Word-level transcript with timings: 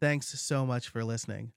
Thanks 0.00 0.28
so 0.40 0.64
much 0.64 0.88
for 0.88 1.02
listening. 1.02 1.52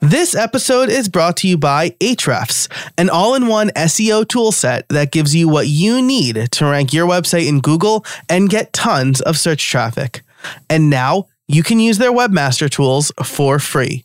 This 0.00 0.34
episode 0.34 0.88
is 0.88 1.08
brought 1.08 1.36
to 1.38 1.48
you 1.48 1.56
by 1.56 1.90
Ahrefs, 2.00 2.68
an 2.98 3.08
all 3.08 3.34
in 3.36 3.46
one 3.46 3.70
SEO 3.70 4.24
toolset 4.24 4.82
that 4.88 5.12
gives 5.12 5.34
you 5.34 5.48
what 5.48 5.68
you 5.68 6.02
need 6.02 6.50
to 6.50 6.64
rank 6.66 6.92
your 6.92 7.06
website 7.06 7.48
in 7.48 7.60
Google 7.60 8.04
and 8.28 8.50
get 8.50 8.72
tons 8.72 9.20
of 9.20 9.38
search 9.38 9.70
traffic. 9.70 10.22
And 10.68 10.90
now 10.90 11.26
you 11.46 11.62
can 11.62 11.78
use 11.78 11.98
their 11.98 12.12
webmaster 12.12 12.68
tools 12.68 13.12
for 13.22 13.60
free. 13.60 14.04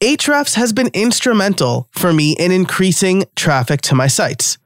Ahrefs 0.00 0.56
has 0.56 0.72
been 0.72 0.90
instrumental 0.92 1.88
for 1.92 2.12
me 2.12 2.32
in 2.32 2.50
increasing 2.50 3.24
traffic 3.36 3.80
to 3.82 3.94
my 3.94 4.08
sites. 4.08 4.58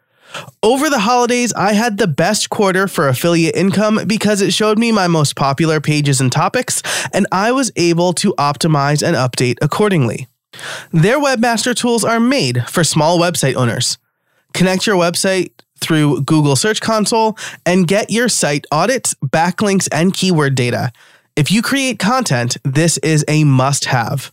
Over 0.62 0.88
the 0.88 1.00
holidays, 1.00 1.52
I 1.54 1.72
had 1.72 1.98
the 1.98 2.06
best 2.06 2.50
quarter 2.50 2.86
for 2.88 3.08
affiliate 3.08 3.56
income 3.56 4.00
because 4.06 4.40
it 4.40 4.52
showed 4.52 4.78
me 4.78 4.92
my 4.92 5.08
most 5.08 5.36
popular 5.36 5.80
pages 5.80 6.20
and 6.20 6.30
topics, 6.30 6.82
and 7.12 7.26
I 7.32 7.52
was 7.52 7.72
able 7.76 8.12
to 8.14 8.34
optimize 8.38 9.02
and 9.06 9.16
update 9.16 9.58
accordingly. 9.60 10.28
Their 10.92 11.18
webmaster 11.18 11.74
tools 11.74 12.04
are 12.04 12.20
made 12.20 12.68
for 12.68 12.84
small 12.84 13.18
website 13.18 13.54
owners. 13.54 13.98
Connect 14.52 14.86
your 14.86 14.96
website 14.96 15.50
through 15.80 16.22
Google 16.22 16.56
Search 16.56 16.80
Console 16.80 17.36
and 17.66 17.88
get 17.88 18.10
your 18.10 18.28
site 18.28 18.66
audits, 18.70 19.14
backlinks, 19.24 19.88
and 19.90 20.14
keyword 20.14 20.54
data. 20.54 20.92
If 21.34 21.50
you 21.50 21.62
create 21.62 21.98
content, 21.98 22.56
this 22.62 22.98
is 22.98 23.24
a 23.26 23.44
must 23.44 23.86
have. 23.86 24.32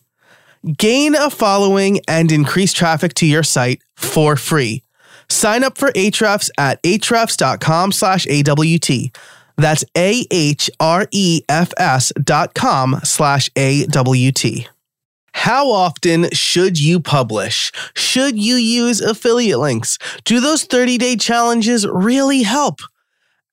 Gain 0.78 1.16
a 1.16 1.30
following 1.30 2.02
and 2.08 2.32
increase 2.32 2.74
traffic 2.74 3.14
to 3.16 3.26
your 3.26 3.44
site 3.44 3.82
for 3.96 4.36
free. 4.36 4.84
Sign 5.30 5.64
up 5.64 5.78
for 5.78 5.92
Ahrefs 5.92 6.50
at 6.58 6.82
ahrefs.com 6.84 7.92
slash 7.92 8.26
AWT. 8.28 9.12
That's 9.58 9.84
A-H-R-E-F-S 9.96 10.32
dot 12.24 12.54
com 12.54 13.00
slash 13.04 13.50
A-W-T. 13.56 14.68
How 15.34 15.70
often 15.72 16.30
should 16.32 16.80
you 16.80 17.00
publish? 17.00 17.72
Should 17.96 18.38
you 18.40 18.56
use 18.56 19.00
affiliate 19.02 19.60
links? 19.60 19.98
Do 20.24 20.40
those 20.40 20.64
30 20.64 20.98
day 20.98 21.16
challenges 21.16 21.86
really 21.88 22.44
help? 22.44 22.80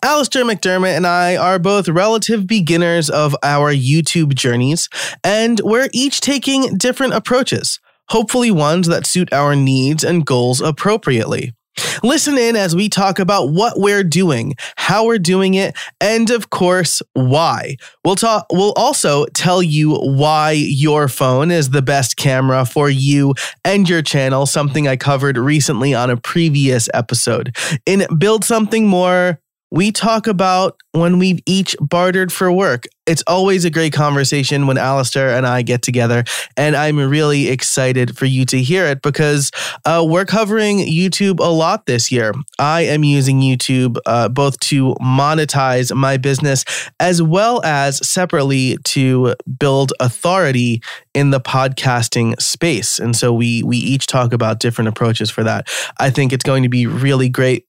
Alastair 0.03 0.45
McDermott 0.45 0.97
and 0.97 1.07
I 1.07 1.37
are 1.37 1.59
both 1.59 1.89
relative 1.89 2.47
beginners 2.47 3.09
of 3.11 3.35
our 3.43 3.73
YouTube 3.73 4.35
journeys, 4.35 4.89
and 5.25 5.61
we're 5.65 5.89
each 5.93 6.21
taking 6.21 6.77
different 6.77 7.15
approaches, 7.15 7.81
hopefully 8.11 8.51
ones 8.51 8.87
that 8.89 9.07
suit 9.07 9.33
our 9.33 9.57
needs 9.57 10.05
and 10.05 10.27
goals 10.27 10.61
appropriately. 10.61 11.55
Listen 12.03 12.39
in 12.39 12.57
as 12.57 12.75
we 12.75 12.89
talk 12.89 13.19
about 13.19 13.51
what 13.51 13.79
we're 13.79 14.05
doing, 14.05 14.55
how 14.77 15.07
we're 15.07 15.19
doing 15.19 15.55
it, 15.55 15.77
and 16.01 16.31
of 16.31 16.51
course, 16.51 17.03
why. 17.15 17.77
We'll 18.05 18.17
talk 18.17 18.47
we'll 18.51 18.75
also 18.77 19.27
tell 19.27 19.63
you 19.63 19.95
why 19.95 20.53
your 20.53 21.09
phone 21.09 21.51
is 21.51 21.71
the 21.71 21.83
best 21.83 22.17
camera 22.17 22.65
for 22.65 22.89
you 22.91 23.35
and 23.65 23.89
your 23.89 24.03
channel, 24.03 24.47
something 24.47 24.89
I 24.89 24.97
covered 24.97 25.39
recently 25.39 25.95
on 25.95 26.11
a 26.11 26.17
previous 26.17 26.89
episode. 26.95 27.57
In 27.87 28.07
Build 28.19 28.45
Something 28.45 28.87
More, 28.87 29.41
we 29.71 29.91
talk 29.91 30.27
about 30.27 30.77
when 30.93 31.19
we've 31.19 31.41
each 31.47 31.77
bartered 31.81 32.33
for 32.33 32.51
work. 32.51 32.85
It's 33.07 33.23
always 33.27 33.65
a 33.65 33.71
great 33.71 33.93
conversation 33.93 34.67
when 34.67 34.79
Alastair 34.79 35.37
and 35.37 35.47
I 35.47 35.63
get 35.63 35.83
together, 35.83 36.25
and 36.57 36.75
I'm 36.75 36.99
really 36.99 37.49
excited 37.49 38.17
for 38.17 38.25
you 38.25 38.45
to 38.47 38.61
hear 38.61 38.87
it 38.87 39.03
because 39.03 39.53
uh, 39.85 40.05
we're 40.07 40.25
covering 40.25 40.79
YouTube 40.79 41.39
a 41.39 41.51
lot 41.51 41.87
this 41.87 42.11
year. 42.11 42.33
I 42.59 42.83
am 42.83 43.05
using 43.05 43.41
YouTube 43.41 43.99
uh, 44.07 44.29
both 44.29 44.59
to 44.61 44.95
monetize 44.95 45.95
my 45.95 46.17
business 46.17 46.65
as 46.99 47.23
well 47.23 47.61
as 47.65 48.07
separately 48.09 48.77
to 48.85 49.35
build 49.59 49.93
authority 50.01 50.83
in 51.15 51.31
the 51.31 51.41
podcasting 51.41 52.41
space. 52.41 52.99
And 52.99 53.15
so 53.15 53.33
we 53.33 53.63
we 53.63 53.77
each 53.77 54.07
talk 54.07 54.33
about 54.33 54.59
different 54.59 54.89
approaches 54.89 55.31
for 55.31 55.45
that. 55.45 55.69
I 55.99 56.11
think 56.11 56.33
it's 56.33 56.45
going 56.45 56.65
to 56.65 56.69
be 56.69 56.87
really 56.87 57.29
great 57.29 57.67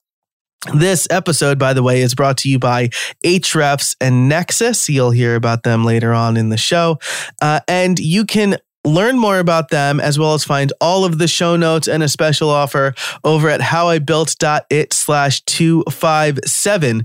this 0.73 1.07
episode, 1.09 1.59
by 1.59 1.73
the 1.73 1.83
way, 1.83 2.01
is 2.01 2.15
brought 2.15 2.37
to 2.37 2.49
you 2.49 2.59
by 2.59 2.89
Ahrefs 3.23 3.95
and 4.01 4.31
Nexcess. 4.31 4.89
You'll 4.89 5.11
hear 5.11 5.35
about 5.35 5.63
them 5.63 5.85
later 5.85 6.13
on 6.13 6.37
in 6.37 6.49
the 6.49 6.57
show. 6.57 6.99
Uh, 7.41 7.59
and 7.67 7.99
you 7.99 8.25
can 8.25 8.57
learn 8.83 9.19
more 9.19 9.39
about 9.39 9.69
them 9.69 9.99
as 9.99 10.17
well 10.17 10.33
as 10.33 10.43
find 10.43 10.71
all 10.79 11.03
of 11.05 11.17
the 11.17 11.27
show 11.27 11.55
notes 11.55 11.87
and 11.87 12.01
a 12.01 12.09
special 12.09 12.49
offer 12.49 12.93
over 13.23 13.49
at 13.49 13.61
howibuilt.it 13.61 14.93
slash 14.93 15.41
257. 15.41 17.03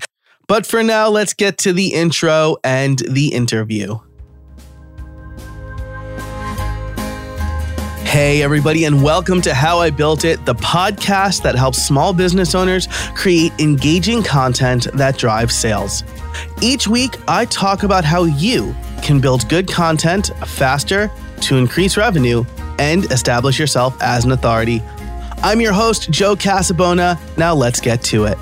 But 0.49 0.67
for 0.67 0.83
now, 0.83 1.09
let's 1.09 1.34
get 1.34 1.59
to 1.59 1.73
the 1.73 1.95
intro 1.95 2.57
and 2.65 2.99
the 2.99 3.29
interview. 3.29 3.99
Hey, 8.12 8.43
everybody, 8.43 8.84
and 8.84 9.03
welcome 9.03 9.41
to 9.41 9.55
How 9.55 9.78
I 9.78 9.89
Built 9.89 10.27
It, 10.27 10.45
the 10.45 10.55
podcast 10.56 11.43
that 11.45 11.55
helps 11.55 11.83
small 11.83 12.12
business 12.12 12.55
owners 12.55 12.87
create 13.15 13.53
engaging 13.59 14.23
content 14.23 14.87
that 14.93 15.17
drives 15.17 15.55
sales. 15.55 16.05
Each 16.61 16.87
week, 16.87 17.17
I 17.27 17.47
talk 17.47 17.84
about 17.84 18.05
how 18.05 18.25
you 18.25 18.77
can 19.01 19.19
build 19.19 19.49
good 19.49 19.67
content 19.67 20.31
faster 20.45 21.11
to 21.41 21.56
increase 21.56 21.97
revenue 21.97 22.45
and 22.78 23.11
establish 23.11 23.59
yourself 23.59 23.97
as 24.03 24.27
an 24.27 24.33
authority. 24.33 24.83
I'm 25.39 25.62
your 25.62 25.72
host, 25.72 26.11
Joe 26.11 26.37
Casabona. 26.37 27.19
Now 27.39 27.55
let's 27.55 27.81
get 27.81 28.03
to 28.03 28.25
it. 28.25 28.37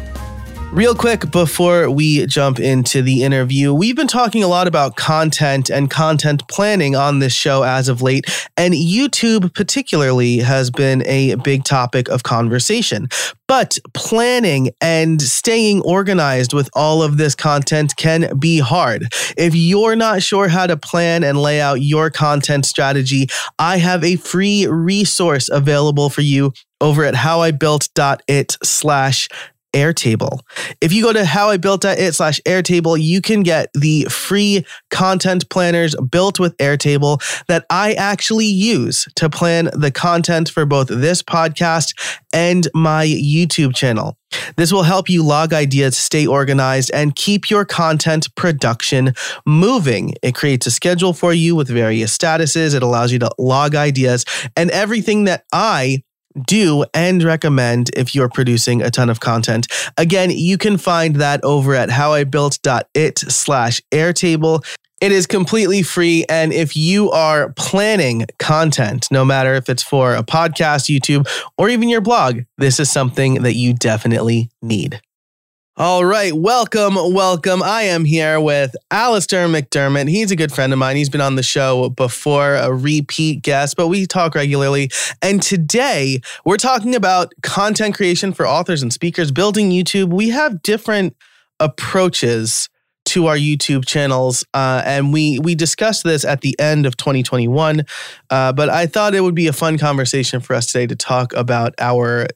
Real 0.72 0.94
quick 0.94 1.32
before 1.32 1.90
we 1.90 2.24
jump 2.26 2.60
into 2.60 3.02
the 3.02 3.24
interview, 3.24 3.74
we've 3.74 3.96
been 3.96 4.06
talking 4.06 4.44
a 4.44 4.46
lot 4.46 4.68
about 4.68 4.94
content 4.94 5.68
and 5.68 5.90
content 5.90 6.46
planning 6.46 6.94
on 6.94 7.18
this 7.18 7.32
show 7.32 7.64
as 7.64 7.88
of 7.88 8.02
late, 8.02 8.24
and 8.56 8.72
YouTube 8.72 9.52
particularly 9.52 10.38
has 10.38 10.70
been 10.70 11.02
a 11.06 11.34
big 11.34 11.64
topic 11.64 12.08
of 12.08 12.22
conversation. 12.22 13.08
But 13.48 13.78
planning 13.94 14.70
and 14.80 15.20
staying 15.20 15.82
organized 15.82 16.54
with 16.54 16.70
all 16.72 17.02
of 17.02 17.16
this 17.16 17.34
content 17.34 17.96
can 17.96 18.38
be 18.38 18.60
hard. 18.60 19.08
If 19.36 19.56
you're 19.56 19.96
not 19.96 20.22
sure 20.22 20.46
how 20.46 20.68
to 20.68 20.76
plan 20.76 21.24
and 21.24 21.36
lay 21.36 21.60
out 21.60 21.82
your 21.82 22.10
content 22.10 22.64
strategy, 22.64 23.26
I 23.58 23.78
have 23.78 24.04
a 24.04 24.14
free 24.14 24.68
resource 24.68 25.48
available 25.50 26.10
for 26.10 26.22
you 26.22 26.52
over 26.80 27.04
at 27.04 27.14
howibuilt.it 27.14 28.56
slash 28.62 29.28
Airtable. 29.72 30.40
If 30.80 30.92
you 30.92 31.02
go 31.02 31.12
to 31.12 31.22
howibuilt.it 31.22 32.14
slash 32.14 32.40
Airtable, 32.46 33.00
you 33.00 33.20
can 33.20 33.42
get 33.42 33.70
the 33.74 34.04
free 34.04 34.64
content 34.90 35.48
planners 35.48 35.94
built 35.96 36.38
with 36.40 36.56
Airtable 36.58 37.22
that 37.46 37.66
I 37.70 37.92
actually 37.94 38.46
use 38.46 39.06
to 39.16 39.30
plan 39.30 39.70
the 39.72 39.90
content 39.90 40.48
for 40.48 40.66
both 40.66 40.88
this 40.88 41.22
podcast 41.22 41.94
and 42.32 42.68
my 42.74 43.06
YouTube 43.06 43.74
channel. 43.74 44.16
This 44.56 44.72
will 44.72 44.84
help 44.84 45.08
you 45.08 45.24
log 45.24 45.52
ideas, 45.52 45.96
stay 45.96 46.26
organized, 46.26 46.90
and 46.92 47.16
keep 47.16 47.50
your 47.50 47.64
content 47.64 48.32
production 48.36 49.14
moving. 49.46 50.14
It 50.22 50.34
creates 50.34 50.66
a 50.66 50.70
schedule 50.70 51.12
for 51.12 51.32
you 51.32 51.56
with 51.56 51.68
various 51.68 52.16
statuses. 52.16 52.74
It 52.74 52.82
allows 52.82 53.12
you 53.12 53.18
to 53.20 53.30
log 53.38 53.74
ideas 53.74 54.24
and 54.56 54.70
everything 54.70 55.24
that 55.24 55.44
I 55.52 56.02
do 56.46 56.84
and 56.94 57.22
recommend 57.22 57.90
if 57.96 58.14
you're 58.14 58.28
producing 58.28 58.82
a 58.82 58.90
ton 58.90 59.10
of 59.10 59.20
content. 59.20 59.66
Again, 59.96 60.30
you 60.30 60.58
can 60.58 60.78
find 60.78 61.16
that 61.16 61.42
over 61.44 61.74
at 61.74 61.88
howibuilt.it 61.88 63.18
slash 63.18 63.80
airtable. 63.90 64.64
It 65.00 65.12
is 65.12 65.26
completely 65.26 65.82
free. 65.82 66.26
And 66.28 66.52
if 66.52 66.76
you 66.76 67.10
are 67.10 67.52
planning 67.54 68.26
content, 68.38 69.08
no 69.10 69.24
matter 69.24 69.54
if 69.54 69.68
it's 69.68 69.82
for 69.82 70.14
a 70.14 70.22
podcast, 70.22 70.94
YouTube, 70.94 71.26
or 71.56 71.70
even 71.70 71.88
your 71.88 72.02
blog, 72.02 72.40
this 72.58 72.78
is 72.78 72.90
something 72.90 73.42
that 73.42 73.54
you 73.54 73.72
definitely 73.72 74.50
need. 74.60 75.00
All 75.80 76.04
right, 76.04 76.34
welcome, 76.34 76.94
welcome. 76.94 77.62
I 77.62 77.84
am 77.84 78.04
here 78.04 78.38
with 78.38 78.76
Alastair 78.90 79.48
McDermott. 79.48 80.10
He's 80.10 80.30
a 80.30 80.36
good 80.36 80.52
friend 80.52 80.74
of 80.74 80.78
mine. 80.78 80.96
He's 80.96 81.08
been 81.08 81.22
on 81.22 81.36
the 81.36 81.42
show 81.42 81.88
before, 81.88 82.56
a 82.56 82.70
repeat 82.70 83.40
guest, 83.40 83.78
but 83.78 83.88
we 83.88 84.04
talk 84.04 84.34
regularly. 84.34 84.90
And 85.22 85.40
today 85.40 86.20
we're 86.44 86.58
talking 86.58 86.94
about 86.94 87.32
content 87.42 87.94
creation 87.94 88.34
for 88.34 88.46
authors 88.46 88.82
and 88.82 88.92
speakers, 88.92 89.32
building 89.32 89.70
YouTube. 89.70 90.12
We 90.12 90.28
have 90.28 90.60
different 90.60 91.16
approaches 91.60 92.68
to 93.06 93.28
our 93.28 93.36
YouTube 93.38 93.86
channels, 93.86 94.44
uh, 94.52 94.82
and 94.84 95.14
we 95.14 95.38
we 95.38 95.54
discussed 95.54 96.04
this 96.04 96.26
at 96.26 96.42
the 96.42 96.54
end 96.60 96.84
of 96.84 96.98
2021. 96.98 97.86
Uh, 98.28 98.52
but 98.52 98.68
I 98.68 98.84
thought 98.84 99.14
it 99.14 99.22
would 99.22 99.34
be 99.34 99.46
a 99.46 99.52
fun 99.54 99.78
conversation 99.78 100.40
for 100.40 100.52
us 100.52 100.66
today 100.66 100.86
to 100.88 100.94
talk 100.94 101.32
about 101.32 101.72
our 101.78 102.26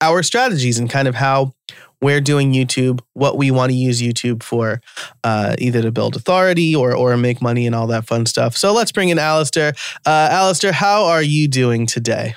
our 0.00 0.22
strategies 0.22 0.78
and 0.78 0.88
kind 0.90 1.08
of 1.08 1.14
how 1.14 1.54
we're 2.00 2.20
doing 2.20 2.52
YouTube, 2.52 3.00
what 3.14 3.36
we 3.38 3.50
want 3.50 3.70
to 3.70 3.76
use 3.76 4.02
YouTube 4.02 4.42
for, 4.42 4.80
uh, 5.24 5.56
either 5.58 5.82
to 5.82 5.90
build 5.90 6.16
authority 6.16 6.74
or 6.74 6.94
or 6.94 7.16
make 7.16 7.40
money 7.40 7.66
and 7.66 7.74
all 7.74 7.86
that 7.88 8.06
fun 8.06 8.26
stuff. 8.26 8.56
So 8.56 8.72
let's 8.72 8.92
bring 8.92 9.08
in 9.08 9.18
Alastair. 9.18 9.72
Uh, 10.04 10.28
Alastair, 10.30 10.72
how 10.72 11.04
are 11.04 11.22
you 11.22 11.48
doing 11.48 11.86
today? 11.86 12.34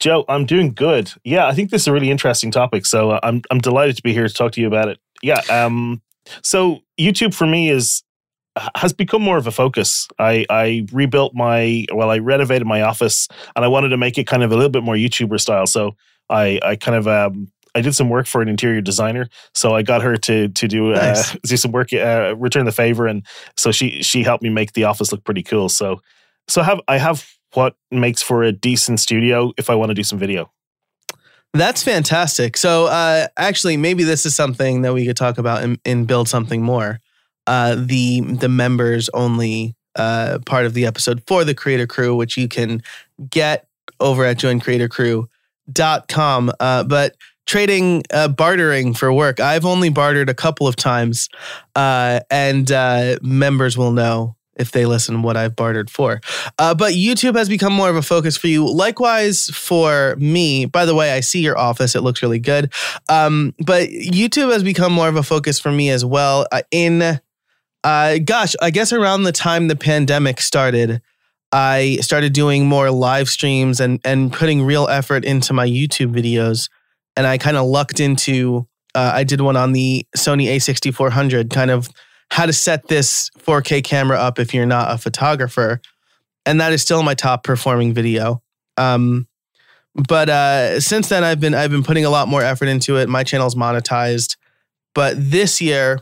Joe, 0.00 0.24
I'm 0.28 0.46
doing 0.46 0.72
good. 0.74 1.12
Yeah, 1.24 1.46
I 1.46 1.54
think 1.54 1.70
this 1.70 1.82
is 1.82 1.88
a 1.88 1.92
really 1.92 2.10
interesting 2.10 2.50
topic. 2.50 2.86
So 2.86 3.10
uh, 3.10 3.20
I'm 3.22 3.42
I'm 3.50 3.58
delighted 3.58 3.96
to 3.96 4.02
be 4.02 4.12
here 4.12 4.26
to 4.26 4.34
talk 4.34 4.52
to 4.52 4.60
you 4.60 4.66
about 4.66 4.88
it. 4.88 4.98
Yeah. 5.22 5.40
Um. 5.50 6.02
So 6.42 6.80
YouTube 6.98 7.34
for 7.34 7.46
me 7.46 7.70
is 7.70 8.02
has 8.76 8.92
become 8.92 9.22
more 9.22 9.38
of 9.38 9.46
a 9.46 9.50
focus. 9.50 10.08
I 10.18 10.46
I 10.50 10.86
rebuilt 10.92 11.34
my 11.34 11.86
well, 11.92 12.10
I 12.10 12.18
renovated 12.18 12.66
my 12.66 12.82
office, 12.82 13.28
and 13.56 13.64
I 13.64 13.68
wanted 13.68 13.90
to 13.90 13.96
make 13.96 14.18
it 14.18 14.26
kind 14.26 14.42
of 14.42 14.52
a 14.52 14.54
little 14.54 14.70
bit 14.70 14.82
more 14.82 14.94
YouTuber 14.94 15.40
style. 15.40 15.66
So 15.66 15.96
I 16.30 16.60
I 16.62 16.76
kind 16.76 16.96
of 16.96 17.08
um 17.08 17.50
I 17.78 17.80
did 17.80 17.94
some 17.94 18.08
work 18.08 18.26
for 18.26 18.42
an 18.42 18.48
interior 18.48 18.80
designer, 18.80 19.28
so 19.54 19.74
I 19.74 19.82
got 19.82 20.02
her 20.02 20.16
to 20.16 20.48
to 20.48 20.68
do 20.68 20.92
uh, 20.92 20.96
nice. 20.96 21.34
uh, 21.34 21.38
do 21.44 21.56
some 21.56 21.72
work, 21.72 21.92
uh, 21.92 22.34
return 22.36 22.64
the 22.64 22.72
favor, 22.72 23.06
and 23.06 23.24
so 23.56 23.72
she 23.72 24.02
she 24.02 24.22
helped 24.22 24.42
me 24.42 24.50
make 24.50 24.72
the 24.72 24.84
office 24.84 25.12
look 25.12 25.24
pretty 25.24 25.42
cool. 25.42 25.68
So 25.68 26.00
so 26.48 26.60
I 26.60 26.64
have 26.64 26.80
I 26.88 26.98
have 26.98 27.28
what 27.54 27.76
makes 27.90 28.22
for 28.22 28.42
a 28.42 28.52
decent 28.52 29.00
studio 29.00 29.52
if 29.56 29.70
I 29.70 29.74
want 29.74 29.90
to 29.90 29.94
do 29.94 30.02
some 30.02 30.18
video. 30.18 30.50
That's 31.54 31.82
fantastic. 31.82 32.58
So, 32.58 32.86
uh, 32.86 33.28
actually, 33.38 33.78
maybe 33.78 34.04
this 34.04 34.26
is 34.26 34.36
something 34.36 34.82
that 34.82 34.92
we 34.92 35.06
could 35.06 35.16
talk 35.16 35.38
about 35.38 35.62
and, 35.62 35.80
and 35.84 36.06
build 36.06 36.28
something 36.28 36.62
more. 36.62 37.00
Uh, 37.46 37.74
the 37.78 38.20
the 38.20 38.50
members 38.50 39.08
only 39.14 39.74
uh, 39.96 40.40
part 40.44 40.66
of 40.66 40.74
the 40.74 40.84
episode 40.84 41.22
for 41.26 41.44
the 41.44 41.54
Creator 41.54 41.86
Crew, 41.86 42.14
which 42.14 42.36
you 42.36 42.48
can 42.48 42.82
get 43.30 43.66
over 44.00 44.26
at 44.26 44.38
joincreatorcrew.com. 44.38 46.52
Uh, 46.60 46.84
but 46.84 47.16
trading, 47.48 48.04
uh, 48.12 48.28
bartering 48.28 48.94
for 48.94 49.12
work, 49.12 49.40
I've 49.40 49.64
only 49.64 49.88
bartered 49.88 50.28
a 50.28 50.34
couple 50.34 50.68
of 50.68 50.76
times, 50.76 51.28
uh, 51.74 52.20
and 52.30 52.70
uh, 52.70 53.16
members 53.22 53.76
will 53.76 53.90
know 53.90 54.36
if 54.56 54.72
they 54.72 54.86
listen 54.86 55.22
what 55.22 55.36
I've 55.36 55.56
bartered 55.56 55.88
for. 55.88 56.20
Uh, 56.58 56.74
but 56.74 56.92
YouTube 56.92 57.36
has 57.36 57.48
become 57.48 57.72
more 57.72 57.88
of 57.88 57.96
a 57.96 58.02
focus 58.02 58.36
for 58.36 58.48
you. 58.48 58.68
Likewise 58.68 59.46
for 59.46 60.16
me. 60.16 60.66
By 60.66 60.84
the 60.84 60.94
way, 60.94 61.12
I 61.12 61.20
see 61.20 61.40
your 61.40 61.56
office; 61.58 61.94
it 61.94 62.02
looks 62.02 62.22
really 62.22 62.40
good. 62.40 62.72
Um, 63.08 63.54
but 63.64 63.88
YouTube 63.88 64.52
has 64.52 64.62
become 64.62 64.92
more 64.92 65.08
of 65.08 65.16
a 65.16 65.22
focus 65.22 65.58
for 65.58 65.72
me 65.72 65.90
as 65.90 66.04
well. 66.04 66.46
Uh, 66.52 66.62
in 66.70 67.20
uh, 67.84 68.18
gosh, 68.24 68.54
I 68.60 68.70
guess 68.70 68.92
around 68.92 69.22
the 69.22 69.32
time 69.32 69.68
the 69.68 69.76
pandemic 69.76 70.40
started. 70.40 71.00
I 71.50 71.96
started 72.02 72.34
doing 72.34 72.66
more 72.66 72.90
live 72.90 73.28
streams 73.28 73.80
and 73.80 74.00
and 74.04 74.30
putting 74.30 74.62
real 74.62 74.86
effort 74.88 75.24
into 75.24 75.54
my 75.54 75.66
YouTube 75.66 76.14
videos, 76.14 76.68
and 77.18 77.26
I 77.26 77.36
kind 77.36 77.56
of 77.56 77.66
lucked 77.66 77.98
into. 77.98 78.66
Uh, 78.94 79.10
I 79.12 79.24
did 79.24 79.40
one 79.40 79.56
on 79.56 79.72
the 79.72 80.06
Sony 80.16 80.46
A6400, 80.46 81.50
kind 81.50 81.70
of 81.70 81.90
how 82.30 82.46
to 82.46 82.52
set 82.52 82.86
this 82.86 83.28
4K 83.40 83.82
camera 83.82 84.16
up 84.16 84.38
if 84.38 84.54
you're 84.54 84.66
not 84.66 84.92
a 84.92 84.98
photographer. 84.98 85.80
And 86.46 86.60
that 86.60 86.72
is 86.72 86.80
still 86.80 87.02
my 87.02 87.14
top 87.14 87.42
performing 87.42 87.92
video. 87.92 88.40
Um, 88.76 89.26
but 89.94 90.28
uh, 90.28 90.80
since 90.80 91.08
then, 91.08 91.24
I've 91.24 91.40
been 91.40 91.54
I've 91.54 91.72
been 91.72 91.82
putting 91.82 92.04
a 92.04 92.10
lot 92.10 92.28
more 92.28 92.40
effort 92.42 92.68
into 92.68 92.96
it. 92.96 93.08
My 93.08 93.24
channel's 93.24 93.56
monetized, 93.56 94.36
but 94.94 95.16
this 95.18 95.60
year, 95.60 96.00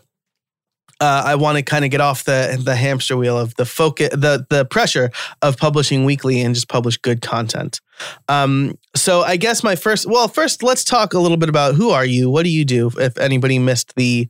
uh, 1.01 1.23
I 1.27 1.35
want 1.35 1.59
to 1.59 1.63
kind 1.63 1.85
of 1.85 1.91
get 1.91 2.01
off 2.01 2.25
the 2.25 2.61
the 2.63 2.75
hamster 2.75 3.17
wheel 3.17 3.39
of 3.39 3.55
the 3.57 3.67
focus, 3.67 4.09
the 4.11 4.47
the 4.49 4.65
pressure 4.65 5.11
of 5.43 5.57
publishing 5.57 6.05
weekly 6.05 6.41
and 6.41 6.55
just 6.55 6.69
publish 6.69 6.97
good 6.97 7.21
content. 7.21 7.81
Um, 8.29 8.79
so 8.95 9.23
I 9.23 9.37
guess 9.37 9.63
my 9.63 9.77
first, 9.77 10.07
well, 10.07 10.29
first 10.29 10.63
let's 10.63 10.85
talk 10.85 11.13
a 11.13 11.19
little 11.19 11.37
bit 11.37 11.49
about 11.49 11.75
who 11.75 11.91
are 11.91 12.05
you? 12.05 12.31
What 12.31 12.45
do 12.45 12.51
you 12.51 12.65
do? 12.65 12.91
If 12.99 13.19
anybody 13.19 13.59
missed 13.59 13.95
the 13.97 14.29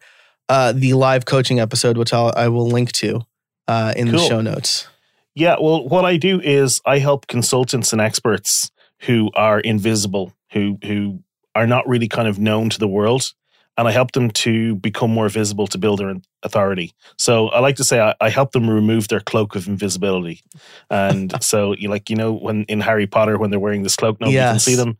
uh, 0.48 0.72
the 0.72 0.94
live 0.94 1.24
coaching 1.24 1.60
episode, 1.60 1.96
which 1.96 2.12
I'll, 2.12 2.32
I 2.36 2.48
will 2.48 2.68
link 2.68 2.92
to 2.92 3.20
uh, 3.68 3.94
in 3.96 4.10
cool. 4.10 4.18
the 4.18 4.26
show 4.26 4.40
notes. 4.40 4.88
Yeah, 5.34 5.56
well, 5.60 5.86
what 5.86 6.04
I 6.04 6.16
do 6.16 6.40
is 6.40 6.80
I 6.86 6.98
help 6.98 7.26
consultants 7.26 7.92
and 7.92 8.00
experts 8.00 8.70
who 9.00 9.30
are 9.34 9.60
invisible, 9.60 10.32
who 10.52 10.78
who 10.84 11.22
are 11.54 11.66
not 11.66 11.86
really 11.86 12.08
kind 12.08 12.26
of 12.26 12.38
known 12.38 12.70
to 12.70 12.78
the 12.78 12.88
world, 12.88 13.32
and 13.76 13.86
I 13.86 13.92
help 13.92 14.12
them 14.12 14.30
to 14.30 14.74
become 14.76 15.10
more 15.10 15.28
visible 15.28 15.66
to 15.68 15.78
build 15.78 16.00
their 16.00 16.14
authority. 16.42 16.92
So 17.18 17.48
I 17.48 17.60
like 17.60 17.76
to 17.76 17.84
say 17.84 18.00
I, 18.00 18.14
I 18.20 18.30
help 18.30 18.52
them 18.52 18.70
remove 18.70 19.08
their 19.08 19.20
cloak 19.20 19.54
of 19.54 19.68
invisibility, 19.68 20.42
and 20.90 21.34
so 21.42 21.74
you 21.74 21.88
like 21.88 22.10
you 22.10 22.16
know 22.16 22.32
when 22.32 22.64
in 22.64 22.80
Harry 22.80 23.06
Potter 23.06 23.38
when 23.38 23.50
they're 23.50 23.60
wearing 23.60 23.82
this 23.82 23.96
cloak, 23.96 24.20
nobody 24.20 24.34
yes. 24.34 24.52
can 24.52 24.60
see 24.60 24.74
them, 24.74 24.98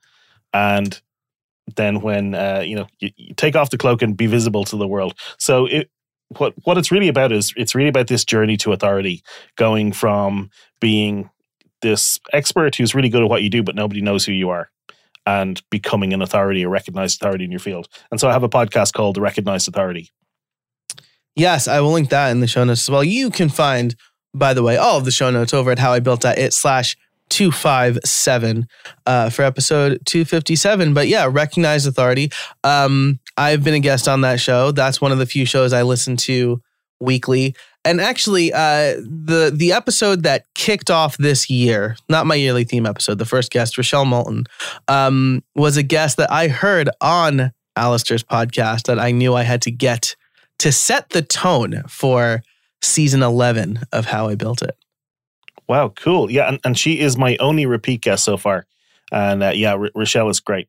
and 0.53 1.01
then 1.75 2.01
when 2.01 2.35
uh, 2.35 2.63
you 2.65 2.77
know 2.77 2.87
you, 3.01 3.11
you, 3.17 3.35
take 3.35 3.57
off 3.57 3.71
the 3.71 3.79
cloak 3.79 4.03
and 4.03 4.17
be 4.17 4.27
visible 4.27 4.65
to 4.65 4.77
the 4.77 4.87
world. 4.87 5.15
So 5.39 5.67
it 5.67 5.91
what 6.29 6.55
what 6.65 6.79
it's 6.79 6.93
really 6.93 7.09
about 7.09 7.33
is 7.33 7.53
it's 7.57 7.75
really 7.75 7.89
about 7.89 8.09
this 8.09 8.25
journey 8.25 8.57
to 8.59 8.73
authority, 8.73 9.23
going 9.57 9.93
from 9.93 10.51
being 10.81 11.31
this 11.83 12.19
expert 12.33 12.75
who's 12.75 12.95
really 12.95 13.09
good 13.09 13.23
at 13.23 13.29
what 13.29 13.43
you 13.43 13.51
do, 13.51 13.63
but 13.63 13.75
nobody 13.75 14.01
knows 14.01 14.25
who 14.25 14.33
you 14.33 14.49
are, 14.51 14.71
and 15.27 15.61
becoming 15.71 16.13
an 16.13 16.23
authority, 16.23 16.63
a 16.63 16.69
recognized 16.69 17.21
authority 17.21 17.45
in 17.45 17.51
your 17.51 17.61
field. 17.61 17.89
And 18.11 18.21
so 18.21 18.29
I 18.29 18.33
have 18.33 18.45
a 18.45 18.49
podcast 18.49 18.93
called 18.93 19.17
The 19.17 19.21
Recognized 19.21 19.69
Authority. 19.69 20.11
Yes, 21.35 21.69
I 21.69 21.81
will 21.81 21.93
link 21.93 22.09
that 22.11 22.31
in 22.31 22.41
the 22.41 22.47
show 22.47 22.65
notes 22.65 22.83
as 22.83 22.91
well. 22.91 23.05
You 23.05 23.31
can 23.31 23.49
find, 23.49 23.95
by 24.33 24.55
the 24.55 24.63
way, 24.63 24.77
all 24.77 24.97
of 24.97 25.05
the 25.05 25.11
show 25.11 25.31
notes 25.31 25.53
over 25.53 25.71
at 25.71 25.79
howibuilt.it 25.79 26.53
slash 26.55 26.97
257 27.29 28.69
uh, 29.05 29.31
for 29.31 29.43
episode 29.43 30.01
257. 30.07 30.95
But 30.95 31.09
yeah, 31.09 31.29
Recognized 31.31 31.87
Authority. 31.87 32.31
Um, 32.65 33.21
I've 33.37 33.65
been 33.65 33.75
a 33.75 33.81
guest 33.81 34.09
on 34.09 34.23
that 34.23 34.41
show. 34.41 34.71
That's 34.71 35.01
one 35.01 35.13
of 35.13 35.19
the 35.19 35.27
few 35.27 35.45
shows 35.45 35.73
I 35.73 35.83
listen 35.83 36.17
to 36.19 36.63
weekly. 37.01 37.55
And 37.87 38.01
actually, 38.01 38.53
uh, 38.53 38.97
the 38.99 39.53
the 39.55 39.73
episode 39.73 40.25
that 40.25 40.47
kicked 40.55 40.91
off 40.91 41.17
this 41.19 41.49
year, 41.49 41.97
not 42.09 42.27
my 42.27 42.35
yearly 42.35 42.65
theme 42.65 42.85
episode, 42.85 43.19
the 43.19 43.25
first 43.25 43.53
guest, 43.53 43.79
Rochelle 43.79 44.05
Moulton, 44.05 44.45
um, 44.89 45.45
was 45.55 45.77
a 45.77 45.85
guest 45.85 46.17
that 46.17 46.31
I 46.33 46.49
heard 46.49 46.91
on 47.01 47.53
Alastair's 47.77 48.25
podcast 48.25 48.87
that 48.87 48.99
I 48.99 49.13
knew 49.13 49.35
I 49.35 49.45
had 49.45 49.63
to 49.63 49.71
get 49.71 50.17
to 50.59 50.73
set 50.73 51.11
the 51.11 51.23
tone 51.23 51.85
for 51.89 52.43
season 52.83 53.23
11 53.23 53.81
of 53.93 54.07
How 54.07 54.29
I 54.29 54.35
Built 54.35 54.63
It. 54.63 54.77
Wow, 55.69 55.91
cool. 55.91 56.31
Yeah, 56.31 56.49
and, 56.49 56.61
and 56.65 56.79
she 56.79 56.99
is 56.99 57.17
my 57.17 57.37
only 57.39 57.67
repeat 57.67 58.01
guest 58.01 58.25
so 58.25 58.37
far. 58.37 58.67
And 59.13 59.45
uh, 59.45 59.53
yeah, 59.55 59.75
R- 59.75 59.91
Rochelle 59.95 60.29
is 60.29 60.41
great. 60.41 60.69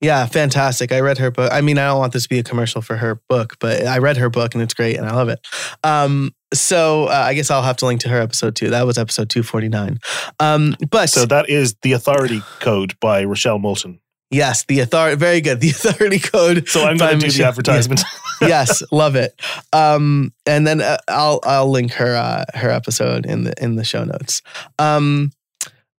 Yeah, 0.00 0.24
fantastic. 0.26 0.92
I 0.92 1.00
read 1.00 1.18
her 1.18 1.30
book. 1.30 1.52
I 1.52 1.60
mean, 1.60 1.78
I 1.78 1.86
don't 1.88 1.98
want 1.98 2.14
this 2.14 2.22
to 2.22 2.28
be 2.28 2.38
a 2.38 2.42
commercial 2.42 2.80
for 2.80 2.96
her 2.96 3.20
book, 3.28 3.56
but 3.60 3.86
I 3.86 3.98
read 3.98 4.16
her 4.16 4.30
book 4.30 4.54
and 4.54 4.62
it's 4.62 4.72
great 4.72 4.96
and 4.96 5.06
I 5.06 5.14
love 5.14 5.28
it. 5.28 5.46
Um, 5.84 6.34
so 6.54 7.04
uh, 7.06 7.24
I 7.26 7.34
guess 7.34 7.50
I'll 7.50 7.62
have 7.62 7.76
to 7.78 7.86
link 7.86 8.00
to 8.02 8.08
her 8.08 8.20
episode 8.20 8.56
too. 8.56 8.70
That 8.70 8.86
was 8.86 8.96
episode 8.96 9.28
249. 9.28 9.98
Um, 10.40 10.74
but 10.90 11.10
so 11.10 11.26
that 11.26 11.50
is 11.50 11.76
The 11.82 11.92
Authority 11.92 12.40
Code 12.60 12.98
by 12.98 13.24
Rochelle 13.24 13.58
Moulton. 13.58 14.00
Yes, 14.30 14.64
the 14.64 14.78
authority. 14.78 15.16
Very 15.16 15.40
good. 15.40 15.60
The 15.60 15.70
authority 15.70 16.20
code. 16.20 16.68
So 16.68 16.84
I'm 16.84 16.96
going 16.96 17.18
to 17.18 17.26
do 17.26 17.32
the 17.32 17.44
advertisement. 17.44 18.00
yes, 18.40 18.82
love 18.92 19.16
it. 19.16 19.38
Um, 19.72 20.32
and 20.46 20.66
then 20.66 20.80
uh, 20.80 20.98
I'll 21.08 21.40
I'll 21.42 21.68
link 21.68 21.92
her 21.94 22.16
uh, 22.16 22.44
her 22.54 22.70
episode 22.70 23.26
in 23.26 23.44
the 23.44 23.54
in 23.62 23.74
the 23.74 23.84
show 23.84 24.04
notes. 24.04 24.42
Um, 24.78 25.32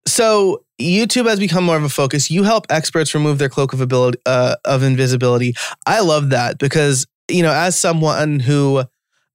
so 0.06 0.64
YouTube 0.82 1.28
has 1.28 1.38
become 1.38 1.64
more 1.64 1.76
of 1.76 1.84
a 1.84 1.88
focus. 1.88 2.30
You 2.30 2.42
help 2.42 2.66
experts 2.70 3.14
remove 3.14 3.38
their 3.38 3.48
cloak 3.48 3.72
of 3.72 3.80
ability 3.80 4.18
uh, 4.26 4.56
of 4.64 4.82
invisibility. 4.82 5.54
I 5.86 6.00
love 6.00 6.30
that 6.30 6.58
because 6.58 7.06
you 7.30 7.42
know, 7.42 7.52
as 7.52 7.78
someone 7.78 8.40
who 8.40 8.84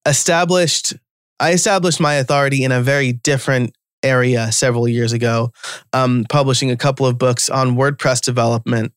established, 0.05 0.93
I 1.39 1.51
established 1.53 1.99
my 1.99 2.15
authority 2.15 2.63
in 2.63 2.71
a 2.71 2.81
very 2.81 3.13
different 3.13 3.75
area 4.03 4.51
several 4.51 4.87
years 4.87 5.13
ago, 5.13 5.51
um, 5.93 6.25
publishing 6.29 6.71
a 6.71 6.77
couple 6.77 7.05
of 7.05 7.17
books 7.17 7.49
on 7.49 7.75
WordPress 7.75 8.21
development. 8.21 8.93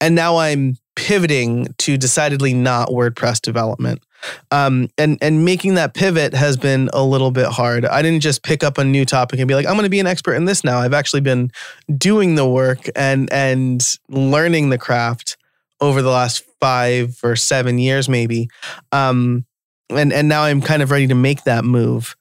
And 0.00 0.14
now 0.14 0.36
I'm 0.36 0.76
pivoting 0.94 1.74
to 1.78 1.96
decidedly 1.96 2.54
not 2.54 2.88
WordPress 2.88 3.40
development. 3.40 4.02
Um, 4.50 4.88
and 4.98 5.18
and 5.20 5.44
making 5.44 5.74
that 5.74 5.94
pivot 5.94 6.34
has 6.34 6.56
been 6.56 6.90
a 6.92 7.04
little 7.04 7.30
bit 7.30 7.46
hard. 7.46 7.84
I 7.84 8.02
didn't 8.02 8.20
just 8.20 8.42
pick 8.42 8.62
up 8.62 8.78
a 8.78 8.84
new 8.84 9.04
topic 9.04 9.38
and 9.38 9.48
be 9.48 9.54
like, 9.54 9.66
I'm 9.66 9.74
going 9.74 9.84
to 9.84 9.90
be 9.90 10.00
an 10.00 10.06
expert 10.06 10.34
in 10.34 10.44
this 10.44 10.64
now. 10.64 10.78
I've 10.78 10.94
actually 10.94 11.20
been 11.20 11.50
doing 11.96 12.34
the 12.34 12.48
work 12.48 12.88
and 12.94 13.32
and 13.32 13.82
learning 14.08 14.70
the 14.70 14.78
craft 14.78 15.36
over 15.80 16.02
the 16.02 16.10
last 16.10 16.44
five 16.60 17.18
or 17.22 17.36
seven 17.36 17.78
years, 17.78 18.08
maybe. 18.08 18.48
Um, 18.92 19.44
and 19.90 20.12
and 20.12 20.28
now 20.28 20.42
I'm 20.42 20.62
kind 20.62 20.82
of 20.82 20.90
ready 20.90 21.06
to 21.08 21.14
make 21.14 21.44
that 21.44 21.64
move. 21.64 22.16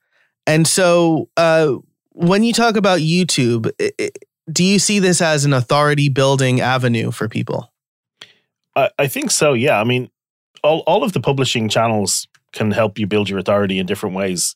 And 0.48 0.68
so, 0.68 1.30
uh, 1.38 1.74
when 2.12 2.44
you 2.44 2.54
talk 2.54 2.76
about 2.76 3.00
YouTube, 3.00 3.72
do 4.52 4.64
you 4.64 4.80
see 4.80 5.00
this 5.00 5.22
as 5.22 5.46
an 5.46 5.54
authority 5.54 6.10
building 6.10 6.62
avenue 6.62 7.12
for 7.12 7.28
people? 7.28 7.72
I, 8.76 8.90
I 9.00 9.08
think 9.08 9.32
so. 9.32 9.54
Yeah. 9.54 9.80
I 9.80 9.84
mean, 9.84 10.10
all, 10.66 10.80
all 10.80 11.04
of 11.04 11.14
the 11.14 11.20
publishing 11.20 11.70
channels 11.70 12.28
can 12.52 12.72
help 12.72 12.98
you 12.98 13.08
build 13.08 13.30
your 13.30 13.40
authority 13.40 13.80
in 13.80 13.86
different 13.86 14.16
ways. 14.16 14.56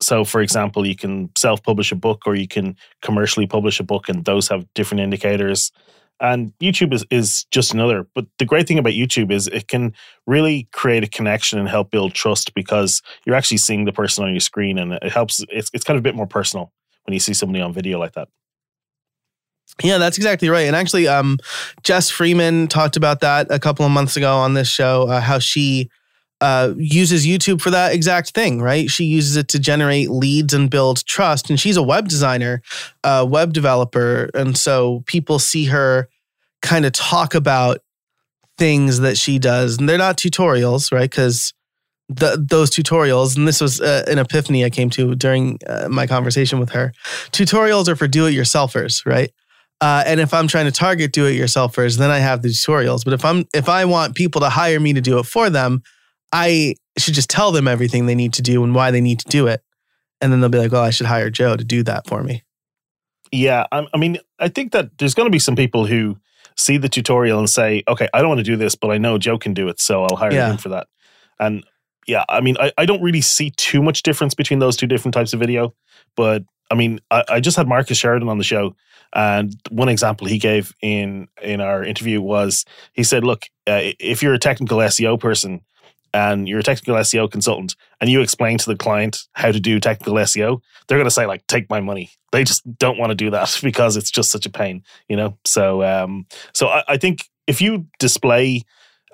So, 0.00 0.24
for 0.24 0.42
example, 0.42 0.86
you 0.86 0.96
can 0.96 1.30
self 1.36 1.62
publish 1.62 1.90
a 1.90 1.96
book 1.96 2.22
or 2.26 2.34
you 2.34 2.46
can 2.46 2.76
commercially 3.00 3.46
publish 3.46 3.80
a 3.80 3.82
book, 3.82 4.08
and 4.08 4.24
those 4.24 4.48
have 4.48 4.66
different 4.74 5.00
indicators. 5.00 5.72
And 6.20 6.52
YouTube 6.60 6.94
is, 6.94 7.04
is 7.10 7.44
just 7.50 7.74
another. 7.74 8.06
But 8.14 8.26
the 8.38 8.46
great 8.46 8.66
thing 8.66 8.78
about 8.78 8.94
YouTube 8.94 9.30
is 9.30 9.48
it 9.48 9.68
can 9.68 9.94
really 10.26 10.68
create 10.72 11.04
a 11.04 11.08
connection 11.08 11.58
and 11.58 11.68
help 11.68 11.90
build 11.90 12.14
trust 12.14 12.54
because 12.54 13.02
you're 13.24 13.34
actually 13.34 13.58
seeing 13.58 13.84
the 13.84 13.92
person 13.92 14.24
on 14.24 14.30
your 14.32 14.40
screen 14.40 14.78
and 14.78 14.94
it 14.94 15.12
helps. 15.12 15.44
It's, 15.50 15.70
it's 15.74 15.84
kind 15.84 15.96
of 15.96 16.00
a 16.00 16.08
bit 16.08 16.14
more 16.14 16.26
personal 16.26 16.72
when 17.04 17.12
you 17.12 17.20
see 17.20 17.34
somebody 17.34 17.62
on 17.62 17.72
video 17.72 17.98
like 17.98 18.12
that. 18.14 18.28
Yeah, 19.82 19.98
that's 19.98 20.16
exactly 20.16 20.48
right. 20.48 20.66
And 20.66 20.74
actually, 20.74 21.06
um, 21.06 21.38
Jess 21.82 22.08
Freeman 22.08 22.66
talked 22.66 22.96
about 22.96 23.20
that 23.20 23.48
a 23.50 23.58
couple 23.58 23.84
of 23.84 23.92
months 23.92 24.16
ago 24.16 24.36
on 24.36 24.54
this 24.54 24.68
show, 24.68 25.02
uh, 25.08 25.20
how 25.20 25.38
she 25.38 25.90
uh, 26.40 26.72
uses 26.76 27.26
YouTube 27.26 27.60
for 27.60 27.70
that 27.70 27.94
exact 27.94 28.30
thing, 28.30 28.60
right? 28.60 28.90
She 28.90 29.04
uses 29.04 29.36
it 29.36 29.48
to 29.48 29.58
generate 29.58 30.10
leads 30.10 30.54
and 30.54 30.70
build 30.70 31.04
trust. 31.06 31.50
And 31.50 31.58
she's 31.60 31.76
a 31.76 31.82
web 31.82 32.08
designer, 32.08 32.62
a 33.04 33.24
web 33.24 33.52
developer. 33.52 34.30
And 34.34 34.56
so 34.56 35.02
people 35.06 35.38
see 35.38 35.66
her 35.66 36.08
kind 36.62 36.86
of 36.86 36.92
talk 36.92 37.34
about 37.34 37.78
things 38.58 39.00
that 39.00 39.18
she 39.18 39.38
does. 39.38 39.78
And 39.78 39.88
they're 39.88 39.98
not 39.98 40.16
tutorials, 40.16 40.92
right? 40.92 41.10
Because 41.10 41.52
the, 42.08 42.42
those 42.48 42.70
tutorials, 42.70 43.36
and 43.36 43.46
this 43.46 43.60
was 43.60 43.80
uh, 43.80 44.04
an 44.06 44.18
epiphany 44.18 44.64
I 44.64 44.70
came 44.70 44.90
to 44.90 45.14
during 45.14 45.58
uh, 45.66 45.88
my 45.90 46.06
conversation 46.06 46.60
with 46.60 46.70
her. 46.70 46.92
Tutorials 47.32 47.88
are 47.88 47.96
for 47.96 48.08
do 48.08 48.26
it 48.26 48.32
yourselfers, 48.32 49.04
right? 49.04 49.32
Uh, 49.80 50.02
and 50.06 50.20
if 50.20 50.32
I'm 50.32 50.48
trying 50.48 50.64
to 50.64 50.72
target 50.72 51.12
do 51.12 51.26
it 51.26 51.32
yourselfers, 51.32 51.98
then 51.98 52.10
I 52.10 52.18
have 52.18 52.42
the 52.42 52.48
tutorials. 52.48 53.04
But 53.04 53.12
if 53.12 53.24
I'm 53.24 53.44
if 53.52 53.68
I 53.68 53.84
want 53.84 54.14
people 54.14 54.40
to 54.40 54.48
hire 54.48 54.80
me 54.80 54.94
to 54.94 55.00
do 55.00 55.18
it 55.18 55.24
for 55.24 55.50
them, 55.50 55.82
I 56.32 56.76
should 56.98 57.14
just 57.14 57.30
tell 57.30 57.52
them 57.52 57.68
everything 57.68 58.06
they 58.06 58.14
need 58.14 58.32
to 58.34 58.42
do 58.42 58.64
and 58.64 58.74
why 58.74 58.90
they 58.90 59.00
need 59.00 59.20
to 59.20 59.28
do 59.28 59.46
it. 59.46 59.62
And 60.20 60.32
then 60.32 60.40
they'll 60.40 60.50
be 60.50 60.58
like, 60.58 60.72
well, 60.72 60.82
I 60.82 60.90
should 60.90 61.06
hire 61.06 61.30
Joe 61.30 61.56
to 61.56 61.64
do 61.64 61.82
that 61.82 62.06
for 62.06 62.22
me. 62.22 62.42
Yeah. 63.30 63.66
I, 63.70 63.86
I 63.92 63.98
mean, 63.98 64.18
I 64.38 64.48
think 64.48 64.72
that 64.72 64.96
there's 64.98 65.14
going 65.14 65.26
to 65.26 65.30
be 65.30 65.38
some 65.38 65.56
people 65.56 65.86
who 65.86 66.16
see 66.56 66.78
the 66.78 66.88
tutorial 66.88 67.38
and 67.38 67.50
say, 67.50 67.82
okay, 67.86 68.08
I 68.14 68.20
don't 68.20 68.28
want 68.28 68.38
to 68.38 68.44
do 68.44 68.56
this, 68.56 68.74
but 68.74 68.90
I 68.90 68.98
know 68.98 69.18
Joe 69.18 69.38
can 69.38 69.52
do 69.52 69.68
it. 69.68 69.78
So 69.78 70.04
I'll 70.04 70.16
hire 70.16 70.32
yeah. 70.32 70.50
him 70.50 70.56
for 70.56 70.70
that. 70.70 70.86
And 71.38 71.64
yeah, 72.06 72.24
I 72.28 72.40
mean, 72.40 72.56
I, 72.58 72.72
I 72.78 72.86
don't 72.86 73.02
really 73.02 73.20
see 73.20 73.50
too 73.50 73.82
much 73.82 74.02
difference 74.02 74.34
between 74.34 74.58
those 74.58 74.76
two 74.76 74.86
different 74.86 75.12
types 75.12 75.34
of 75.34 75.40
video. 75.40 75.74
But 76.16 76.44
I 76.70 76.74
mean, 76.74 77.00
I, 77.10 77.24
I 77.28 77.40
just 77.40 77.56
had 77.56 77.68
Marcus 77.68 77.98
Sheridan 77.98 78.28
on 78.28 78.38
the 78.38 78.44
show. 78.44 78.74
And 79.12 79.54
one 79.70 79.88
example 79.88 80.26
he 80.26 80.38
gave 80.38 80.74
in 80.82 81.28
in 81.40 81.60
our 81.60 81.84
interview 81.84 82.20
was 82.20 82.64
he 82.92 83.04
said, 83.04 83.24
"Look, 83.24 83.44
uh, 83.66 83.92
if 83.98 84.22
you're 84.22 84.34
a 84.34 84.38
technical 84.38 84.78
SEO 84.78 85.18
person, 85.18 85.62
and 86.16 86.48
you're 86.48 86.60
a 86.60 86.62
technical 86.62 86.94
SEO 86.96 87.30
consultant 87.30 87.76
and 88.00 88.08
you 88.08 88.22
explain 88.22 88.56
to 88.56 88.66
the 88.66 88.76
client 88.76 89.28
how 89.34 89.52
to 89.52 89.60
do 89.60 89.78
technical 89.78 90.14
SEO, 90.14 90.62
they're 90.86 90.96
going 90.96 91.04
to 91.04 91.10
say 91.10 91.26
like, 91.26 91.46
take 91.46 91.68
my 91.68 91.80
money. 91.80 92.10
They 92.32 92.42
just 92.42 92.62
don't 92.78 92.98
want 92.98 93.10
to 93.10 93.14
do 93.14 93.30
that 93.30 93.58
because 93.62 93.96
it's 93.96 94.10
just 94.10 94.30
such 94.30 94.46
a 94.46 94.50
pain, 94.50 94.82
you 95.08 95.16
know? 95.16 95.36
So, 95.44 95.82
um, 95.82 96.26
so 96.54 96.68
I, 96.68 96.84
I 96.88 96.96
think 96.96 97.28
if 97.46 97.60
you 97.60 97.86
display, 97.98 98.62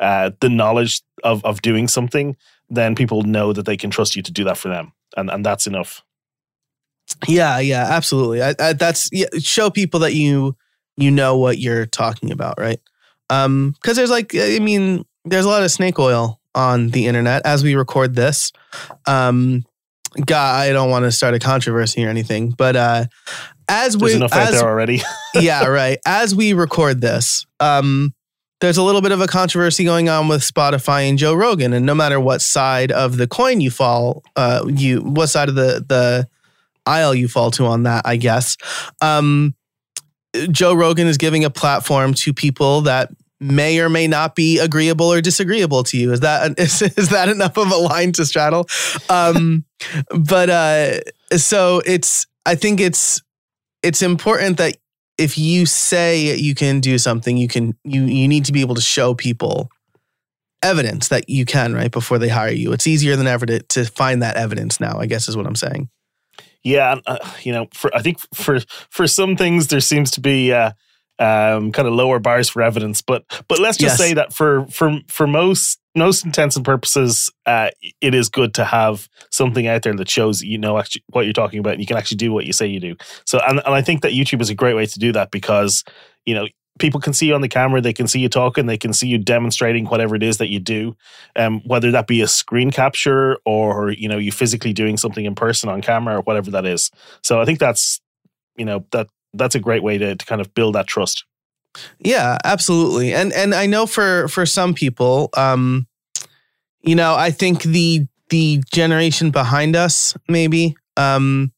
uh, 0.01 0.31
the 0.41 0.49
knowledge 0.49 1.03
of, 1.25 1.45
of 1.45 1.61
doing 1.61 1.89
something, 1.89 2.37
then 2.71 2.95
people 2.95 3.23
know 3.23 3.53
that 3.53 3.67
they 3.67 3.77
can 3.77 3.91
trust 3.91 4.17
you 4.17 4.23
to 4.23 4.33
do 4.33 4.45
that 4.45 4.57
for 4.57 4.69
them. 4.69 4.93
And, 5.17 5.29
and 5.29 5.45
that's 5.45 5.67
enough. 5.67 6.03
Yeah, 7.27 7.59
yeah, 7.59 7.87
absolutely. 7.89 8.43
I, 8.43 8.55
I, 8.59 8.73
that's 8.73 9.09
yeah, 9.13 9.27
show 9.39 9.71
people 9.71 10.01
that 10.01 10.15
you, 10.15 10.57
you 10.97 11.11
know 11.11 11.39
what 11.39 11.59
you're 11.59 11.87
talking 11.87 12.31
about, 12.31 12.59
right? 12.59 12.81
Um, 13.31 13.75
cause 13.83 13.97
there's 13.97 14.11
like, 14.11 14.35
I 14.35 14.59
mean, 14.59 15.05
there's 15.25 15.45
a 15.45 15.49
lot 15.49 15.63
of 15.63 15.71
snake 15.71 15.99
oil 15.99 16.41
on 16.55 16.89
the 16.89 17.07
internet 17.07 17.43
as 17.45 17.63
we 17.63 17.75
record 17.75 18.15
this. 18.15 18.53
Um, 19.07 19.65
God, 20.27 20.61
I 20.61 20.73
don't 20.73 20.91
want 20.91 21.05
to 21.05 21.13
start 21.13 21.35
a 21.35 21.39
controversy 21.39 22.05
or 22.05 22.09
anything, 22.09 22.51
but 22.51 22.77
uh, 22.77 23.05
as 23.69 23.97
there's 23.97 24.13
we 24.13 24.17
enough 24.17 24.35
as, 24.35 24.51
there 24.51 24.69
already. 24.69 25.01
yeah, 25.35 25.67
right. 25.67 25.99
As 26.05 26.35
we 26.35 26.53
record 26.53 27.01
this, 27.01 27.47
um, 27.61 28.15
there's 28.61 28.77
a 28.77 28.83
little 28.83 29.01
bit 29.01 29.13
of 29.13 29.21
a 29.21 29.27
controversy 29.27 29.85
going 29.85 30.09
on 30.09 30.29
with 30.29 30.43
Spotify 30.43 31.09
and 31.09 31.19
Joe 31.19 31.35
Rogan, 31.35 31.73
and 31.73 31.87
no 31.87 31.95
matter 31.95 32.21
what 32.21 32.43
side 32.43 32.93
of 32.93 33.17
the 33.17 33.27
coin 33.27 33.61
you 33.61 33.71
fall, 33.71 34.23
uh, 34.37 34.65
you 34.69 35.01
what 35.01 35.29
side 35.29 35.49
of 35.49 35.55
the 35.55 35.85
the 35.87 36.29
aisle 36.87 37.15
you 37.15 37.29
fall 37.29 37.51
to 37.53 37.67
on 37.67 37.85
that, 37.85 38.03
I 38.05 38.17
guess. 38.17 38.57
Um, 39.01 39.55
Joe 40.51 40.75
Rogan 40.75 41.07
is 41.07 41.19
giving 41.19 41.45
a 41.45 41.51
platform 41.51 42.15
to 42.15 42.33
people 42.33 42.83
that 42.83 43.11
may 43.43 43.81
or 43.81 43.89
may 43.89 44.07
not 44.07 44.35
be 44.35 44.59
agreeable 44.59 45.13
or 45.13 45.21
disagreeable 45.21 45.83
to 45.85 45.99
you. 45.99 46.13
Is 46.13 46.21
that 46.21 46.55
is, 46.59 46.81
is 46.83 47.11
that 47.11 47.29
enough 47.29 47.57
of 47.57 47.71
a 47.71 47.77
line 47.77 48.13
to 48.13 48.25
straddle? 48.25 48.67
Um, 49.09 49.65
but 50.11 50.51
uh, 50.51 51.01
so 51.37 51.83
it's 51.85 52.27
I 52.47 52.55
think 52.55 52.81
it's 52.81 53.21
it's 53.83 54.03
important 54.03 54.59
that 54.59 54.77
if 55.19 55.37
you 55.37 55.67
say 55.67 56.35
you 56.37 56.55
can 56.55 56.81
do 56.81 56.99
something, 56.99 57.37
you 57.37 57.49
can 57.49 57.77
you 57.85 58.05
you 58.05 58.29
need 58.29 58.45
to 58.47 58.53
be 58.53 58.61
able 58.61 58.77
to 58.77 58.81
show 58.81 59.15
people 59.15 59.71
evidence 60.63 61.09
that 61.09 61.29
you 61.29 61.45
can 61.45 61.75
right 61.75 61.91
before 61.91 62.19
they 62.19 62.29
hire 62.29 62.53
you. 62.53 62.73
It's 62.73 62.87
easier 62.87 63.17
than 63.17 63.27
ever 63.27 63.45
to 63.47 63.61
to 63.61 63.85
find 63.85 64.23
that 64.23 64.37
evidence 64.37 64.81
now. 64.81 64.99
I 64.99 65.07
guess 65.07 65.29
is 65.29 65.37
what 65.37 65.47
I'm 65.47 65.57
saying. 65.57 65.91
Yeah, 66.65 67.01
uh, 67.07 67.19
you 67.43 67.53
know, 67.53 67.69
for 67.75 67.95
I 67.95 68.03
think 68.03 68.19
for 68.35 68.61
for 68.91 69.07
some 69.07 69.37
things 69.37 69.69
there 69.69 69.81
seems 69.81 70.11
to 70.13 70.21
be. 70.21 70.53
Uh, 70.53 70.73
um, 71.19 71.71
kind 71.71 71.87
of 71.87 71.95
lower 71.95 72.19
bars 72.19 72.49
for 72.49 72.63
evidence. 72.63 73.01
But 73.01 73.25
but 73.49 73.61
let's 73.61 73.79
just 73.79 73.99
yes. 73.99 74.09
say 74.09 74.15
that 74.15 74.33
for 74.33 74.67
for 74.67 74.99
for 75.09 75.27
most 75.27 75.79
most 75.95 76.25
intents 76.25 76.57
and 76.57 76.65
purposes, 76.65 77.31
uh, 77.47 77.71
it 78.01 78.15
is 78.15 78.29
good 78.29 78.55
to 78.55 78.65
have 78.65 79.09
something 79.31 79.67
out 79.67 79.83
there 79.83 79.95
that 79.95 80.09
shows 80.09 80.43
you 80.43 80.59
know 80.59 80.79
actually 80.79 81.05
what 81.11 81.25
you're 81.25 81.33
talking 81.33 81.61
about, 81.61 81.75
and 81.75 81.81
you 81.81 81.87
can 81.87 81.97
actually 81.97 82.17
do 82.17 82.33
what 82.33 82.47
you 82.47 82.53
say 82.53 82.67
you 82.67 82.81
do. 82.81 82.97
So 83.25 83.39
and 83.47 83.61
and 83.65 83.75
I 83.75 83.83
think 83.83 84.03
that 84.03 84.13
YouTube 84.13 84.41
is 84.41 84.51
a 84.51 84.55
great 84.55 84.75
way 84.75 84.87
to 84.87 84.99
do 84.99 85.13
that 85.13 85.31
because 85.31 85.85
you 86.25 86.35
know 86.35 86.47
people 86.79 87.01
can 87.01 87.13
see 87.13 87.27
you 87.27 87.35
on 87.35 87.41
the 87.41 87.49
camera, 87.49 87.81
they 87.81 87.93
can 87.93 88.09
see 88.09 88.21
you 88.21 88.29
talking, 88.29 88.67
they 88.67 88.79
can 88.79 88.93
see 88.93 89.07
you 89.07 89.19
demonstrating 89.19 89.87
whatever 89.87 90.15
it 90.15 90.23
is 90.23 90.39
that 90.39 90.49
you 90.49 90.59
do, 90.59 90.97
um, 91.37 91.61
whether 91.67 91.91
that 91.91 92.07
be 92.07 92.21
a 92.23 92.29
screen 92.29 92.71
capture 92.71 93.39
or 93.45 93.91
you 93.91 94.09
know 94.09 94.19
you 94.19 94.33
physically 94.33 94.73
doing 94.73 94.97
something 94.97 95.25
in 95.25 95.35
person 95.35 95.69
on 95.69 95.83
camera 95.83 96.19
or 96.19 96.23
whatever 96.23 96.51
that 96.51 96.67
is. 96.67 96.91
So 97.23 97.41
I 97.41 97.45
think 97.45 97.59
that's 97.59 98.01
you 98.57 98.65
know 98.65 98.85
that 98.93 99.09
that's 99.35 99.55
a 99.55 99.61
great 99.61 99.83
way 99.83 99.99
to, 99.99 100.17
to 100.17 100.27
kind 100.27 100.41
of 100.41 100.53
build 100.55 100.75
that 100.75 100.87
trust. 100.87 101.25
Yeah, 101.99 102.39
absolutely. 102.45 103.15
And 103.15 103.33
and 103.33 103.55
I 103.55 103.67
know 103.67 103.87
for 103.87 104.29
for 104.29 104.47
some 104.47 104.75
people, 104.75 105.31
um, 105.37 105.87
you 106.83 106.95
know, 106.95 107.15
I 107.15 107.31
think 107.31 107.63
the 107.63 108.07
the 108.29 108.63
generation 108.73 109.31
behind 109.31 109.77
us 109.77 110.17
maybe 110.27 110.75
um 110.97 111.53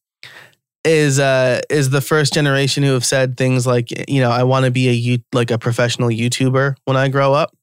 is 0.85 1.19
uh 1.19 1.61
is 1.69 1.89
the 1.89 2.01
first 2.01 2.33
generation 2.33 2.83
who 2.83 2.93
have 2.93 3.05
said 3.05 3.37
things 3.37 3.65
like, 3.67 4.09
you 4.09 4.21
know, 4.21 4.31
I 4.31 4.43
want 4.43 4.65
to 4.65 4.71
be 4.71 4.87
a 4.87 4.91
you 4.91 5.19
like 5.33 5.51
a 5.51 5.57
professional 5.57 6.09
YouTuber 6.09 6.75
when 6.85 6.95
I 6.95 7.09
grow 7.09 7.33
up. 7.33 7.55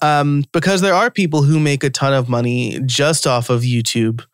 Um, 0.00 0.44
because 0.52 0.80
there 0.80 0.94
are 0.94 1.10
people 1.10 1.42
who 1.42 1.60
make 1.60 1.84
a 1.84 1.90
ton 1.90 2.14
of 2.14 2.28
money 2.28 2.80
just 2.86 3.26
off 3.26 3.50
of 3.50 3.62
YouTube. 3.62 4.24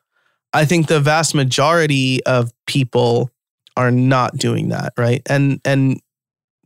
I 0.53 0.65
think 0.65 0.87
the 0.87 1.01
vast 1.01 1.35
majority 1.35 2.25
of 2.25 2.53
people 2.67 3.31
are 3.77 3.91
not 3.91 4.37
doing 4.37 4.69
that, 4.69 4.93
right? 4.97 5.23
And 5.27 5.61
and 5.65 6.01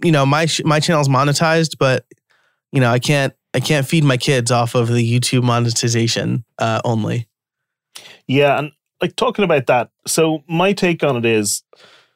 you 0.02 0.12
know, 0.12 0.26
my 0.26 0.46
my 0.64 0.80
channel's 0.80 1.08
monetized, 1.08 1.78
but 1.78 2.04
you 2.72 2.80
know, 2.80 2.90
I 2.90 2.98
can't 2.98 3.32
I 3.54 3.60
can't 3.60 3.86
feed 3.86 4.04
my 4.04 4.16
kids 4.16 4.50
off 4.50 4.74
of 4.74 4.88
the 4.88 5.20
YouTube 5.20 5.44
monetization 5.44 6.44
uh, 6.58 6.80
only. 6.84 7.28
Yeah, 8.26 8.58
and 8.58 8.72
like 9.04 9.16
talking 9.16 9.44
about 9.44 9.66
that. 9.66 9.90
So 10.06 10.42
my 10.48 10.72
take 10.72 11.04
on 11.04 11.16
it 11.18 11.26
is, 11.26 11.62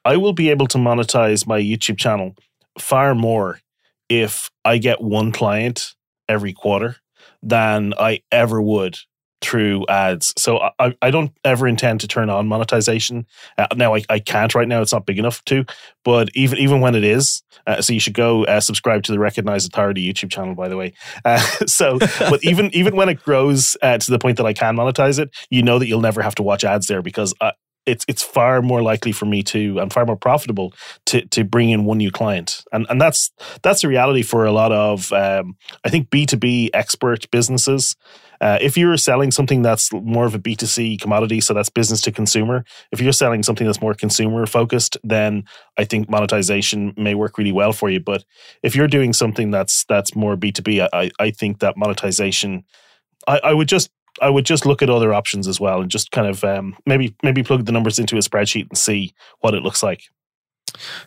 I 0.06 0.16
will 0.16 0.32
be 0.32 0.48
able 0.48 0.66
to 0.68 0.78
monetize 0.78 1.46
my 1.46 1.60
YouTube 1.60 1.98
channel 1.98 2.34
far 2.78 3.14
more 3.14 3.60
if 4.08 4.50
I 4.64 4.78
get 4.78 5.02
one 5.02 5.30
client 5.30 5.94
every 6.30 6.54
quarter 6.54 6.96
than 7.42 7.92
I 7.98 8.22
ever 8.32 8.62
would 8.62 8.96
through 9.40 9.86
ads. 9.88 10.32
So 10.36 10.70
I, 10.78 10.94
I 11.00 11.10
don't 11.10 11.32
ever 11.44 11.68
intend 11.68 12.00
to 12.00 12.08
turn 12.08 12.30
on 12.30 12.48
monetization. 12.48 13.26
Uh, 13.56 13.66
now 13.76 13.94
I, 13.94 14.02
I 14.08 14.18
can't 14.18 14.54
right 14.54 14.68
now; 14.68 14.82
it's 14.82 14.92
not 14.92 15.06
big 15.06 15.18
enough 15.18 15.44
to. 15.46 15.64
But 16.04 16.30
even 16.34 16.58
even 16.58 16.80
when 16.80 16.94
it 16.94 17.04
is, 17.04 17.42
uh, 17.66 17.80
so 17.80 17.92
you 17.92 18.00
should 18.00 18.14
go 18.14 18.44
uh, 18.44 18.60
subscribe 18.60 19.02
to 19.04 19.12
the 19.12 19.18
Recognized 19.18 19.72
Authority 19.72 20.06
YouTube 20.06 20.30
channel, 20.30 20.54
by 20.54 20.68
the 20.68 20.76
way. 20.76 20.92
Uh, 21.24 21.38
so, 21.66 21.98
but 22.18 22.42
even 22.42 22.74
even 22.74 22.96
when 22.96 23.08
it 23.08 23.22
grows 23.22 23.76
uh, 23.82 23.98
to 23.98 24.10
the 24.10 24.18
point 24.18 24.36
that 24.38 24.46
I 24.46 24.52
can 24.52 24.76
monetize 24.76 25.18
it, 25.18 25.30
you 25.50 25.62
know 25.62 25.78
that 25.78 25.86
you'll 25.86 26.00
never 26.00 26.22
have 26.22 26.34
to 26.36 26.42
watch 26.42 26.64
ads 26.64 26.86
there 26.86 27.02
because 27.02 27.34
uh, 27.40 27.52
it's 27.88 28.04
it's 28.06 28.22
far 28.22 28.62
more 28.62 28.82
likely 28.82 29.12
for 29.12 29.26
me 29.26 29.42
to 29.42 29.78
and 29.78 29.92
far 29.92 30.04
more 30.04 30.16
profitable 30.16 30.72
to 31.06 31.24
to 31.26 31.44
bring 31.44 31.70
in 31.70 31.84
one 31.84 31.98
new 31.98 32.10
client 32.10 32.64
and 32.72 32.86
and 32.90 33.00
that's 33.00 33.30
that's 33.62 33.82
the 33.82 33.88
reality 33.88 34.22
for 34.22 34.44
a 34.44 34.52
lot 34.52 34.72
of 34.72 35.12
um, 35.12 35.56
I 35.84 35.88
think 35.88 36.10
B 36.10 36.26
two 36.26 36.36
B 36.36 36.70
expert 36.74 37.30
businesses. 37.30 37.96
Uh, 38.40 38.58
if 38.60 38.76
you're 38.76 38.96
selling 38.96 39.30
something 39.30 39.62
that's 39.62 39.92
more 39.92 40.24
of 40.24 40.34
a 40.34 40.38
B2C 40.38 41.00
commodity, 41.00 41.40
so 41.40 41.52
that's 41.52 41.68
business 41.68 42.00
to 42.02 42.12
consumer, 42.12 42.64
if 42.92 43.00
you're 43.00 43.12
selling 43.12 43.42
something 43.42 43.66
that's 43.66 43.80
more 43.80 43.94
consumer 43.94 44.46
focused, 44.46 44.96
then 45.02 45.42
I 45.76 45.84
think 45.84 46.08
monetization 46.08 46.94
may 46.96 47.14
work 47.14 47.36
really 47.36 47.52
well 47.52 47.72
for 47.72 47.90
you. 47.90 48.00
But 48.00 48.24
if 48.62 48.76
you're 48.76 48.86
doing 48.86 49.12
something 49.12 49.50
that's 49.50 49.84
that's 49.88 50.14
more 50.14 50.36
B2B, 50.36 50.88
I, 50.92 51.10
I 51.18 51.30
think 51.30 51.58
that 51.60 51.76
monetization, 51.76 52.64
I, 53.26 53.38
I 53.38 53.54
would 53.54 53.68
just 53.68 53.90
I 54.20 54.30
would 54.30 54.44
just 54.44 54.66
look 54.66 54.82
at 54.82 54.90
other 54.90 55.12
options 55.12 55.48
as 55.48 55.60
well, 55.60 55.80
and 55.80 55.90
just 55.90 56.10
kind 56.10 56.26
of 56.26 56.44
um, 56.44 56.76
maybe 56.86 57.14
maybe 57.22 57.42
plug 57.42 57.64
the 57.64 57.72
numbers 57.72 57.98
into 57.98 58.16
a 58.16 58.20
spreadsheet 58.20 58.68
and 58.68 58.78
see 58.78 59.12
what 59.40 59.54
it 59.54 59.62
looks 59.62 59.82
like. 59.82 60.02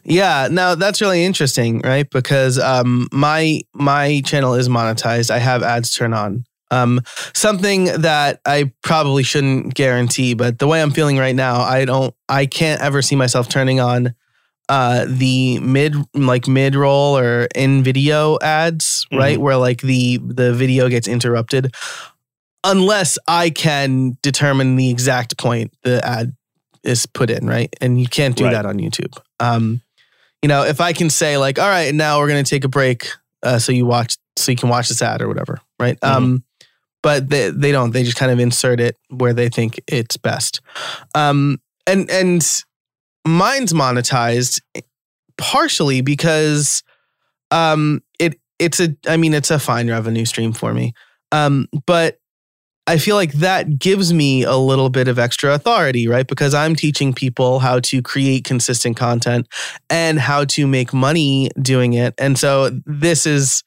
Yeah, 0.04 0.48
now 0.52 0.76
that's 0.76 1.02
really 1.02 1.24
interesting, 1.24 1.80
right? 1.82 2.10
Because 2.10 2.60
um, 2.60 3.08
my 3.12 3.62
my 3.74 4.22
channel 4.26 4.56
is 4.56 4.70
monetized. 4.70 5.30
I 5.30 5.40
have 5.40 5.64
ads 5.64 5.94
turned 5.94 6.16
on. 6.16 6.46
Um, 6.72 7.02
something 7.34 7.86
that 7.86 8.40
I 8.46 8.72
probably 8.82 9.24
shouldn't 9.24 9.74
guarantee, 9.74 10.34
but 10.34 10.58
the 10.60 10.68
way 10.68 10.82
I'm 10.82 10.92
feeling 10.92 11.18
right 11.18 11.36
now, 11.36 11.60
I 11.60 11.84
don't, 11.84 12.16
I 12.30 12.46
can't 12.46 12.82
ever 12.82 13.02
see 13.02 13.18
myself 13.18 13.50
turning 13.50 13.82
on 13.82 14.16
uh, 14.70 15.06
the 15.06 15.60
mid, 15.60 15.96
like 16.14 16.48
mid 16.48 16.76
roll 16.76 17.18
or 17.18 17.50
in 17.56 17.84
video 17.84 18.40
ads, 18.42 19.06
mm-hmm. 19.06 19.18
right, 19.18 19.38
where 19.38 19.58
like 19.58 19.82
the 19.82 20.18
the 20.24 20.54
video 20.54 20.88
gets 20.88 21.10
interrupted, 21.10 21.76
unless 22.64 23.18
I 23.28 23.50
can 23.50 24.18
determine 24.22 24.76
the 24.76 24.90
exact 24.90 25.38
point 25.38 25.74
the 25.84 26.06
ad 26.06 26.36
is 26.84 27.06
put 27.06 27.30
in, 27.30 27.48
right? 27.48 27.74
And 27.82 28.00
you 28.00 28.08
can't 28.08 28.36
do 28.36 28.46
right. 28.46 28.54
that 28.54 28.66
on 28.66 28.78
YouTube. 28.78 29.18
Um, 29.40 29.82
you 30.42 30.48
know, 30.48 30.64
if 30.64 30.82
I 30.82 30.94
can 30.94 31.10
say 31.10 31.38
like, 31.38 31.60
all 31.60 31.70
right, 31.70 31.94
now 31.94 32.20
we're 32.20 32.28
gonna 32.28 32.44
take 32.44 32.64
a 32.64 32.70
break, 32.70 33.08
uh, 33.44 33.60
so 33.60 33.72
you 33.72 33.86
watch, 33.86 34.18
so 34.36 34.52
you 34.52 34.58
can 34.58 34.70
watch 34.70 34.90
this 34.90 35.02
ad 35.02 35.22
or 35.22 35.28
whatever, 35.28 35.60
right? 35.80 36.00
Mm-hmm. 36.00 36.16
Um, 36.16 36.44
but 37.04 37.30
they 37.30 37.50
they 37.50 37.72
don't. 37.72 37.92
They 37.92 38.04
just 38.04 38.18
kind 38.18 38.32
of 38.32 38.40
insert 38.40 38.80
it 38.80 38.98
where 39.10 39.34
they 39.34 39.50
think 39.50 39.80
it's 39.88 40.18
best. 40.18 40.62
Um, 41.16 41.60
and 41.88 42.10
and 42.10 42.64
mine's 43.26 43.74
monetized 43.74 44.62
partially 45.38 46.02
because 46.02 46.84
um 47.52 48.02
it 48.20 48.40
it's 48.60 48.80
a 48.80 48.96
I 49.08 49.18
mean 49.18 49.34
it's 49.34 49.52
a 49.52 49.60
fine 49.60 49.90
revenue 49.90 50.26
stream 50.26 50.54
for 50.54 50.74
me. 50.74 50.94
Um, 51.32 51.68
but 51.86 52.20
I 52.88 52.98
feel 52.98 53.16
like 53.16 53.34
that 53.34 53.78
gives 53.78 54.12
me 54.12 54.44
a 54.44 54.56
little 54.56 54.90
bit 54.90 55.08
of 55.08 55.20
extra 55.20 55.54
authority, 55.54 56.08
right? 56.08 56.28
Because 56.28 56.54
I'm 56.54 56.76
teaching 56.76 57.14
people 57.14 57.60
how 57.60 57.80
to 57.82 58.02
create 58.02 58.44
consistent 58.44 58.98
content 58.98 59.48
and 59.90 60.20
how 60.20 60.46
to 60.46 60.66
make 60.66 60.94
money 60.94 61.50
doing 61.62 61.94
it. 61.94 62.16
And 62.18 62.38
so 62.38 62.72
this 62.86 63.26
is 63.26 63.64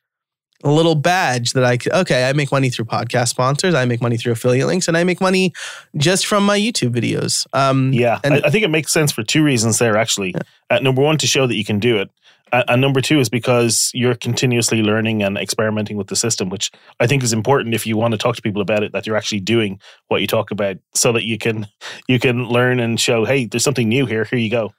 a 0.64 0.70
little 0.70 0.94
badge 0.94 1.52
that 1.52 1.64
I 1.64 1.78
okay, 2.00 2.28
I 2.28 2.32
make 2.32 2.50
money 2.50 2.70
through 2.70 2.86
podcast 2.86 3.28
sponsors, 3.28 3.74
I 3.74 3.84
make 3.84 4.00
money 4.00 4.16
through 4.16 4.32
affiliate 4.32 4.66
links, 4.66 4.88
and 4.88 4.96
I 4.96 5.04
make 5.04 5.20
money 5.20 5.52
just 5.96 6.26
from 6.26 6.44
my 6.44 6.58
YouTube 6.58 6.94
videos. 6.94 7.46
Um, 7.52 7.92
yeah, 7.92 8.18
and, 8.24 8.34
I, 8.34 8.42
I, 8.44 8.50
think 8.50 8.64
it 8.64 8.70
makes 8.70 8.90
sense 8.90 9.12
for 9.12 9.22
two 9.22 9.44
reasons 9.44 9.78
there. 9.78 9.96
Actually, 9.96 10.30
yeah. 10.30 10.76
uh, 10.76 10.78
number 10.80 11.02
one, 11.02 11.18
to 11.18 11.26
show 11.26 11.46
that 11.46 11.54
you 11.54 11.64
can 11.64 11.78
do 11.78 11.98
it, 11.98 12.10
and 12.52 12.80
number 12.80 13.00
two 13.00 13.18
is 13.20 13.28
because 13.28 13.90
you're 13.94 14.14
continuously 14.14 14.82
learning 14.82 15.22
and 15.22 15.36
experimenting 15.36 15.96
with 15.96 16.08
the 16.08 16.16
system, 16.16 16.50
which 16.50 16.70
I 17.00 17.06
think 17.06 17.22
is 17.22 17.32
important 17.32 17.74
if 17.74 17.86
you 17.86 17.96
want 17.96 18.12
to 18.12 18.18
talk 18.18 18.36
to 18.36 18.42
people 18.42 18.62
about 18.62 18.82
it. 18.82 18.92
That 18.92 19.06
you're 19.06 19.16
actually 19.16 19.40
doing 19.40 19.80
what 20.08 20.20
you 20.20 20.26
talk 20.26 20.50
about, 20.50 20.76
so 20.94 21.12
that 21.12 21.24
you 21.24 21.38
can 21.38 21.66
you 22.08 22.18
can 22.18 22.46
learn 22.46 22.80
and 22.80 23.00
show, 23.00 23.24
hey, 23.24 23.46
there's 23.46 23.64
something 23.64 23.88
new 23.88 24.06
here. 24.06 24.24
Here 24.24 24.38
you 24.38 24.50
go. 24.50 24.72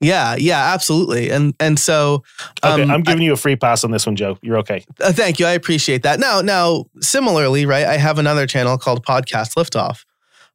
Yeah, 0.00 0.36
yeah, 0.36 0.74
absolutely. 0.74 1.30
And 1.30 1.54
and 1.58 1.78
so 1.78 2.22
um, 2.62 2.80
okay, 2.80 2.92
I'm 2.92 3.02
giving 3.02 3.22
I, 3.22 3.26
you 3.26 3.32
a 3.32 3.36
free 3.36 3.56
pass 3.56 3.82
on 3.82 3.90
this 3.90 4.04
one, 4.04 4.16
Joe. 4.16 4.38
You're 4.42 4.58
okay. 4.58 4.84
Uh, 5.00 5.12
thank 5.12 5.40
you. 5.40 5.46
I 5.46 5.52
appreciate 5.52 6.02
that. 6.02 6.20
Now, 6.20 6.42
now 6.42 6.84
similarly, 7.00 7.64
right? 7.64 7.86
I 7.86 7.96
have 7.96 8.18
another 8.18 8.46
channel 8.46 8.76
called 8.76 9.06
Podcast 9.06 9.54
Liftoff. 9.54 10.04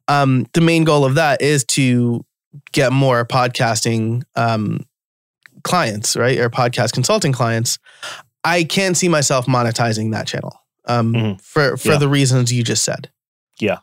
Um, 0.08 0.46
the 0.54 0.62
main 0.62 0.84
goal 0.84 1.06
of 1.06 1.16
that 1.16 1.42
is 1.42 1.64
to 1.66 2.24
get 2.72 2.92
more 2.92 3.26
podcasting 3.26 4.24
um, 4.36 4.86
clients, 5.64 6.16
right, 6.16 6.38
or 6.38 6.50
podcast 6.50 6.94
consulting 6.94 7.32
clients. 7.32 7.80
I 8.44 8.64
can't 8.64 8.98
see 8.98 9.08
myself 9.08 9.46
monetizing 9.46 10.12
that 10.12 10.28
channel 10.28 10.60
um, 10.86 11.14
mm-hmm. 11.14 11.38
for 11.38 11.78
for 11.78 11.94
yeah. 11.94 11.98
the 11.98 12.08
reasons 12.08 12.52
you 12.52 12.64
just 12.64 12.84
said. 12.84 13.12
Yeah, 13.60 13.80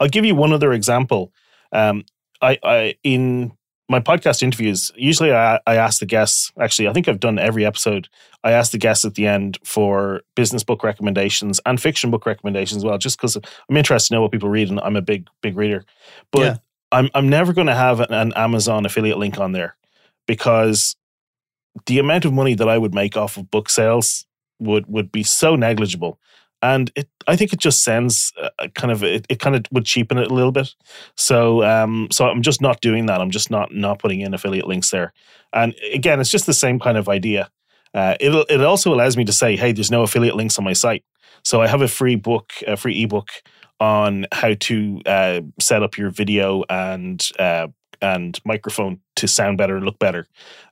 I'll 0.00 0.08
give 0.08 0.24
you 0.24 0.34
one 0.34 0.52
other 0.52 0.72
example. 0.72 1.32
Um, 1.72 2.04
I, 2.40 2.58
I 2.62 2.94
in 3.02 3.52
my 3.88 4.00
podcast 4.00 4.42
interviews, 4.42 4.90
usually 4.96 5.32
I, 5.32 5.60
I 5.66 5.76
ask 5.76 6.00
the 6.00 6.06
guests, 6.06 6.52
actually, 6.58 6.88
I 6.88 6.92
think 6.92 7.06
I've 7.06 7.20
done 7.20 7.38
every 7.38 7.66
episode. 7.66 8.08
I 8.42 8.52
ask 8.52 8.72
the 8.72 8.78
guests 8.78 9.04
at 9.04 9.14
the 9.14 9.26
end 9.26 9.58
for 9.62 10.22
business 10.34 10.64
book 10.64 10.82
recommendations 10.82 11.60
and 11.66 11.80
fiction 11.80 12.10
book 12.10 12.24
recommendations 12.24 12.78
as 12.78 12.84
well, 12.84 12.96
just 12.96 13.18
because 13.18 13.36
I'm 13.36 13.76
interested 13.76 14.08
to 14.08 14.14
know 14.14 14.22
what 14.22 14.32
people 14.32 14.48
read 14.48 14.70
and 14.70 14.80
I'm 14.80 14.96
a 14.96 15.02
big, 15.02 15.28
big 15.42 15.56
reader. 15.56 15.84
But 16.30 16.40
yeah. 16.40 16.56
I'm, 16.92 17.10
I'm 17.14 17.28
never 17.28 17.52
going 17.52 17.66
to 17.66 17.74
have 17.74 18.00
an, 18.00 18.12
an 18.12 18.32
Amazon 18.36 18.86
affiliate 18.86 19.18
link 19.18 19.38
on 19.38 19.52
there 19.52 19.76
because 20.26 20.96
the 21.86 21.98
amount 21.98 22.24
of 22.24 22.32
money 22.32 22.54
that 22.54 22.68
I 22.68 22.78
would 22.78 22.94
make 22.94 23.16
off 23.16 23.36
of 23.36 23.50
book 23.50 23.68
sales 23.68 24.26
would, 24.58 24.86
would 24.86 25.10
be 25.10 25.22
so 25.22 25.56
negligible 25.56 26.18
and 26.64 26.90
it 26.96 27.08
I 27.26 27.36
think 27.36 27.52
it 27.52 27.60
just 27.60 27.84
sends 27.84 28.32
a 28.58 28.68
kind 28.70 28.90
of 28.90 29.04
it, 29.04 29.26
it 29.28 29.38
kind 29.38 29.54
of 29.54 29.66
would 29.70 29.84
cheapen 29.84 30.16
it 30.16 30.30
a 30.30 30.34
little 30.34 30.50
bit. 30.50 30.74
So 31.14 31.62
um 31.62 32.08
so 32.10 32.26
I'm 32.26 32.40
just 32.40 32.62
not 32.62 32.80
doing 32.80 33.06
that. 33.06 33.20
I'm 33.20 33.30
just 33.30 33.50
not 33.50 33.74
not 33.74 33.98
putting 33.98 34.20
in 34.20 34.32
affiliate 34.32 34.66
links 34.66 34.90
there. 34.90 35.12
And 35.52 35.74
again, 35.92 36.20
it's 36.20 36.30
just 36.30 36.46
the 36.46 36.54
same 36.54 36.80
kind 36.80 36.96
of 36.96 37.08
idea. 37.08 37.50
Uh, 37.92 38.16
it 38.18 38.30
it 38.48 38.60
also 38.62 38.92
allows 38.92 39.16
me 39.16 39.24
to 39.26 39.32
say, 39.32 39.56
hey, 39.56 39.72
there's 39.72 39.90
no 39.90 40.02
affiliate 40.02 40.36
links 40.36 40.58
on 40.58 40.64
my 40.64 40.72
site. 40.72 41.04
So 41.44 41.60
I 41.60 41.66
have 41.66 41.82
a 41.82 41.88
free 41.88 42.16
book, 42.16 42.52
a 42.66 42.76
free 42.76 43.02
ebook 43.04 43.28
on 43.78 44.26
how 44.32 44.54
to 44.54 45.00
uh, 45.04 45.40
set 45.60 45.82
up 45.82 45.98
your 45.98 46.10
video 46.10 46.64
and 46.70 47.28
uh, 47.38 47.68
and 48.04 48.38
microphone 48.44 49.00
to 49.16 49.26
sound 49.26 49.56
better 49.56 49.76
and 49.76 49.84
look 49.86 49.98
better. 49.98 50.26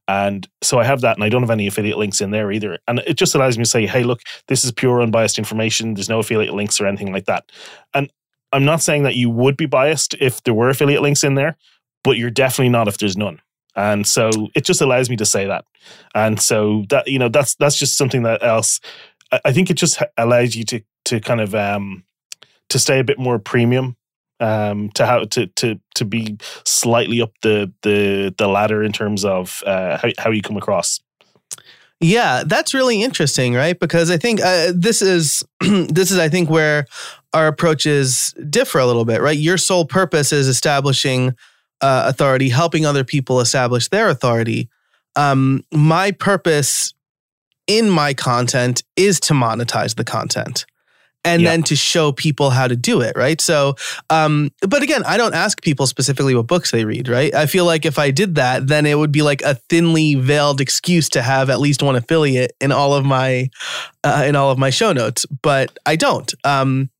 And 0.07 0.47
so 0.61 0.79
I 0.79 0.85
have 0.85 1.01
that, 1.01 1.17
and 1.17 1.25
I 1.25 1.31
don't 1.31 1.43
have 1.43 1.51
any 1.51 1.67
affiliate 1.67 1.97
links 1.97 2.21
in 2.21 2.31
there 2.31 2.53
either. 2.53 2.79
And 2.87 2.99
it 3.07 3.15
just 3.15 3.35
allows 3.35 3.57
me 3.57 3.65
to 3.65 3.71
say, 3.71 3.87
hey, 3.87 4.03
look, 4.03 4.21
this 4.49 4.65
is 4.65 4.73
pure 4.73 5.01
unbiased 5.01 5.39
information. 5.39 5.95
There's 5.95 6.11
no 6.11 6.19
affiliate 6.19 6.55
links 6.55 6.81
or 6.81 6.87
anything 6.87 7.13
like 7.13 7.25
that. 7.27 7.51
And 7.95 8.13
I'm 8.53 8.65
not 8.67 8.83
saying 8.83 9.05
that 9.05 9.17
you 9.17 9.31
would 9.31 9.57
be 9.57 9.67
biased 9.67 10.15
if 10.21 10.43
there 10.43 10.53
were 10.53 10.69
affiliate 10.69 11.01
links 11.01 11.25
in 11.25 11.35
there, 11.35 11.57
but 12.05 12.19
you're 12.19 12.31
definitely 12.31 12.69
not 12.69 12.89
if 12.89 12.99
there's 12.99 13.17
none. 13.17 13.41
And 13.75 14.07
so 14.07 14.31
it 14.55 14.67
just 14.67 14.83
allows 14.83 15.09
me 15.09 15.17
to 15.17 15.25
say 15.25 15.47
that. 15.47 15.65
And 16.15 16.39
so 16.39 16.85
that, 16.91 17.09
you 17.09 17.19
know, 17.19 17.31
that's 17.31 17.55
that's 17.55 17.79
just 17.79 17.97
something 17.97 18.25
that 18.25 18.43
else 18.43 18.81
I 19.45 19.53
think 19.53 19.71
it 19.71 19.79
just 19.79 20.03
allows 20.19 20.55
you 20.55 20.65
to 20.65 20.83
to 21.07 21.21
kind 21.21 21.41
of 21.41 21.55
um 21.55 22.05
to 22.69 22.79
stay 22.79 22.99
a 22.99 23.05
bit 23.05 23.19
more 23.19 23.39
premium 23.39 23.97
um, 24.43 24.91
to 24.91 25.07
how 25.07 25.25
to 25.25 25.47
to 25.47 25.81
to 25.95 26.05
be 26.05 26.37
slightly 26.65 27.23
up 27.23 27.33
the 27.43 27.73
the 27.83 28.35
the 28.37 28.49
ladder 28.49 28.83
in 28.83 28.93
terms 28.93 29.25
of 29.25 29.63
uh, 29.65 29.97
how 29.99 30.09
how 30.19 30.31
you 30.31 30.43
come 30.43 30.57
across. 30.57 31.01
Yeah, 32.01 32.43
that's 32.45 32.75
really 32.75 33.01
interesting, 33.01 33.55
right? 33.55 33.79
Because 33.79 34.11
I 34.11 34.17
think 34.17 34.41
uh, 34.41 34.73
this 34.75 35.01
is 35.01 35.45
this 35.61 36.11
is 36.11 36.19
I 36.19 36.29
think 36.29 36.51
where 36.51 36.87
our 37.33 37.47
approaches 37.47 38.35
differ 38.51 38.81
a 38.81 38.87
little 38.87 39.05
bit, 39.05 39.23
right? 39.23 39.39
Your 39.39 39.57
sole 39.57 39.87
purpose 39.87 40.33
is 40.33 40.49
establishing 40.49 41.35
uh, 41.81 42.05
authority, 42.07 42.49
helping 42.49 42.85
other 42.85 43.05
people 43.05 43.41
establish 43.41 43.89
their 43.89 44.09
authority. 44.09 44.69
Um, 45.15 45.65
my 45.73 46.11
purpose 46.11 46.95
in 47.69 47.89
my 47.89 48.13
content 48.13 48.83
is 48.97 49.21
to 49.21 49.35
monetize 49.35 49.95
the 49.95 50.05
content 50.05 50.67
and 51.25 51.47
then 51.47 51.63
to 51.63 51.77
show 51.77 52.13
people 52.13 52.51
how 52.51 52.67
to 52.67 52.77
do 52.77 53.01
it, 53.01 53.17
right? 53.17 53.41
So, 53.41 53.77
um, 54.11 54.51
but 54.61 54.83
again, 54.83 55.03
I 55.05 55.17
don't 55.17 55.35
ask 55.35 55.63
people 55.63 55.87
specifically 55.87 56.35
what 56.35 56.47
books 56.47 56.71
they 56.71 56.85
read, 56.85 57.09
right? 57.09 57.35
I 57.35 57.47
feel 57.47 57.65
like 57.65 57.87
if 57.87 57.99
I 57.99 58.11
did 58.11 58.35
that, 58.35 58.67
then 58.67 58.87
it 58.87 58.99
would 58.99 59.13
be 59.13 59.23
like 59.23 59.43
a 59.43 59.55
thinly 59.55 60.15
veiled 60.15 60.61
excuse 60.61 61.09
to 61.11 61.23
have 61.23 61.51
at 61.51 61.61
least 61.61 61.83
one 61.83 61.97
affiliate 61.97 62.53
in 62.61 62.73
all 62.73 62.95
of 62.95 63.05
my 63.05 63.51
uh, 64.05 64.25
in 64.27 64.35
all 64.37 64.51
of 64.51 64.59
my 64.59 64.71
show 64.71 64.93
notes, 64.93 65.25
but 65.27 65.79
I 65.87 65.97
don't. 65.97 66.33
Um, 66.45 66.91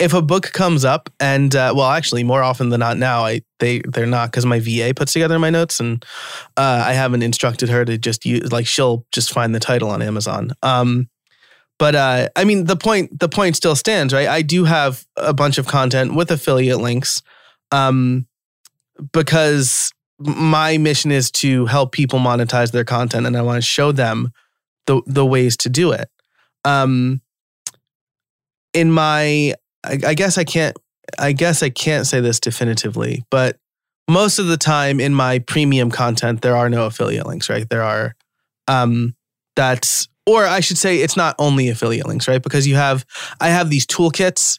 if 0.00 0.14
a 0.14 0.22
book 0.22 0.52
comes 0.52 0.84
up, 0.84 1.10
and 1.20 1.54
uh, 1.54 1.74
well, 1.76 1.90
actually, 1.90 2.24
more 2.24 2.42
often 2.42 2.70
than 2.70 2.80
not 2.80 2.96
now, 2.96 3.24
I 3.24 3.42
they 3.58 3.80
they're 3.80 4.06
not 4.06 4.30
because 4.30 4.46
my 4.46 4.58
VA 4.58 4.94
puts 4.96 5.12
together 5.12 5.38
my 5.38 5.50
notes, 5.50 5.78
and 5.78 6.04
uh, 6.56 6.82
I 6.86 6.94
haven't 6.94 7.22
instructed 7.22 7.68
her 7.68 7.84
to 7.84 7.98
just 7.98 8.24
use 8.24 8.50
like 8.50 8.66
she'll 8.66 9.04
just 9.12 9.30
find 9.32 9.54
the 9.54 9.60
title 9.60 9.90
on 9.90 10.00
Amazon. 10.00 10.52
Um, 10.62 11.08
but 11.80 11.94
uh, 11.94 12.28
I 12.36 12.44
mean, 12.44 12.66
the 12.66 12.76
point 12.76 13.18
the 13.18 13.28
point 13.28 13.56
still 13.56 13.74
stands, 13.74 14.12
right? 14.12 14.28
I 14.28 14.42
do 14.42 14.64
have 14.64 15.06
a 15.16 15.32
bunch 15.32 15.56
of 15.56 15.66
content 15.66 16.14
with 16.14 16.30
affiliate 16.30 16.78
links, 16.78 17.22
um, 17.72 18.26
because 19.14 19.90
my 20.18 20.76
mission 20.76 21.10
is 21.10 21.30
to 21.30 21.64
help 21.64 21.92
people 21.92 22.18
monetize 22.18 22.70
their 22.70 22.84
content, 22.84 23.26
and 23.26 23.34
I 23.34 23.40
want 23.40 23.56
to 23.56 23.66
show 23.66 23.92
them 23.92 24.30
the 24.86 25.00
the 25.06 25.24
ways 25.24 25.56
to 25.56 25.70
do 25.70 25.92
it. 25.92 26.10
Um, 26.66 27.22
in 28.74 28.92
my, 28.92 29.54
I, 29.82 29.98
I 30.06 30.14
guess 30.14 30.36
I 30.36 30.44
can't. 30.44 30.76
I 31.18 31.32
guess 31.32 31.62
I 31.62 31.70
can't 31.70 32.06
say 32.06 32.20
this 32.20 32.38
definitively, 32.38 33.24
but 33.30 33.56
most 34.06 34.38
of 34.38 34.48
the 34.48 34.58
time 34.58 35.00
in 35.00 35.14
my 35.14 35.38
premium 35.38 35.90
content, 35.90 36.42
there 36.42 36.56
are 36.56 36.68
no 36.68 36.84
affiliate 36.84 37.26
links, 37.26 37.48
right? 37.48 37.68
There 37.68 37.82
are, 37.82 38.14
um, 38.68 39.16
that's 39.56 40.08
or 40.30 40.46
I 40.46 40.60
should 40.60 40.78
say 40.78 40.98
it's 40.98 41.16
not 41.16 41.34
only 41.38 41.68
affiliate 41.68 42.06
links, 42.06 42.28
right? 42.28 42.42
Because 42.42 42.66
you 42.66 42.76
have 42.76 43.04
I 43.40 43.48
have 43.48 43.68
these 43.70 43.86
toolkits 43.86 44.58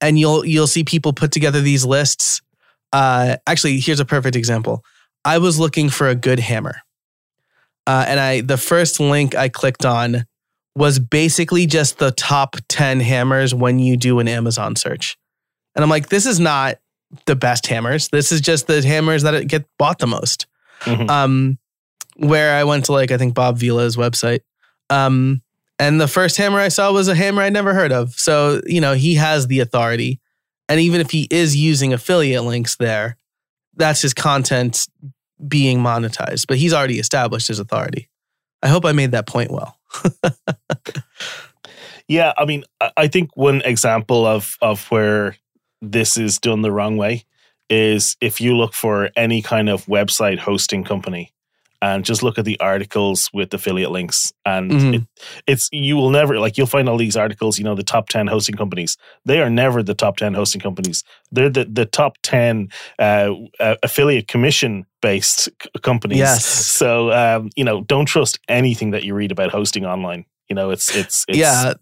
and 0.00 0.18
you'll 0.18 0.44
you'll 0.44 0.66
see 0.66 0.84
people 0.84 1.12
put 1.12 1.32
together 1.32 1.60
these 1.60 1.84
lists. 1.84 2.42
Uh, 2.92 3.36
actually, 3.46 3.80
here's 3.80 4.00
a 4.00 4.04
perfect 4.04 4.36
example. 4.36 4.84
I 5.24 5.38
was 5.38 5.58
looking 5.58 5.88
for 5.88 6.08
a 6.08 6.14
good 6.14 6.38
hammer. 6.40 6.82
Uh, 7.86 8.04
and 8.06 8.20
I 8.20 8.40
the 8.42 8.58
first 8.58 9.00
link 9.00 9.34
I 9.34 9.48
clicked 9.48 9.86
on 9.86 10.26
was 10.76 10.98
basically 10.98 11.66
just 11.66 11.98
the 11.98 12.10
top 12.12 12.56
10 12.68 13.00
hammers 13.00 13.54
when 13.54 13.78
you 13.78 13.96
do 13.96 14.20
an 14.20 14.28
Amazon 14.28 14.76
search. 14.76 15.16
And 15.74 15.82
I'm 15.82 15.90
like, 15.90 16.08
this 16.08 16.26
is 16.26 16.38
not 16.38 16.76
the 17.24 17.34
best 17.34 17.66
hammers. 17.66 18.08
This 18.08 18.30
is 18.30 18.40
just 18.42 18.66
the 18.66 18.82
hammers 18.82 19.22
that 19.22 19.48
get 19.48 19.64
bought 19.78 19.98
the 19.98 20.06
most. 20.06 20.46
Mhm. 20.82 21.08
Um, 21.10 21.58
where 22.16 22.54
I 22.54 22.64
went 22.64 22.84
to 22.86 22.92
like 22.92 23.10
I 23.10 23.16
think 23.16 23.34
Bob 23.34 23.58
Vila's 23.58 23.96
website. 23.96 24.40
Um, 24.90 25.42
and 25.78 26.00
the 26.00 26.08
first 26.08 26.36
hammer 26.36 26.58
I 26.58 26.68
saw 26.68 26.92
was 26.92 27.08
a 27.08 27.14
hammer 27.14 27.42
I'd 27.42 27.52
never 27.52 27.74
heard 27.74 27.92
of. 27.92 28.14
So, 28.14 28.60
you 28.66 28.80
know, 28.80 28.94
he 28.94 29.14
has 29.14 29.46
the 29.46 29.60
authority. 29.60 30.20
And 30.68 30.80
even 30.80 31.00
if 31.00 31.10
he 31.10 31.28
is 31.30 31.56
using 31.56 31.92
affiliate 31.92 32.44
links 32.44 32.76
there, 32.76 33.16
that's 33.76 34.02
his 34.02 34.12
content 34.12 34.86
being 35.46 35.78
monetized. 35.78 36.46
But 36.48 36.58
he's 36.58 36.72
already 36.74 36.98
established 36.98 37.48
his 37.48 37.58
authority. 37.60 38.08
I 38.62 38.68
hope 38.68 38.84
I 38.84 38.92
made 38.92 39.12
that 39.12 39.26
point 39.26 39.50
well. 39.50 39.78
Yeah, 42.08 42.32
I 42.38 42.46
mean, 42.46 42.64
I- 42.96 43.08
think 43.08 43.36
one 43.36 43.60
example 43.64 44.26
of 44.26 44.56
of 44.62 44.86
where 44.90 45.36
this 45.82 46.16
is 46.16 46.38
done 46.38 46.62
the 46.62 46.72
wrong 46.72 46.96
way 46.96 47.24
is 47.68 48.16
if 48.20 48.40
you 48.40 48.56
look 48.56 48.72
for 48.72 49.10
any 49.14 49.42
kind 49.42 49.68
of 49.68 49.84
website 49.84 50.38
hosting 50.38 50.84
company 50.84 51.32
and 51.80 52.04
just 52.04 52.22
look 52.22 52.38
at 52.38 52.44
the 52.44 52.58
articles 52.60 53.30
with 53.32 53.54
affiliate 53.54 53.90
links 53.90 54.32
and 54.44 54.70
Mhm. 54.70 54.94
it, 54.94 55.02
it's 55.46 55.68
you 55.72 55.96
will 55.96 56.10
never 56.10 56.38
like 56.40 56.58
you'll 56.58 56.66
find 56.66 56.88
all 56.88 56.96
these 56.96 57.16
articles 57.16 57.58
you 57.58 57.64
know 57.64 57.74
the 57.74 57.82
top 57.84 58.08
10 58.08 58.26
hosting 58.26 58.56
companies 58.56 58.96
they 59.24 59.40
are 59.40 59.50
never 59.50 59.82
the 59.82 59.94
top 59.94 60.16
10 60.16 60.34
hosting 60.34 60.60
companies 60.60 61.04
they're 61.30 61.50
the, 61.50 61.64
the 61.64 61.86
top 61.86 62.16
10 62.22 62.68
uh, 62.98 63.30
uh, 63.60 63.76
affiliate 63.82 64.26
commission 64.28 64.84
based 65.02 65.40
c- 65.62 65.70
companies 65.82 66.18
Yes. 66.18 66.44
so 66.44 67.12
um, 67.12 67.50
you 67.56 67.64
know 67.64 67.82
don't 67.82 68.06
trust 68.06 68.38
anything 68.48 68.90
that 68.90 69.04
you 69.04 69.14
read 69.14 69.30
about 69.30 69.50
hosting 69.52 69.86
online 69.86 70.24
you 70.48 70.56
know 70.56 70.70
it's 70.70 70.94
it's, 70.96 71.24
it's 71.28 71.38
yeah. 71.38 71.74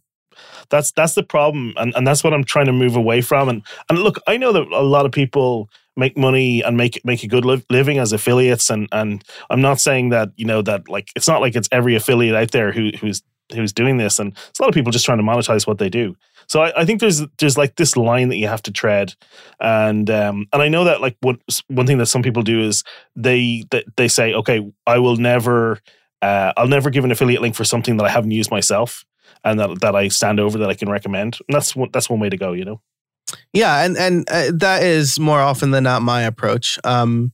That's 0.68 0.92
that's 0.92 1.14
the 1.14 1.22
problem 1.22 1.72
and, 1.76 1.94
and 1.96 2.06
that's 2.06 2.24
what 2.24 2.32
i'm 2.32 2.44
trying 2.44 2.66
to 2.66 2.72
move 2.72 2.96
away 2.96 3.20
from 3.20 3.48
and 3.48 3.62
and 3.88 3.98
look 3.98 4.18
i 4.26 4.36
know 4.36 4.52
that 4.52 4.66
a 4.68 4.82
lot 4.82 5.06
of 5.06 5.12
people 5.12 5.68
make 5.96 6.16
money 6.16 6.62
and 6.62 6.76
make 6.76 7.02
make 7.04 7.22
a 7.22 7.28
good 7.28 7.44
liv- 7.44 7.64
living 7.70 7.98
as 7.98 8.12
affiliates 8.12 8.70
and 8.70 8.88
and 8.92 9.24
i'm 9.50 9.60
not 9.60 9.80
saying 9.80 10.10
that 10.10 10.30
you 10.36 10.44
know 10.44 10.62
that 10.62 10.88
like 10.88 11.10
it's 11.16 11.28
not 11.28 11.40
like 11.40 11.56
it's 11.56 11.68
every 11.72 11.94
affiliate 11.94 12.34
out 12.34 12.50
there 12.50 12.72
who 12.72 12.90
who's 13.00 13.22
who's 13.54 13.72
doing 13.72 13.96
this 13.96 14.18
and 14.18 14.36
it's 14.48 14.58
a 14.58 14.62
lot 14.62 14.68
of 14.68 14.74
people 14.74 14.92
just 14.92 15.04
trying 15.04 15.18
to 15.18 15.24
monetize 15.24 15.66
what 15.66 15.78
they 15.78 15.88
do. 15.88 16.16
So 16.48 16.62
I, 16.62 16.80
I 16.80 16.84
think 16.84 17.00
there's 17.00 17.22
there's 17.38 17.56
like 17.56 17.76
this 17.76 17.96
line 17.96 18.28
that 18.28 18.36
you 18.36 18.48
have 18.48 18.62
to 18.62 18.72
tread 18.72 19.14
and 19.60 20.08
um 20.10 20.46
and 20.52 20.62
i 20.62 20.68
know 20.68 20.84
that 20.84 21.00
like 21.00 21.16
one 21.20 21.38
one 21.68 21.86
thing 21.86 21.98
that 21.98 22.06
some 22.06 22.22
people 22.22 22.42
do 22.42 22.60
is 22.60 22.84
they 23.14 23.64
they, 23.70 23.84
they 23.96 24.08
say 24.08 24.32
okay 24.34 24.60
i 24.86 24.98
will 24.98 25.16
never 25.16 25.80
uh, 26.22 26.52
I'll 26.56 26.66
never 26.66 26.90
give 26.90 27.04
an 27.04 27.12
affiliate 27.12 27.42
link 27.42 27.54
for 27.54 27.64
something 27.64 27.98
that 27.98 28.04
I 28.04 28.08
haven't 28.08 28.30
used 28.30 28.50
myself 28.50 29.04
and 29.44 29.58
that 29.60 29.80
that 29.80 29.94
I 29.94 30.08
stand 30.08 30.40
over 30.40 30.58
that 30.58 30.68
I 30.68 30.74
can 30.74 30.88
recommend. 30.88 31.38
And 31.48 31.54
that's 31.54 31.74
one 31.74 31.90
that's 31.92 32.10
one 32.10 32.20
way 32.20 32.28
to 32.28 32.36
go, 32.36 32.52
you 32.52 32.64
know. 32.64 32.80
Yeah, 33.52 33.84
and 33.84 33.96
and 33.96 34.28
uh, 34.30 34.52
that 34.54 34.82
is 34.82 35.18
more 35.18 35.40
often 35.40 35.70
than 35.70 35.84
not 35.84 36.02
my 36.02 36.22
approach. 36.22 36.78
Um, 36.84 37.32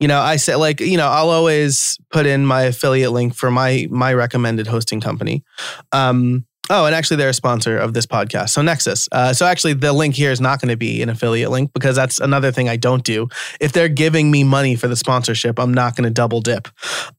you 0.00 0.08
know, 0.08 0.20
I 0.20 0.36
say 0.36 0.54
like 0.56 0.80
you 0.80 0.96
know 0.96 1.08
I'll 1.08 1.30
always 1.30 1.98
put 2.10 2.26
in 2.26 2.46
my 2.46 2.62
affiliate 2.62 3.12
link 3.12 3.34
for 3.34 3.50
my 3.50 3.86
my 3.90 4.12
recommended 4.14 4.66
hosting 4.66 5.00
company. 5.00 5.44
Um, 5.92 6.46
oh, 6.70 6.86
and 6.86 6.94
actually 6.94 7.16
they're 7.16 7.28
a 7.28 7.34
sponsor 7.34 7.78
of 7.78 7.94
this 7.94 8.06
podcast, 8.06 8.50
so 8.50 8.62
Nexcess. 8.62 9.08
Uh, 9.12 9.32
so 9.32 9.46
actually 9.46 9.74
the 9.74 9.92
link 9.92 10.14
here 10.14 10.30
is 10.30 10.40
not 10.40 10.60
going 10.60 10.70
to 10.70 10.76
be 10.76 11.02
an 11.02 11.08
affiliate 11.08 11.50
link 11.50 11.72
because 11.72 11.96
that's 11.96 12.20
another 12.20 12.52
thing 12.52 12.68
I 12.68 12.76
don't 12.76 13.04
do. 13.04 13.28
If 13.60 13.72
they're 13.72 13.88
giving 13.88 14.30
me 14.30 14.44
money 14.44 14.76
for 14.76 14.88
the 14.88 14.96
sponsorship, 14.96 15.58
I'm 15.58 15.72
not 15.72 15.96
going 15.96 16.04
to 16.04 16.10
double 16.10 16.40
dip. 16.40 16.68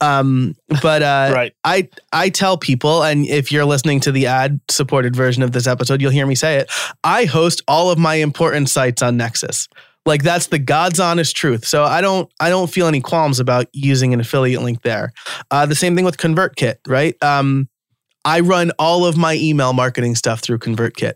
Um, 0.01 0.55
but 0.81 1.01
uh, 1.01 1.31
right. 1.33 1.53
I 1.63 1.89
I 2.11 2.29
tell 2.29 2.57
people, 2.57 3.03
and 3.03 3.25
if 3.25 3.51
you're 3.51 3.65
listening 3.65 3.99
to 4.01 4.11
the 4.11 4.27
ad 4.27 4.59
supported 4.69 5.15
version 5.15 5.43
of 5.43 5.51
this 5.51 5.67
episode, 5.67 6.01
you'll 6.01 6.11
hear 6.11 6.27
me 6.27 6.35
say 6.35 6.57
it. 6.57 6.71
I 7.03 7.25
host 7.25 7.61
all 7.67 7.91
of 7.91 7.97
my 7.97 8.15
important 8.15 8.69
sites 8.69 9.01
on 9.01 9.17
Nexcess. 9.17 9.67
Like 10.07 10.23
that's 10.23 10.47
the 10.47 10.57
God's 10.57 10.99
honest 10.99 11.35
truth. 11.35 11.65
So 11.65 11.83
I 11.83 11.99
don't 12.01 12.31
I 12.39 12.49
don't 12.49 12.71
feel 12.71 12.87
any 12.87 13.01
qualms 13.01 13.39
about 13.39 13.67
using 13.73 14.13
an 14.13 14.21
affiliate 14.21 14.61
link 14.61 14.81
there. 14.81 15.11
Uh, 15.51 15.65
the 15.65 15.75
same 15.75 15.95
thing 15.95 16.05
with 16.05 16.17
ConvertKit, 16.17 16.75
right? 16.87 17.21
Um, 17.21 17.67
I 18.27 18.41
run 18.41 18.71
all 18.77 19.05
of 19.05 19.15
my 19.15 19.35
email 19.35 19.71
marketing 19.71 20.15
stuff 20.15 20.41
through 20.41 20.57
ConvertKit. 20.59 21.13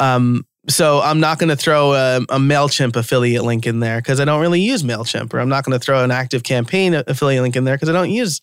Um, 0.00 0.44
so 0.68 1.00
I'm 1.00 1.20
not 1.20 1.38
going 1.38 1.50
to 1.50 1.56
throw 1.56 1.92
a, 1.92 2.16
a 2.16 2.38
Mailchimp 2.38 2.96
affiliate 2.96 3.44
link 3.44 3.64
in 3.64 3.78
there 3.78 3.98
because 3.98 4.18
I 4.18 4.24
don't 4.24 4.40
really 4.40 4.60
use 4.60 4.82
Mailchimp, 4.82 5.32
or 5.32 5.38
I'm 5.38 5.48
not 5.48 5.64
going 5.64 5.78
to 5.78 5.84
throw 5.84 6.02
an 6.02 6.10
Active 6.10 6.42
Campaign 6.42 6.94
affiliate 6.94 7.42
link 7.42 7.54
in 7.54 7.62
there 7.62 7.76
because 7.76 7.88
I 7.88 7.92
don't 7.92 8.10
use 8.10 8.40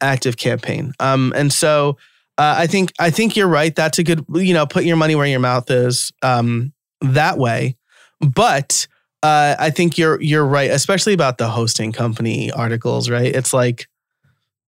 Active 0.00 0.38
Campaign. 0.38 0.94
Um, 0.98 1.34
and 1.36 1.52
so 1.52 1.98
uh, 2.38 2.54
I 2.56 2.68
think 2.68 2.94
I 2.98 3.10
think 3.10 3.36
you're 3.36 3.48
right. 3.48 3.76
That's 3.76 3.98
a 3.98 4.02
good 4.02 4.24
you 4.34 4.54
know 4.54 4.66
put 4.66 4.84
your 4.84 4.96
money 4.96 5.14
where 5.14 5.26
your 5.26 5.38
mouth 5.38 5.70
is 5.70 6.10
um, 6.22 6.72
that 7.02 7.36
way. 7.36 7.76
But 8.20 8.88
uh, 9.22 9.56
I 9.58 9.68
think 9.68 9.98
you're 9.98 10.18
you're 10.22 10.46
right, 10.46 10.70
especially 10.70 11.12
about 11.12 11.36
the 11.36 11.48
hosting 11.48 11.92
company 11.92 12.50
articles. 12.50 13.10
Right? 13.10 13.34
It's 13.34 13.52
like, 13.52 13.88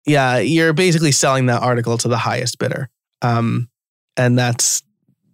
yeah, 0.06 0.38
you're 0.38 0.72
basically 0.72 1.12
selling 1.12 1.46
that 1.46 1.62
article 1.62 1.98
to 1.98 2.08
the 2.08 2.16
highest 2.16 2.58
bidder, 2.58 2.88
um, 3.22 3.68
and 4.16 4.38
that's 4.38 4.82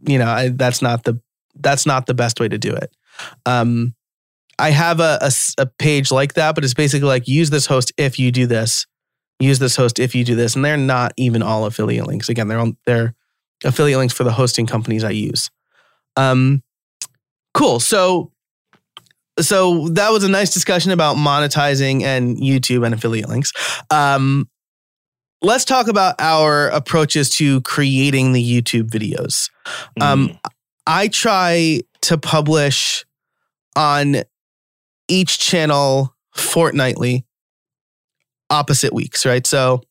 you 0.07 0.19
know 0.19 0.27
I, 0.27 0.49
that's 0.49 0.83
not 0.83 1.05
the 1.05 1.21
that's 1.61 1.87
not 1.87 2.07
the 2.07 2.15
best 2.15 2.41
way 2.41 2.49
to 2.49 2.59
do 2.59 2.73
it. 2.73 2.91
Um, 3.45 3.95
I 4.59 4.71
have 4.71 5.01
a 5.01 5.31
a 5.59 5.67
page 5.67 6.11
like 6.11 6.35
that, 6.35 6.55
but 6.55 6.65
it's 6.65 6.75
basically 6.75 7.09
like 7.09 7.29
use 7.29 7.51
this 7.51 7.67
host 7.67 7.93
if 7.97 8.19
you 8.19 8.33
do 8.33 8.47
this, 8.47 8.87
use 9.39 9.59
this 9.59 9.77
host 9.77 9.99
if 9.99 10.15
you 10.15 10.25
do 10.25 10.35
this, 10.35 10.57
and 10.57 10.65
they're 10.65 10.77
not 10.77 11.13
even 11.17 11.43
all 11.43 11.67
affiliate 11.67 12.07
links. 12.07 12.29
Again, 12.29 12.49
they're 12.49 12.59
on, 12.59 12.77
they're 12.87 13.15
affiliate 13.65 13.99
links 13.99 14.15
for 14.15 14.25
the 14.25 14.33
hosting 14.33 14.67
companies 14.67 15.05
I 15.05 15.11
use. 15.11 15.51
Um, 16.17 16.63
cool. 17.55 17.81
So 17.81 18.33
so 19.39 19.89
that 19.89 20.11
was 20.11 20.25
a 20.25 20.29
nice 20.29 20.53
discussion 20.53 20.93
about 20.93 21.17
monetizing 21.17 22.03
and 22.03 22.39
YouTube 22.39 22.85
and 22.85 22.95
affiliate 22.95 23.29
links. 23.29 23.53
Um, 23.91 24.49
let's 25.47 25.65
talk 25.65 25.87
about 25.87 26.17
our 26.19 26.69
approaches 26.69 27.31
to 27.31 27.61
creating 27.63 28.33
the 28.33 28.43
YouTube 28.43 28.91
videos. 28.91 29.51
Um, 30.01 30.29
Mm. 30.29 30.39
I 30.89 31.09
try 31.09 31.81
to 32.03 32.19
publish 32.19 33.05
on 33.75 34.23
each 35.09 35.39
channel 35.39 36.15
fortnightly, 36.33 37.25
opposite 38.51 38.93
weeks, 38.93 39.27
right? 39.27 39.47
So 39.47 39.83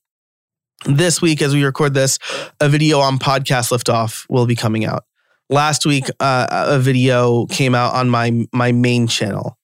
this 0.86 1.22
week, 1.22 1.42
as 1.42 1.54
we 1.54 1.64
record 1.64 1.94
this, 1.94 2.18
a 2.60 2.70
video 2.70 3.00
on 3.00 3.20
podcast 3.20 3.72
liftoff 3.72 4.26
will 4.30 4.46
be 4.46 4.56
coming 4.56 4.86
out. 4.86 5.04
Last 5.50 5.86
week, 5.86 6.06
uh, 6.20 6.48
a 6.50 6.80
video 6.80 7.46
came 7.48 7.76
out 7.76 7.94
on 7.94 8.10
my 8.10 8.46
my 8.52 8.72
main 8.72 9.08
channel. 9.08 9.58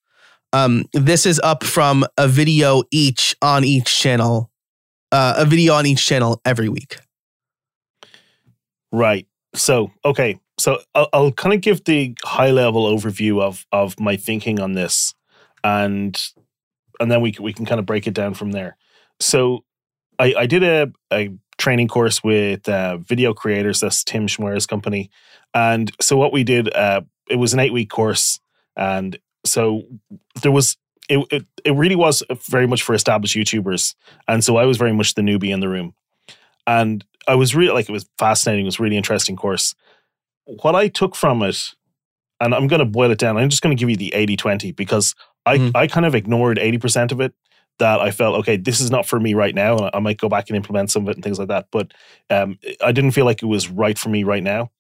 Um, 0.54 0.86
this 0.94 1.26
is 1.26 1.40
up 1.44 1.64
from 1.64 2.06
a 2.18 2.28
video 2.28 2.84
each 2.92 3.36
on 3.42 3.64
each 3.64 3.98
channel, 3.98 4.51
uh, 5.12 5.36
a 5.38 5.46
video 5.46 5.74
on 5.74 5.86
each 5.86 6.06
channel 6.06 6.42
every 6.46 6.70
week. 6.70 6.98
Right. 8.92 9.28
So, 9.54 9.92
okay. 10.04 10.40
So 10.58 10.80
I'll, 10.94 11.10
I'll 11.14 11.32
kind 11.32 11.54
of 11.54 11.62
give 11.62 11.84
the 11.86 12.16
high 12.24 12.52
level 12.52 12.86
overview 12.86 13.42
of 13.42 13.66
of 13.72 14.00
my 14.00 14.16
thinking 14.16 14.60
on 14.60 14.74
this, 14.74 15.16
and 15.64 16.22
and 17.00 17.12
then 17.12 17.22
we 17.22 17.32
can, 17.32 17.44
we 17.44 17.54
can 17.54 17.66
kind 17.66 17.80
of 17.80 17.86
break 17.86 18.06
it 18.06 18.14
down 18.14 18.34
from 18.34 18.52
there. 18.52 18.78
So, 19.20 19.64
I, 20.20 20.34
I 20.38 20.46
did 20.46 20.64
a, 20.64 20.92
a 21.12 21.30
training 21.58 21.88
course 21.88 22.24
with 22.24 22.70
uh, 22.70 22.98
video 22.98 23.34
creators. 23.34 23.80
That's 23.80 24.04
Tim 24.04 24.28
Schmoyer's 24.28 24.68
company, 24.68 25.10
and 25.54 25.92
so 26.00 26.16
what 26.18 26.32
we 26.32 26.44
did, 26.44 26.72
uh, 26.76 27.02
it 27.30 27.38
was 27.38 27.54
an 27.54 27.60
eight 27.60 27.74
week 27.74 27.90
course, 27.90 28.40
and 28.76 29.18
so 29.46 29.84
there 30.42 30.52
was. 30.52 30.78
It, 31.12 31.28
it, 31.32 31.46
it 31.66 31.72
really 31.76 31.96
was 31.96 32.24
very 32.50 32.68
much 32.68 32.84
for 32.84 32.96
established 32.96 33.36
YouTubers. 33.36 33.96
And 34.28 34.44
so 34.44 34.58
I 34.58 34.66
was 34.66 34.78
very 34.78 34.94
much 34.94 35.14
the 35.16 35.22
newbie 35.22 35.54
in 35.54 35.60
the 35.60 35.68
room. 35.70 35.94
And 36.66 37.04
I 37.28 37.36
was 37.36 37.54
really 37.54 37.74
like 37.74 37.90
it 37.90 37.92
was 37.92 38.08
fascinating. 38.18 38.66
It 38.66 38.70
was 38.70 38.80
a 38.80 38.84
really 38.84 38.98
interesting 38.98 39.36
course. 39.36 39.76
What 40.46 40.76
I 40.76 40.88
took 40.88 41.16
from 41.16 41.44
it, 41.44 41.74
and 42.40 42.56
I'm 42.56 42.68
going 42.68 42.80
to 42.80 42.86
boil 42.86 43.12
it 43.12 43.20
down. 43.20 43.38
I'm 43.38 43.50
just 43.50 43.62
going 43.62 43.76
to 43.76 43.80
give 43.80 43.90
you 43.90 43.98
the 43.98 44.14
80 44.16 44.38
20 44.38 44.72
because 44.72 45.14
I, 45.46 45.58
Mhm. 45.58 45.72
I 45.76 45.88
kind 45.88 46.06
of 46.06 46.16
ignored 46.16 46.58
80% 46.58 47.12
of 47.12 47.20
it 47.20 47.34
that 47.80 48.00
I 48.00 48.12
felt, 48.12 48.38
okay, 48.40 48.58
this 48.58 48.80
is 48.80 48.92
not 48.92 49.06
for 49.08 49.20
me 49.20 49.34
right 49.34 49.56
now. 49.56 49.76
And 49.78 49.90
I 49.94 50.00
might 50.00 50.18
go 50.20 50.30
back 50.30 50.50
and 50.50 50.56
implement 50.56 50.92
some 50.92 51.04
of 51.04 51.10
it 51.10 51.18
and 51.18 51.24
things 51.24 51.40
like 51.40 51.48
that. 51.50 51.68
But 51.72 51.92
um, 52.30 52.58
I 52.84 52.92
didn't 52.92 53.12
feel 53.12 53.26
like 53.26 53.42
it 53.42 53.48
was 53.48 53.70
right 53.70 53.98
for 53.98 54.10
me 54.10 54.24
right 54.24 54.44
now. 54.44 54.72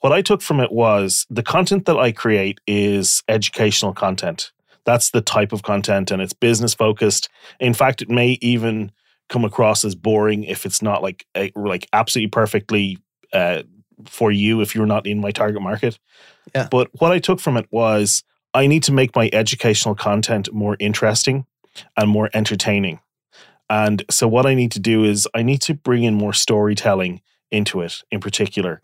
What 0.00 0.12
I 0.12 0.22
took 0.22 0.40
from 0.42 0.60
it 0.60 0.70
was 0.72 1.26
the 1.30 1.42
content 1.42 1.86
that 1.86 1.96
I 1.98 2.12
create 2.12 2.60
is 2.66 3.22
educational 3.28 3.92
content. 3.92 4.52
That's 4.84 5.10
the 5.10 5.20
type 5.20 5.52
of 5.52 5.62
content 5.62 6.10
and 6.10 6.20
it's 6.20 6.32
business 6.32 6.74
focused. 6.74 7.28
In 7.60 7.74
fact, 7.74 8.02
it 8.02 8.10
may 8.10 8.38
even 8.40 8.92
come 9.28 9.44
across 9.44 9.84
as 9.84 9.94
boring 9.94 10.44
if 10.44 10.66
it's 10.66 10.82
not 10.82 11.02
like 11.02 11.26
a, 11.36 11.50
like 11.56 11.88
absolutely 11.92 12.30
perfectly 12.30 12.98
uh, 13.32 13.62
for 14.04 14.30
you 14.30 14.60
if 14.60 14.74
you're 14.74 14.86
not 14.86 15.06
in 15.06 15.20
my 15.20 15.30
target 15.30 15.62
market. 15.62 15.98
Yeah. 16.54 16.68
But 16.70 16.90
what 17.00 17.12
I 17.12 17.18
took 17.18 17.40
from 17.40 17.56
it 17.56 17.66
was 17.70 18.22
I 18.52 18.66
need 18.66 18.82
to 18.84 18.92
make 18.92 19.16
my 19.16 19.30
educational 19.32 19.94
content 19.94 20.52
more 20.52 20.76
interesting 20.78 21.46
and 21.96 22.08
more 22.08 22.30
entertaining. 22.34 23.00
And 23.70 24.04
so 24.10 24.28
what 24.28 24.46
I 24.46 24.54
need 24.54 24.72
to 24.72 24.80
do 24.80 25.04
is 25.04 25.26
I 25.34 25.42
need 25.42 25.62
to 25.62 25.74
bring 25.74 26.04
in 26.04 26.14
more 26.14 26.32
storytelling 26.32 27.22
into 27.50 27.80
it 27.80 28.02
in 28.10 28.20
particular. 28.20 28.80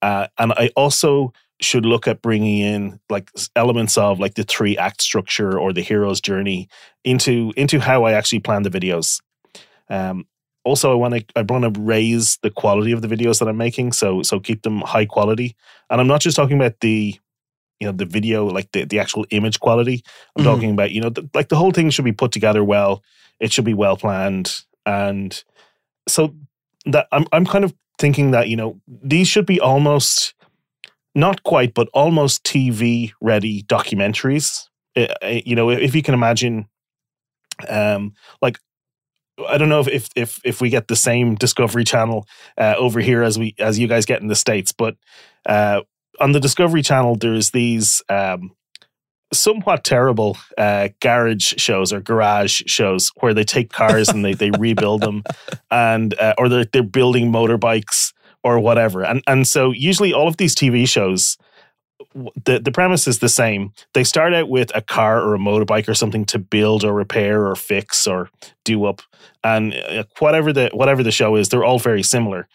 Uh, 0.00 0.26
and 0.38 0.52
I 0.52 0.70
also 0.76 1.32
should 1.64 1.86
look 1.86 2.06
at 2.06 2.22
bringing 2.22 2.58
in 2.58 3.00
like 3.10 3.30
elements 3.56 3.98
of 3.98 4.20
like 4.20 4.34
the 4.34 4.44
three 4.44 4.76
act 4.76 5.02
structure 5.02 5.58
or 5.58 5.72
the 5.72 5.82
hero's 5.82 6.20
journey 6.20 6.68
into 7.04 7.52
into 7.56 7.80
how 7.80 8.04
I 8.04 8.12
actually 8.12 8.40
plan 8.40 8.62
the 8.62 8.70
videos. 8.70 9.20
Um, 9.88 10.26
also, 10.64 10.92
I 10.92 10.94
want 10.94 11.14
to 11.14 11.24
I 11.36 11.42
want 11.42 11.74
to 11.74 11.80
raise 11.80 12.38
the 12.42 12.50
quality 12.50 12.92
of 12.92 13.02
the 13.02 13.08
videos 13.08 13.38
that 13.38 13.48
I'm 13.48 13.56
making, 13.56 13.92
so 13.92 14.22
so 14.22 14.40
keep 14.40 14.62
them 14.62 14.80
high 14.80 15.06
quality. 15.06 15.56
And 15.90 16.00
I'm 16.00 16.06
not 16.06 16.20
just 16.20 16.36
talking 16.36 16.56
about 16.56 16.80
the 16.80 17.18
you 17.80 17.86
know 17.86 17.92
the 17.92 18.06
video 18.06 18.46
like 18.46 18.70
the, 18.72 18.84
the 18.84 18.98
actual 18.98 19.26
image 19.30 19.60
quality 19.60 20.02
i'm 20.36 20.42
mm-hmm. 20.42 20.52
talking 20.52 20.70
about 20.70 20.90
you 20.92 21.00
know 21.00 21.10
the, 21.10 21.28
like 21.34 21.48
the 21.48 21.56
whole 21.56 21.72
thing 21.72 21.90
should 21.90 22.04
be 22.04 22.12
put 22.12 22.32
together 22.32 22.64
well 22.64 23.02
it 23.40 23.52
should 23.52 23.64
be 23.64 23.74
well 23.74 23.96
planned 23.96 24.62
and 24.86 25.44
so 26.08 26.34
that 26.86 27.08
i'm 27.12 27.26
i'm 27.32 27.44
kind 27.44 27.64
of 27.64 27.74
thinking 27.98 28.30
that 28.30 28.48
you 28.48 28.56
know 28.56 28.80
these 28.86 29.28
should 29.28 29.46
be 29.46 29.60
almost 29.60 30.34
not 31.14 31.42
quite 31.42 31.74
but 31.74 31.88
almost 31.94 32.44
tv 32.44 33.12
ready 33.20 33.62
documentaries. 33.62 34.68
You 34.96 35.56
know 35.56 35.70
if 35.70 35.94
you 35.94 36.02
can 36.02 36.14
imagine 36.14 36.68
um 37.68 38.14
like 38.42 38.58
I 39.48 39.58
don't 39.58 39.68
know 39.68 39.80
if, 39.80 39.88
if 39.88 40.08
if 40.14 40.40
if 40.44 40.60
we 40.60 40.70
get 40.70 40.88
the 40.88 40.96
same 40.96 41.34
Discovery 41.34 41.84
Channel 41.84 42.26
uh, 42.56 42.74
over 42.78 43.00
here 43.00 43.22
as 43.22 43.38
we 43.38 43.54
as 43.58 43.78
you 43.78 43.88
guys 43.88 44.06
get 44.06 44.22
in 44.22 44.28
the 44.28 44.36
states, 44.36 44.72
but 44.72 44.96
uh, 45.46 45.80
on 46.20 46.32
the 46.32 46.40
Discovery 46.40 46.82
Channel, 46.82 47.16
there's 47.16 47.50
these 47.50 48.00
um, 48.08 48.52
somewhat 49.32 49.84
terrible 49.84 50.36
uh, 50.56 50.88
garage 51.00 51.54
shows 51.56 51.92
or 51.92 52.00
garage 52.00 52.62
shows 52.66 53.10
where 53.20 53.34
they 53.34 53.44
take 53.44 53.72
cars 53.72 54.08
and 54.08 54.24
they, 54.24 54.34
they 54.34 54.50
rebuild 54.52 55.00
them, 55.00 55.24
and 55.70 56.18
uh, 56.20 56.34
or 56.38 56.48
they're, 56.48 56.66
they're 56.66 56.82
building 56.82 57.32
motorbikes 57.32 58.12
or 58.44 58.60
whatever. 58.60 59.02
And 59.02 59.22
and 59.26 59.48
so 59.48 59.72
usually 59.72 60.12
all 60.12 60.28
of 60.28 60.36
these 60.36 60.54
TV 60.54 60.86
shows 60.86 61.36
the 62.44 62.60
the 62.60 62.72
premise 62.72 63.06
is 63.06 63.18
the 63.18 63.28
same. 63.28 63.72
They 63.92 64.04
start 64.04 64.34
out 64.34 64.48
with 64.48 64.70
a 64.74 64.80
car 64.80 65.20
or 65.20 65.34
a 65.34 65.38
motorbike 65.38 65.88
or 65.88 65.94
something 65.94 66.24
to 66.26 66.38
build 66.38 66.84
or 66.84 66.92
repair 66.92 67.46
or 67.46 67.56
fix 67.56 68.06
or 68.06 68.30
do 68.64 68.84
up, 68.84 69.02
and 69.42 69.74
uh, 69.74 70.04
whatever 70.18 70.52
the 70.52 70.70
whatever 70.72 71.02
the 71.02 71.10
show 71.10 71.36
is, 71.36 71.48
they're 71.48 71.64
all 71.64 71.78
very 71.78 72.02
similar. 72.02 72.48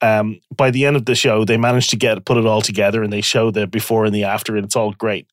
Um, 0.00 0.40
by 0.54 0.70
the 0.70 0.86
end 0.86 0.96
of 0.96 1.06
the 1.06 1.14
show, 1.14 1.44
they 1.44 1.56
manage 1.56 1.88
to 1.88 1.96
get 1.96 2.24
put 2.24 2.36
it 2.36 2.46
all 2.46 2.62
together, 2.62 3.02
and 3.02 3.12
they 3.12 3.20
show 3.20 3.50
the 3.50 3.66
before 3.66 4.04
and 4.04 4.14
the 4.14 4.24
after, 4.24 4.56
and 4.56 4.64
it's 4.64 4.76
all 4.76 4.92
great. 4.92 5.26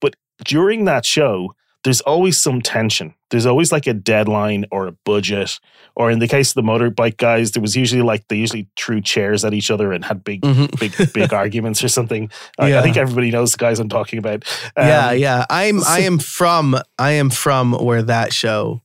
But 0.00 0.16
during 0.44 0.84
that 0.84 1.06
show, 1.06 1.54
there's 1.84 2.00
always 2.02 2.38
some 2.38 2.60
tension. 2.60 3.14
There's 3.30 3.46
always 3.46 3.72
like 3.72 3.86
a 3.86 3.94
deadline 3.94 4.66
or 4.70 4.86
a 4.86 4.92
budget. 5.04 5.58
Or 5.96 6.10
in 6.10 6.18
the 6.18 6.28
case 6.28 6.50
of 6.50 6.54
the 6.54 6.62
motorbike 6.62 7.16
guys, 7.16 7.52
there 7.52 7.62
was 7.62 7.76
usually 7.76 8.02
like 8.02 8.28
they 8.28 8.36
usually 8.36 8.68
threw 8.76 9.00
chairs 9.00 9.44
at 9.44 9.54
each 9.54 9.70
other 9.70 9.92
and 9.92 10.04
had 10.04 10.22
big, 10.22 10.42
mm-hmm. 10.42 10.66
big, 10.78 11.12
big 11.12 11.32
arguments 11.32 11.82
or 11.82 11.88
something. 11.88 12.30
Yeah. 12.58 12.78
I 12.78 12.82
think 12.82 12.96
everybody 12.96 13.30
knows 13.30 13.52
the 13.52 13.58
guys 13.58 13.78
I'm 13.78 13.88
talking 13.88 14.18
about. 14.18 14.44
Um, 14.76 14.86
yeah, 14.86 15.12
yeah. 15.12 15.46
I'm 15.48 15.80
so, 15.80 15.90
I 15.90 16.00
am 16.00 16.18
from 16.18 16.76
I 16.98 17.12
am 17.12 17.30
from 17.30 17.72
where 17.72 18.02
that 18.02 18.32
show 18.32 18.82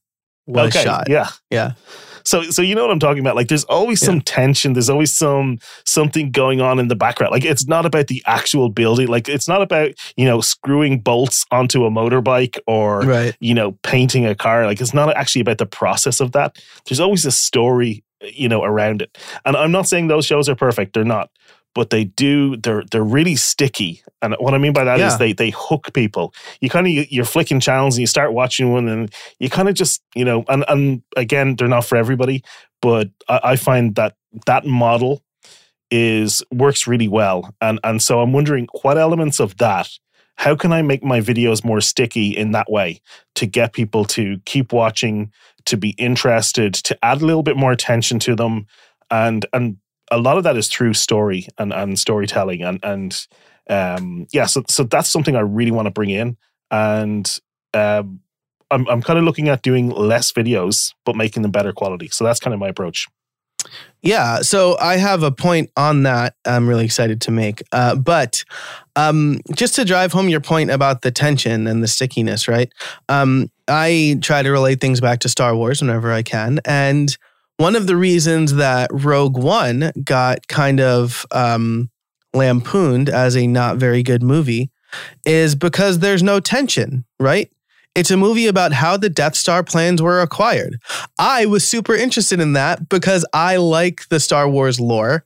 was 0.47 0.75
okay, 0.75 0.83
shot. 0.83 1.07
Yeah, 1.09 1.29
yeah. 1.49 1.73
So 2.25 2.43
so 2.43 2.61
you 2.61 2.75
know 2.75 2.81
what 2.81 2.91
I'm 2.91 2.99
talking 2.99 3.21
about. 3.21 3.35
Like 3.35 3.47
there's 3.47 3.63
always 3.65 4.01
yeah. 4.01 4.07
some 4.07 4.21
tension. 4.21 4.73
There's 4.73 4.89
always 4.89 5.13
some 5.13 5.59
something 5.85 6.31
going 6.31 6.61
on 6.61 6.79
in 6.79 6.87
the 6.87 6.95
background. 6.95 7.31
Like 7.31 7.45
it's 7.45 7.67
not 7.67 7.85
about 7.85 8.07
the 8.07 8.21
actual 8.25 8.69
building. 8.69 9.07
Like 9.07 9.29
it's 9.29 9.47
not 9.47 9.61
about 9.61 9.91
you 10.17 10.25
know 10.25 10.41
screwing 10.41 10.99
bolts 10.99 11.45
onto 11.51 11.85
a 11.85 11.91
motorbike 11.91 12.57
or 12.67 13.01
right. 13.01 13.37
you 13.39 13.53
know 13.53 13.73
painting 13.83 14.25
a 14.25 14.35
car. 14.35 14.65
Like 14.65 14.81
it's 14.81 14.93
not 14.93 15.15
actually 15.15 15.41
about 15.41 15.59
the 15.59 15.65
process 15.65 16.19
of 16.19 16.31
that. 16.33 16.57
There's 16.87 16.99
always 16.99 17.25
a 17.25 17.31
story 17.31 18.03
you 18.21 18.49
know 18.49 18.63
around 18.63 19.01
it. 19.01 19.17
And 19.45 19.55
I'm 19.55 19.71
not 19.71 19.87
saying 19.87 20.07
those 20.07 20.25
shows 20.25 20.49
are 20.49 20.55
perfect. 20.55 20.93
They're 20.93 21.03
not 21.03 21.29
but 21.75 21.91
they 21.91 22.05
do 22.05 22.57
they're 22.57 22.83
they're 22.89 23.03
really 23.03 23.35
sticky. 23.35 24.01
And 24.21 24.35
what 24.39 24.55
i 24.55 24.57
mean 24.57 24.73
by 24.73 24.83
that 24.83 24.97
yeah. 24.97 25.07
is 25.07 25.17
they 25.19 25.33
they 25.33 25.51
hook 25.51 25.93
people. 25.93 26.33
You 26.61 26.69
kind 26.69 26.87
of 26.87 27.11
you're 27.11 27.25
flicking 27.25 27.59
channels 27.59 27.95
and 27.95 28.01
you 28.01 28.07
start 28.07 28.33
watching 28.33 28.71
one 28.71 28.87
and 28.87 29.13
you 29.39 29.49
kind 29.49 29.69
of 29.69 29.75
just 29.75 30.01
you 30.15 30.25
know 30.25 30.43
and 30.47 30.65
and 30.67 31.03
again 31.15 31.55
they're 31.55 31.67
not 31.67 31.85
for 31.85 31.97
everybody 31.97 32.43
but 32.81 33.09
I, 33.27 33.39
I 33.43 33.55
find 33.55 33.95
that 33.95 34.15
that 34.47 34.65
model 34.65 35.21
is 35.91 36.41
works 36.51 36.87
really 36.87 37.07
well. 37.07 37.53
And 37.61 37.79
and 37.83 38.01
so 38.01 38.21
i'm 38.21 38.33
wondering 38.33 38.67
what 38.81 38.97
elements 38.97 39.39
of 39.39 39.57
that 39.57 39.89
how 40.37 40.55
can 40.55 40.73
i 40.73 40.81
make 40.81 41.03
my 41.03 41.21
videos 41.21 41.63
more 41.63 41.79
sticky 41.79 42.35
in 42.35 42.51
that 42.51 42.69
way 42.69 42.99
to 43.35 43.45
get 43.45 43.73
people 43.73 44.03
to 44.03 44.39
keep 44.45 44.73
watching 44.73 45.31
to 45.65 45.77
be 45.77 45.89
interested 45.91 46.73
to 46.73 46.97
add 47.03 47.21
a 47.21 47.25
little 47.25 47.43
bit 47.43 47.57
more 47.57 47.71
attention 47.71 48.19
to 48.19 48.35
them? 48.35 48.65
And 49.11 49.45
and 49.53 49.77
a 50.11 50.17
lot 50.17 50.37
of 50.37 50.43
that 50.43 50.57
is 50.57 50.67
through 50.67 50.93
story 50.93 51.47
and, 51.57 51.73
and 51.73 51.99
storytelling 51.99 52.61
and 52.61 52.79
and 52.83 53.27
um, 53.69 54.27
yeah 54.31 54.45
so 54.45 54.63
so 54.67 54.83
that's 54.83 55.09
something 55.09 55.35
I 55.35 55.41
really 55.41 55.71
want 55.71 55.87
to 55.87 55.91
bring 55.91 56.09
in 56.09 56.37
and 56.71 57.39
um, 57.73 58.19
I'm 58.71 58.87
I'm 58.87 59.01
kind 59.01 59.19
of 59.19 59.25
looking 59.25 59.49
at 59.49 59.61
doing 59.61 59.89
less 59.89 60.31
videos 60.31 60.93
but 61.05 61.15
making 61.15 61.41
them 61.41 61.51
better 61.51 61.73
quality 61.73 62.09
so 62.09 62.23
that's 62.23 62.39
kind 62.39 62.53
of 62.53 62.59
my 62.59 62.69
approach. 62.69 63.07
Yeah, 64.01 64.41
so 64.41 64.77
I 64.79 64.97
have 64.97 65.23
a 65.23 65.31
point 65.31 65.71
on 65.75 66.03
that 66.03 66.35
I'm 66.45 66.67
really 66.69 66.85
excited 66.85 67.21
to 67.21 67.31
make. 67.31 67.63
Uh, 67.71 67.95
but 67.95 68.43
um, 68.95 69.39
just 69.55 69.73
to 69.75 69.85
drive 69.85 70.11
home 70.11 70.29
your 70.29 70.41
point 70.41 70.69
about 70.69 71.01
the 71.01 71.09
tension 71.11 71.65
and 71.65 71.81
the 71.81 71.87
stickiness, 71.87 72.47
right? 72.47 72.71
Um, 73.09 73.49
I 73.67 74.19
try 74.21 74.43
to 74.43 74.49
relate 74.51 74.79
things 74.79 75.01
back 75.01 75.19
to 75.21 75.29
Star 75.29 75.55
Wars 75.55 75.81
whenever 75.81 76.11
I 76.11 76.21
can. 76.21 76.59
And 76.65 77.17
one 77.57 77.75
of 77.75 77.87
the 77.87 77.95
reasons 77.95 78.55
that 78.55 78.89
Rogue 78.91 79.37
One 79.37 79.91
got 80.03 80.47
kind 80.47 80.79
of 80.79 81.25
um, 81.31 81.89
lampooned 82.33 83.09
as 83.09 83.35
a 83.35 83.47
not 83.47 83.77
very 83.77 84.03
good 84.03 84.21
movie 84.21 84.69
is 85.25 85.55
because 85.55 85.99
there's 85.99 86.23
no 86.23 86.39
tension, 86.39 87.05
right? 87.19 87.51
It's 87.95 88.11
a 88.11 88.17
movie 88.17 88.47
about 88.47 88.73
how 88.73 88.97
the 88.97 89.09
Death 89.09 89.35
Star 89.35 89.63
plans 89.63 90.01
were 90.01 90.21
acquired. 90.21 90.79
I 91.17 91.45
was 91.45 91.67
super 91.67 91.95
interested 91.95 92.41
in 92.41 92.53
that 92.53 92.89
because 92.89 93.25
I 93.33 93.55
like 93.55 94.07
the 94.09 94.19
Star 94.19 94.49
Wars 94.49 94.79
lore, 94.79 95.25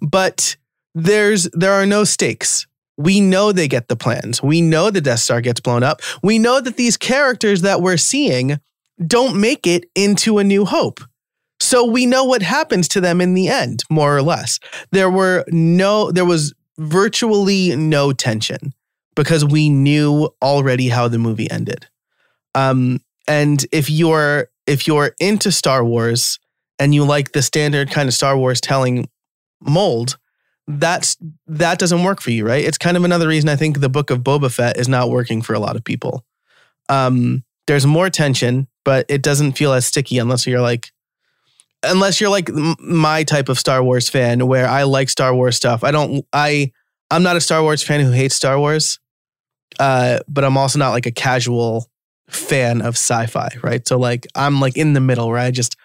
but 0.00 0.56
there's 0.94 1.44
there 1.52 1.74
are 1.74 1.84
no 1.84 2.04
stakes. 2.04 2.66
We 2.96 3.20
know 3.20 3.52
they 3.52 3.68
get 3.68 3.88
the 3.88 3.96
plans. 3.96 4.42
We 4.42 4.62
know 4.62 4.90
the 4.90 5.02
Death 5.02 5.20
Star 5.20 5.42
gets 5.42 5.60
blown 5.60 5.82
up. 5.82 6.00
We 6.22 6.38
know 6.38 6.58
that 6.62 6.78
these 6.78 6.96
characters 6.96 7.60
that 7.60 7.82
we're 7.82 7.98
seeing 7.98 8.58
don't 9.06 9.38
make 9.38 9.66
it 9.66 9.84
into 9.94 10.38
a 10.38 10.44
new 10.44 10.64
hope. 10.64 11.00
So 11.66 11.84
we 11.84 12.06
know 12.06 12.22
what 12.22 12.42
happens 12.42 12.86
to 12.90 13.00
them 13.00 13.20
in 13.20 13.34
the 13.34 13.48
end, 13.48 13.82
more 13.90 14.16
or 14.16 14.22
less. 14.22 14.60
There 14.92 15.10
were 15.10 15.44
no, 15.48 16.12
there 16.12 16.24
was 16.24 16.54
virtually 16.78 17.74
no 17.74 18.12
tension 18.12 18.72
because 19.16 19.44
we 19.44 19.68
knew 19.68 20.30
already 20.40 20.88
how 20.90 21.08
the 21.08 21.18
movie 21.18 21.50
ended. 21.50 21.88
Um, 22.54 23.00
and 23.26 23.66
if 23.72 23.90
you're 23.90 24.48
if 24.68 24.86
you're 24.86 25.16
into 25.18 25.50
Star 25.50 25.84
Wars 25.84 26.38
and 26.78 26.94
you 26.94 27.04
like 27.04 27.32
the 27.32 27.42
standard 27.42 27.90
kind 27.90 28.06
of 28.08 28.14
Star 28.14 28.38
Wars 28.38 28.60
telling 28.60 29.08
mold, 29.60 30.18
that's 30.68 31.16
that 31.48 31.80
doesn't 31.80 32.04
work 32.04 32.20
for 32.20 32.30
you, 32.30 32.46
right? 32.46 32.64
It's 32.64 32.78
kind 32.78 32.96
of 32.96 33.02
another 33.02 33.26
reason 33.26 33.48
I 33.48 33.56
think 33.56 33.80
the 33.80 33.88
book 33.88 34.10
of 34.10 34.20
Boba 34.20 34.52
Fett 34.52 34.76
is 34.76 34.88
not 34.88 35.10
working 35.10 35.42
for 35.42 35.54
a 35.54 35.58
lot 35.58 35.74
of 35.74 35.82
people. 35.82 36.24
Um, 36.88 37.42
there's 37.66 37.86
more 37.86 38.08
tension, 38.08 38.68
but 38.84 39.04
it 39.08 39.20
doesn't 39.20 39.54
feel 39.54 39.72
as 39.72 39.84
sticky 39.84 40.18
unless 40.18 40.46
you're 40.46 40.60
like 40.60 40.92
unless 41.86 42.20
you're 42.20 42.30
like 42.30 42.50
my 42.50 43.24
type 43.24 43.48
of 43.48 43.58
Star 43.58 43.82
Wars 43.82 44.08
fan 44.08 44.46
where 44.46 44.68
I 44.68 44.84
like 44.84 45.08
Star 45.08 45.34
Wars 45.34 45.56
stuff. 45.56 45.84
I 45.84 45.90
don't 45.90 46.24
I 46.32 46.72
I'm 47.10 47.22
not 47.22 47.36
a 47.36 47.40
Star 47.40 47.62
Wars 47.62 47.82
fan 47.82 48.00
who 48.00 48.10
hates 48.10 48.34
Star 48.34 48.58
Wars. 48.58 48.98
Uh, 49.78 50.20
but 50.28 50.44
I'm 50.44 50.56
also 50.56 50.78
not 50.78 50.90
like 50.90 51.06
a 51.06 51.12
casual 51.12 51.90
fan 52.28 52.80
of 52.80 52.94
sci-fi, 52.94 53.50
right? 53.62 53.86
So 53.86 53.98
like 53.98 54.26
I'm 54.34 54.60
like 54.60 54.76
in 54.76 54.92
the 54.92 55.00
middle 55.00 55.28
where 55.28 55.38
I 55.38 55.50
just 55.50 55.76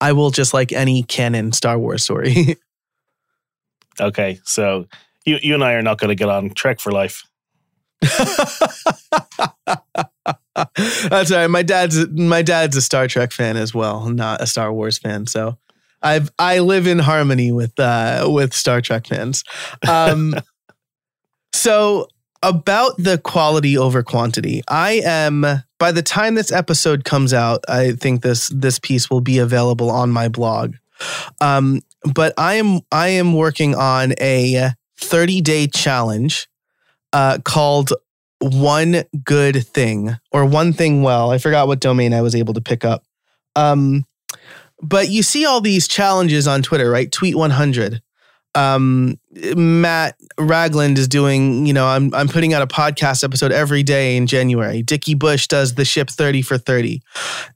I 0.00 0.12
will 0.12 0.30
just 0.30 0.54
like 0.54 0.72
any 0.72 1.02
canon 1.02 1.52
Star 1.52 1.78
Wars 1.78 2.02
story. 2.02 2.56
okay, 4.00 4.40
so 4.44 4.86
you 5.24 5.38
you 5.42 5.54
and 5.54 5.64
I 5.64 5.74
are 5.74 5.82
not 5.82 5.98
going 5.98 6.08
to 6.08 6.14
get 6.14 6.28
on 6.28 6.50
Trek 6.50 6.80
for 6.80 6.92
life. 6.92 7.24
That's 11.08 11.30
right. 11.30 11.46
My 11.48 11.62
dad's 11.62 12.08
my 12.08 12.42
dad's 12.42 12.76
a 12.76 12.82
Star 12.82 13.08
Trek 13.08 13.32
fan 13.32 13.56
as 13.56 13.74
well, 13.74 14.08
not 14.08 14.40
a 14.40 14.46
Star 14.46 14.72
Wars 14.72 14.98
fan. 14.98 15.26
So 15.26 15.58
I've 16.02 16.30
I 16.38 16.60
live 16.60 16.86
in 16.86 16.98
harmony 16.98 17.52
with 17.52 17.78
uh 17.78 18.26
with 18.30 18.54
Star 18.54 18.80
Trek 18.80 19.06
fans. 19.06 19.44
Um 19.88 20.34
so 21.52 22.08
about 22.42 22.96
the 22.96 23.18
quality 23.18 23.76
over 23.76 24.02
quantity. 24.02 24.62
I 24.68 25.02
am 25.04 25.44
by 25.78 25.92
the 25.92 26.02
time 26.02 26.34
this 26.34 26.52
episode 26.52 27.04
comes 27.04 27.32
out, 27.34 27.64
I 27.68 27.92
think 27.92 28.22
this 28.22 28.48
this 28.54 28.78
piece 28.78 29.10
will 29.10 29.20
be 29.20 29.38
available 29.38 29.90
on 29.90 30.10
my 30.10 30.28
blog. 30.28 30.74
Um 31.40 31.80
but 32.14 32.32
I 32.38 32.54
am 32.54 32.80
I 32.90 33.08
am 33.08 33.34
working 33.34 33.74
on 33.74 34.14
a 34.20 34.72
30 34.98 35.40
day 35.40 35.66
challenge 35.66 36.48
uh, 37.12 37.38
called 37.44 37.92
One 38.40 39.04
Good 39.24 39.66
Thing 39.66 40.16
or 40.32 40.44
One 40.44 40.72
Thing 40.72 41.02
Well. 41.02 41.30
I 41.30 41.38
forgot 41.38 41.66
what 41.68 41.80
domain 41.80 42.14
I 42.14 42.22
was 42.22 42.34
able 42.34 42.54
to 42.54 42.60
pick 42.60 42.84
up. 42.84 43.04
Um, 43.56 44.04
but 44.82 45.08
you 45.10 45.22
see 45.22 45.44
all 45.44 45.60
these 45.60 45.86
challenges 45.88 46.46
on 46.48 46.62
Twitter, 46.62 46.90
right? 46.90 47.10
Tweet 47.12 47.36
100. 47.36 48.00
um, 48.56 49.18
Matt 49.54 50.16
Ragland 50.38 50.98
is 50.98 51.06
doing, 51.06 51.66
you 51.66 51.72
know, 51.72 51.86
I'm 51.86 52.12
I'm 52.14 52.26
putting 52.28 52.52
out 52.52 52.62
a 52.62 52.66
podcast 52.66 53.22
episode 53.22 53.52
every 53.52 53.82
day 53.84 54.16
in 54.16 54.26
January. 54.26 54.82
Dickie 54.82 55.14
Bush 55.14 55.46
does 55.46 55.74
the 55.74 55.84
ship 55.84 56.10
30 56.10 56.42
for 56.42 56.58
30. 56.58 57.00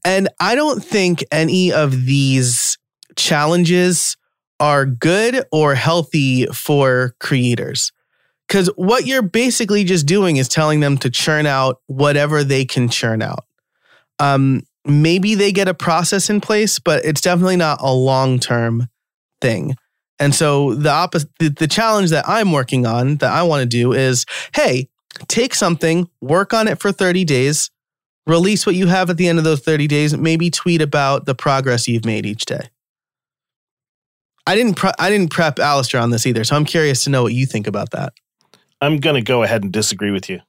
And 0.04 0.28
I 0.38 0.54
don't 0.54 0.84
think 0.84 1.24
any 1.32 1.72
of 1.72 2.06
these 2.06 2.78
challenges 3.16 4.16
are 4.60 4.86
good 4.86 5.44
or 5.50 5.74
healthy 5.74 6.46
for 6.46 7.14
creators. 7.18 7.90
Cuz 8.48 8.68
what 8.76 9.06
you're 9.06 9.22
basically 9.22 9.84
just 9.84 10.06
doing 10.06 10.36
is 10.36 10.48
telling 10.48 10.80
them 10.80 10.98
to 10.98 11.10
churn 11.10 11.46
out 11.46 11.80
whatever 11.86 12.44
they 12.44 12.64
can 12.64 12.88
churn 12.88 13.22
out. 13.22 13.44
Um 14.18 14.62
maybe 14.84 15.34
they 15.34 15.50
get 15.50 15.68
a 15.68 15.74
process 15.74 16.28
in 16.28 16.40
place, 16.40 16.78
but 16.78 17.04
it's 17.04 17.20
definitely 17.20 17.56
not 17.56 17.80
a 17.80 17.92
long-term 17.92 18.88
thing. 19.40 19.76
And 20.18 20.34
so 20.34 20.74
the 20.74 20.90
opposite, 20.90 21.30
the, 21.38 21.48
the 21.48 21.66
challenge 21.66 22.10
that 22.10 22.28
I'm 22.28 22.52
working 22.52 22.86
on 22.86 23.16
that 23.16 23.32
I 23.32 23.42
want 23.42 23.62
to 23.62 23.66
do 23.66 23.92
is, 23.92 24.26
hey, 24.54 24.88
take 25.26 25.54
something, 25.54 26.08
work 26.20 26.52
on 26.52 26.68
it 26.68 26.80
for 26.80 26.92
30 26.92 27.24
days, 27.24 27.70
release 28.26 28.66
what 28.66 28.74
you 28.74 28.86
have 28.86 29.10
at 29.10 29.16
the 29.16 29.28
end 29.28 29.38
of 29.38 29.44
those 29.44 29.60
30 29.60 29.86
days, 29.86 30.16
maybe 30.16 30.50
tweet 30.50 30.80
about 30.80 31.26
the 31.26 31.34
progress 31.34 31.88
you've 31.88 32.04
made 32.04 32.26
each 32.26 32.44
day. 32.44 32.68
I 34.46 34.54
didn't 34.54 34.74
pre- 34.74 34.92
I 34.98 35.08
didn't 35.08 35.30
prep 35.30 35.58
Alastair 35.58 36.02
on 36.02 36.10
this 36.10 36.26
either, 36.26 36.44
so 36.44 36.54
I'm 36.54 36.66
curious 36.66 37.04
to 37.04 37.10
know 37.10 37.22
what 37.22 37.32
you 37.32 37.46
think 37.46 37.66
about 37.66 37.92
that. 37.92 38.12
I'm 38.84 38.98
going 38.98 39.16
to 39.16 39.22
go 39.22 39.42
ahead 39.42 39.62
and 39.62 39.72
disagree 39.72 40.10
with 40.10 40.28
you. 40.28 40.40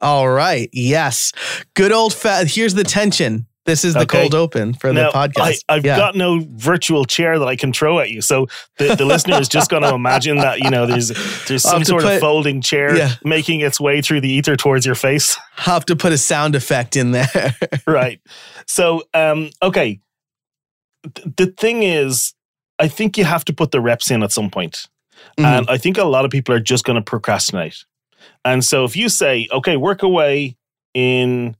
All 0.00 0.28
right. 0.28 0.70
Yes. 0.72 1.32
Good 1.74 1.92
old 1.92 2.14
fat. 2.14 2.50
Here's 2.50 2.74
the 2.74 2.84
tension. 2.84 3.46
This 3.66 3.84
is 3.84 3.92
the 3.92 4.00
okay. 4.00 4.22
cold 4.22 4.34
open 4.34 4.72
for 4.72 4.92
now, 4.92 5.10
the 5.10 5.18
podcast. 5.18 5.64
I, 5.68 5.74
have 5.74 5.84
yeah. 5.84 5.96
got 5.96 6.16
no 6.16 6.44
virtual 6.52 7.04
chair 7.04 7.38
that 7.38 7.46
I 7.46 7.56
can 7.56 7.74
throw 7.74 7.98
at 7.98 8.08
you, 8.10 8.22
so 8.22 8.46
the, 8.78 8.94
the 8.94 9.04
listener 9.04 9.38
is 9.38 9.48
just 9.48 9.70
going 9.70 9.82
to 9.82 9.94
imagine 9.94 10.38
that 10.38 10.60
you 10.60 10.70
know 10.70 10.86
there's 10.86 11.08
there's 11.46 11.62
some 11.62 11.84
sort 11.84 12.02
put, 12.02 12.14
of 12.14 12.20
folding 12.20 12.62
chair 12.62 12.96
yeah. 12.96 13.10
making 13.22 13.60
its 13.60 13.78
way 13.78 14.00
through 14.00 14.22
the 14.22 14.30
ether 14.30 14.56
towards 14.56 14.86
your 14.86 14.94
face. 14.94 15.38
Have 15.56 15.84
to 15.86 15.94
put 15.94 16.10
a 16.10 16.18
sound 16.18 16.54
effect 16.54 16.96
in 16.96 17.10
there, 17.10 17.54
right? 17.86 18.20
So, 18.66 19.02
um, 19.12 19.50
okay. 19.62 20.00
the 21.04 21.54
thing 21.58 21.82
is, 21.82 22.34
I 22.78 22.88
think 22.88 23.18
you 23.18 23.24
have 23.24 23.44
to 23.44 23.52
put 23.52 23.72
the 23.72 23.80
reps 23.80 24.10
in 24.10 24.22
at 24.22 24.32
some 24.32 24.50
point. 24.50 24.88
Mm-hmm. 25.40 25.58
and 25.58 25.70
I 25.70 25.78
think 25.78 25.98
a 25.98 26.04
lot 26.04 26.24
of 26.24 26.30
people 26.30 26.54
are 26.54 26.60
just 26.60 26.84
going 26.84 26.96
to 26.96 27.02
procrastinate. 27.02 27.84
And 28.44 28.64
so, 28.64 28.84
if 28.84 28.96
you 28.96 29.08
say, 29.08 29.48
"Okay, 29.52 29.76
work 29.76 30.02
away 30.02 30.56
in 30.94 31.56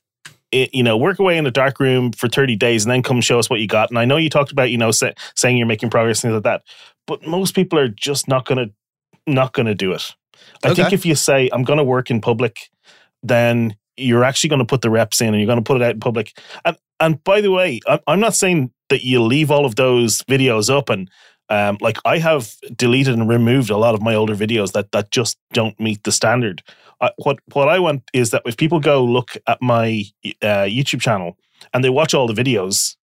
it, 0.52 0.74
you 0.74 0.82
know, 0.82 0.96
work 0.96 1.18
away 1.18 1.38
in 1.38 1.46
a 1.46 1.50
dark 1.50 1.80
room 1.80 2.12
for 2.12 2.28
30 2.28 2.56
days 2.56 2.84
and 2.84 2.90
then 2.90 3.02
come 3.02 3.20
show 3.20 3.38
us 3.38 3.48
what 3.48 3.60
you 3.60 3.68
got. 3.68 3.90
And 3.90 3.98
I 3.98 4.04
know 4.04 4.16
you 4.16 4.30
talked 4.30 4.52
about, 4.52 4.70
you 4.70 4.78
know, 4.78 4.90
say, 4.90 5.14
saying 5.36 5.56
you're 5.56 5.66
making 5.66 5.90
progress, 5.90 6.22
things 6.22 6.34
like 6.34 6.42
that, 6.42 6.62
but 7.06 7.26
most 7.26 7.54
people 7.54 7.78
are 7.78 7.88
just 7.88 8.28
not 8.28 8.46
going 8.46 8.68
to, 8.68 8.74
not 9.26 9.52
going 9.52 9.66
to 9.66 9.74
do 9.74 9.92
it. 9.92 10.14
I 10.64 10.70
okay. 10.70 10.82
think 10.82 10.92
if 10.92 11.06
you 11.06 11.14
say, 11.14 11.48
I'm 11.52 11.62
going 11.62 11.78
to 11.78 11.84
work 11.84 12.10
in 12.10 12.20
public, 12.20 12.70
then 13.22 13.76
you're 13.96 14.24
actually 14.24 14.50
going 14.50 14.60
to 14.60 14.64
put 14.64 14.82
the 14.82 14.90
reps 14.90 15.20
in 15.20 15.28
and 15.28 15.36
you're 15.36 15.46
going 15.46 15.58
to 15.58 15.64
put 15.64 15.80
it 15.80 15.84
out 15.84 15.94
in 15.94 16.00
public. 16.00 16.36
And, 16.64 16.76
and 16.98 17.22
by 17.24 17.40
the 17.40 17.50
way, 17.50 17.80
I'm 18.06 18.20
not 18.20 18.34
saying 18.34 18.72
that 18.88 19.04
you 19.04 19.22
leave 19.22 19.50
all 19.50 19.64
of 19.64 19.76
those 19.76 20.22
videos 20.22 20.74
up 20.74 20.88
and 20.88 21.08
um, 21.50 21.76
like 21.80 21.98
I 22.04 22.18
have 22.18 22.54
deleted 22.76 23.14
and 23.14 23.28
removed 23.28 23.70
a 23.70 23.76
lot 23.76 23.94
of 23.94 24.00
my 24.00 24.14
older 24.14 24.34
videos 24.34 24.72
that 24.72 24.92
that 24.92 25.10
just 25.10 25.36
don't 25.52 25.78
meet 25.78 26.04
the 26.04 26.12
standard. 26.12 26.62
Uh, 27.00 27.10
what 27.18 27.38
what 27.52 27.68
I 27.68 27.78
want 27.78 28.02
is 28.12 28.30
that 28.30 28.42
if 28.46 28.56
people 28.56 28.80
go 28.80 29.04
look 29.04 29.36
at 29.46 29.60
my 29.60 30.04
uh, 30.42 30.66
YouTube 30.68 31.00
channel 31.00 31.36
and 31.74 31.82
they 31.84 31.90
watch 31.90 32.14
all 32.14 32.26
the 32.26 32.40
videos, 32.40 32.96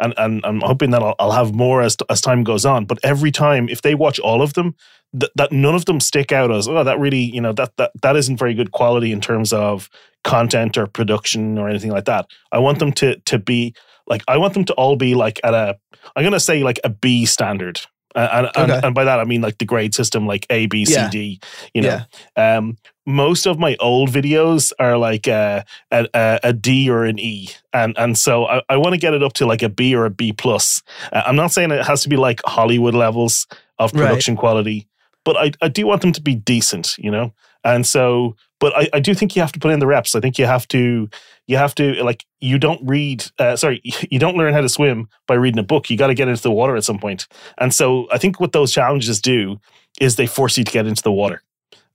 and 0.00 0.14
and 0.16 0.44
I'm 0.44 0.60
hoping 0.60 0.90
that 0.90 1.02
I'll, 1.02 1.14
I'll 1.18 1.32
have 1.32 1.54
more 1.54 1.80
as 1.80 1.96
as 2.10 2.20
time 2.20 2.42
goes 2.42 2.66
on. 2.66 2.86
But 2.86 2.98
every 3.04 3.30
time, 3.30 3.68
if 3.68 3.82
they 3.82 3.94
watch 3.94 4.18
all 4.18 4.42
of 4.42 4.54
them, 4.54 4.74
th- 5.18 5.32
that 5.36 5.52
none 5.52 5.76
of 5.76 5.84
them 5.84 6.00
stick 6.00 6.32
out 6.32 6.50
as 6.50 6.66
oh 6.66 6.82
that 6.82 6.98
really 6.98 7.20
you 7.20 7.40
know 7.40 7.52
that 7.52 7.76
that 7.76 7.92
that 8.02 8.16
isn't 8.16 8.36
very 8.36 8.54
good 8.54 8.72
quality 8.72 9.12
in 9.12 9.20
terms 9.20 9.52
of 9.52 9.88
content 10.24 10.76
or 10.76 10.86
production 10.86 11.56
or 11.56 11.68
anything 11.68 11.90
like 11.90 12.06
that. 12.06 12.26
I 12.50 12.58
want 12.58 12.80
them 12.80 12.92
to 12.94 13.16
to 13.16 13.38
be 13.38 13.74
like 14.06 14.22
I 14.28 14.38
want 14.38 14.54
them 14.54 14.64
to 14.66 14.74
all 14.74 14.96
be 14.96 15.14
like 15.14 15.40
at 15.44 15.54
a 15.54 15.78
I'm 16.16 16.24
gonna 16.24 16.40
say 16.40 16.62
like 16.62 16.80
a 16.84 16.88
B 16.88 17.26
standard. 17.26 17.80
And, 18.14 18.46
okay. 18.48 18.62
and, 18.62 18.84
and, 18.84 18.94
by 18.94 19.04
that 19.04 19.20
I 19.20 19.24
mean 19.24 19.40
like 19.40 19.56
the 19.56 19.64
grade 19.64 19.94
system, 19.94 20.26
like 20.26 20.46
A, 20.50 20.66
B, 20.66 20.84
C, 20.84 20.92
yeah. 20.92 21.08
D. 21.08 21.40
You 21.72 21.80
know, 21.80 22.00
yeah. 22.36 22.58
um, 22.58 22.76
most 23.06 23.46
of 23.46 23.58
my 23.58 23.74
old 23.80 24.10
videos 24.10 24.70
are 24.78 24.98
like 24.98 25.26
a, 25.26 25.64
a, 25.90 26.06
a 26.42 26.52
D 26.52 26.90
or 26.90 27.04
an 27.04 27.18
E, 27.18 27.48
and 27.72 27.96
and 27.96 28.18
so 28.18 28.46
I, 28.46 28.62
I 28.68 28.76
want 28.76 28.92
to 28.92 28.98
get 28.98 29.14
it 29.14 29.22
up 29.22 29.32
to 29.34 29.46
like 29.46 29.62
a 29.62 29.70
B 29.70 29.94
or 29.94 30.04
a 30.04 30.10
B 30.10 30.32
plus. 30.32 30.82
Uh, 31.10 31.22
I'm 31.24 31.36
not 31.36 31.52
saying 31.52 31.70
it 31.70 31.86
has 31.86 32.02
to 32.02 32.10
be 32.10 32.16
like 32.16 32.42
Hollywood 32.44 32.94
levels 32.94 33.46
of 33.78 33.92
production 33.92 34.34
right. 34.34 34.40
quality, 34.40 34.88
but 35.24 35.36
I, 35.36 35.52
I 35.62 35.68
do 35.68 35.86
want 35.86 36.02
them 36.02 36.12
to 36.12 36.20
be 36.20 36.34
decent, 36.34 36.96
you 36.98 37.10
know. 37.10 37.32
And 37.64 37.86
so, 37.86 38.36
but 38.58 38.76
I, 38.76 38.88
I 38.94 39.00
do 39.00 39.14
think 39.14 39.36
you 39.36 39.42
have 39.42 39.52
to 39.52 39.60
put 39.60 39.70
in 39.70 39.78
the 39.78 39.86
reps. 39.86 40.14
I 40.14 40.20
think 40.20 40.38
you 40.38 40.46
have 40.46 40.66
to 40.68 41.08
you 41.46 41.56
have 41.56 41.74
to 41.76 42.02
like 42.02 42.24
you 42.40 42.58
don't 42.58 42.80
read 42.84 43.24
uh, 43.38 43.56
sorry 43.56 43.80
you 44.10 44.18
don't 44.18 44.36
learn 44.36 44.54
how 44.54 44.60
to 44.60 44.68
swim 44.68 45.08
by 45.26 45.34
reading 45.34 45.58
a 45.58 45.64
book. 45.64 45.90
You 45.90 45.96
got 45.96 46.08
to 46.08 46.14
get 46.14 46.28
into 46.28 46.42
the 46.42 46.50
water 46.50 46.76
at 46.76 46.84
some 46.84 46.98
point. 46.98 47.26
And 47.58 47.72
so 47.72 48.08
I 48.12 48.18
think 48.18 48.40
what 48.40 48.52
those 48.52 48.72
challenges 48.72 49.20
do 49.20 49.60
is 50.00 50.16
they 50.16 50.26
force 50.26 50.58
you 50.58 50.64
to 50.64 50.72
get 50.72 50.86
into 50.86 51.02
the 51.02 51.12
water 51.12 51.42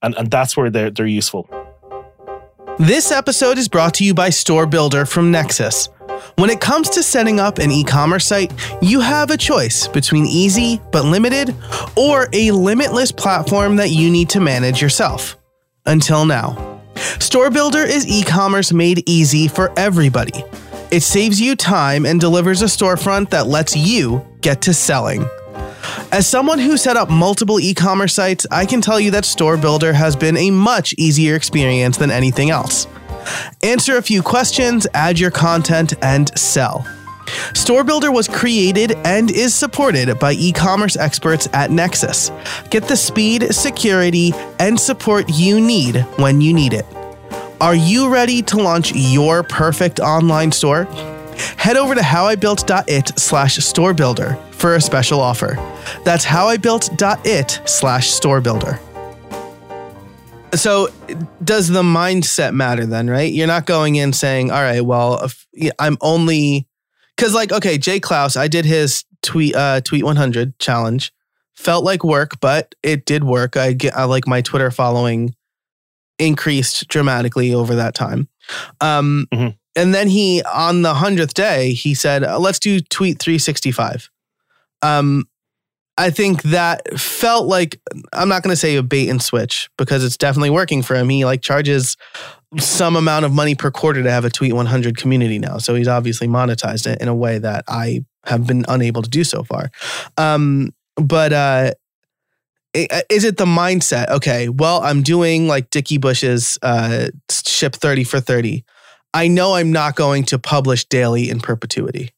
and, 0.01 0.15
and 0.15 0.31
that's 0.31 0.55
where 0.55 0.69
they're, 0.69 0.91
they're 0.91 1.05
useful. 1.05 1.49
This 2.79 3.11
episode 3.11 3.57
is 3.57 3.67
brought 3.67 3.95
to 3.95 4.05
you 4.05 4.13
by 4.13 4.29
Store 4.29 4.67
Builder 4.67 5.05
from 5.05 5.31
Nexcess. 5.31 5.89
When 6.35 6.49
it 6.49 6.61
comes 6.61 6.89
to 6.91 7.03
setting 7.03 7.39
up 7.39 7.57
an 7.57 7.71
e 7.71 7.83
commerce 7.83 8.25
site, 8.25 8.53
you 8.81 8.99
have 8.99 9.31
a 9.31 9.37
choice 9.37 9.87
between 9.87 10.25
easy 10.25 10.79
but 10.91 11.05
limited 11.05 11.55
or 11.95 12.27
a 12.33 12.51
limitless 12.51 13.11
platform 13.11 13.77
that 13.77 13.89
you 13.89 14.11
need 14.11 14.29
to 14.29 14.39
manage 14.39 14.81
yourself. 14.81 15.37
Until 15.87 16.25
now. 16.25 16.81
Store 17.19 17.49
Builder 17.49 17.81
is 17.81 18.05
e 18.07 18.23
commerce 18.23 18.71
made 18.71 19.07
easy 19.09 19.47
for 19.47 19.71
everybody. 19.77 20.43
It 20.91 21.01
saves 21.01 21.41
you 21.41 21.55
time 21.55 22.05
and 22.05 22.19
delivers 22.19 22.61
a 22.61 22.65
storefront 22.65 23.29
that 23.31 23.47
lets 23.47 23.75
you 23.75 24.25
get 24.41 24.61
to 24.63 24.73
selling. 24.73 25.25
As 26.11 26.27
someone 26.27 26.59
who 26.59 26.77
set 26.77 26.95
up 26.95 27.09
multiple 27.09 27.59
e 27.59 27.73
commerce 27.73 28.13
sites, 28.13 28.45
I 28.51 28.65
can 28.65 28.81
tell 28.81 28.99
you 28.99 29.11
that 29.11 29.25
Store 29.25 29.57
Builder 29.57 29.93
has 29.93 30.15
been 30.15 30.37
a 30.37 30.51
much 30.51 30.93
easier 30.97 31.35
experience 31.35 31.97
than 31.97 32.11
anything 32.11 32.49
else. 32.49 32.87
Answer 33.61 33.97
a 33.97 34.01
few 34.01 34.21
questions, 34.21 34.87
add 34.93 35.19
your 35.19 35.31
content, 35.31 35.93
and 36.01 36.37
sell. 36.37 36.85
Store 37.53 37.83
Builder 37.83 38.11
was 38.11 38.27
created 38.27 38.93
and 39.05 39.31
is 39.31 39.53
supported 39.53 40.19
by 40.19 40.33
e 40.33 40.51
commerce 40.51 40.95
experts 40.95 41.47
at 41.53 41.69
Nexcess. 41.69 42.31
Get 42.69 42.87
the 42.87 42.97
speed, 42.97 43.53
security, 43.53 44.33
and 44.59 44.79
support 44.79 45.25
you 45.29 45.59
need 45.59 45.97
when 46.17 46.41
you 46.41 46.53
need 46.53 46.73
it. 46.73 46.85
Are 47.59 47.75
you 47.75 48.09
ready 48.09 48.41
to 48.43 48.57
launch 48.57 48.91
your 48.93 49.41
perfect 49.43 49.99
online 49.99 50.51
store? 50.51 50.85
Head 51.57 51.77
over 51.77 51.95
to 51.95 52.01
howibuilt.it 52.01 53.19
slash 53.19 53.57
store 53.57 53.93
builder 53.93 54.37
for 54.51 54.75
a 54.75 54.81
special 54.81 55.19
offer. 55.19 55.55
That's 56.03 56.25
howibuilt.it 56.25 57.61
slash 57.65 58.09
store 58.09 58.41
builder. 58.41 58.79
So, 60.53 60.89
does 61.43 61.67
the 61.67 61.83
mindset 61.83 62.53
matter 62.53 62.85
then, 62.85 63.09
right? 63.09 63.31
You're 63.31 63.47
not 63.47 63.65
going 63.65 63.95
in 63.95 64.13
saying, 64.13 64.49
all 64.49 64.61
right, 64.61 64.81
well, 64.81 65.29
I'm 65.77 65.97
only, 65.99 66.67
because 67.17 67.33
like, 67.33 67.51
okay, 67.51 67.77
Jay 67.77 67.99
Clouse, 67.99 68.37
I 68.37 68.47
did 68.47 68.63
his 68.63 69.03
tweet, 69.23 69.55
uh, 69.55 69.81
tweet 69.81 70.03
100 70.03 70.57
challenge. 70.59 71.11
Felt 71.55 71.83
like 71.83 72.03
work, 72.03 72.39
but 72.39 72.75
it 72.83 73.05
did 73.05 73.23
work. 73.23 73.57
I 73.57 73.73
get, 73.73 73.97
I 73.97 74.03
like 74.03 74.27
my 74.27 74.41
Twitter 74.41 74.69
following 74.69 75.33
increased 76.19 76.87
dramatically 76.87 77.51
over 77.53 77.75
that 77.75 77.95
time. 77.95 78.27
Um, 78.79 79.27
mm-hmm. 79.33 79.49
And 79.75 79.93
then 79.93 80.07
he, 80.07 80.43
on 80.43 80.83
the 80.83 80.93
100th 80.93 81.33
day, 81.33 81.73
he 81.73 81.95
said, 81.95 82.21
let's 82.39 82.59
do 82.59 82.79
tweet 82.79 83.19
365. 83.19 84.09
Um, 84.83 85.27
I 85.97 86.11
think 86.11 86.43
that 86.43 86.99
felt 86.99 87.47
like 87.47 87.79
I'm 88.13 88.29
not 88.29 88.43
going 88.43 88.53
to 88.53 88.57
say 88.57 88.75
a 88.75 88.83
bait 88.83 89.09
and 89.09 89.21
switch 89.21 89.69
because 89.77 90.03
it's 90.03 90.17
definitely 90.17 90.51
working 90.51 90.83
for 90.83 90.95
him. 90.95 91.09
He 91.09 91.25
like 91.25 91.41
charges 91.41 91.97
some 92.57 92.95
amount 92.95 93.25
of 93.25 93.33
money 93.33 93.55
per 93.55 93.71
quarter 93.71 94.03
to 94.03 94.11
have 94.11 94.23
a 94.23 94.29
Tweet 94.29 94.53
100 94.53 94.97
community 94.97 95.39
now, 95.39 95.57
so 95.57 95.75
he's 95.75 95.87
obviously 95.87 96.27
monetized 96.27 96.87
it 96.87 97.01
in 97.01 97.07
a 97.07 97.15
way 97.15 97.39
that 97.39 97.65
I 97.67 98.05
have 98.25 98.45
been 98.45 98.63
unable 98.67 99.01
to 99.01 99.09
do 99.09 99.23
so 99.23 99.43
far. 99.43 99.71
Um, 100.17 100.73
but 100.95 101.33
uh, 101.33 101.71
is 102.73 103.23
it 103.23 103.37
the 103.37 103.45
mindset? 103.45 104.09
Okay, 104.09 104.49
well, 104.49 104.81
I'm 104.81 105.01
doing 105.01 105.47
like 105.47 105.69
Dickie 105.69 105.97
Bush's 105.97 106.57
uh, 106.61 107.07
ship 107.29 107.75
30 107.75 108.03
for 108.03 108.19
30. 108.19 108.63
I 109.13 109.27
know 109.27 109.55
I'm 109.55 109.71
not 109.71 109.95
going 109.95 110.25
to 110.25 110.37
publish 110.37 110.85
daily 110.85 111.29
in 111.29 111.39
perpetuity. 111.39 112.11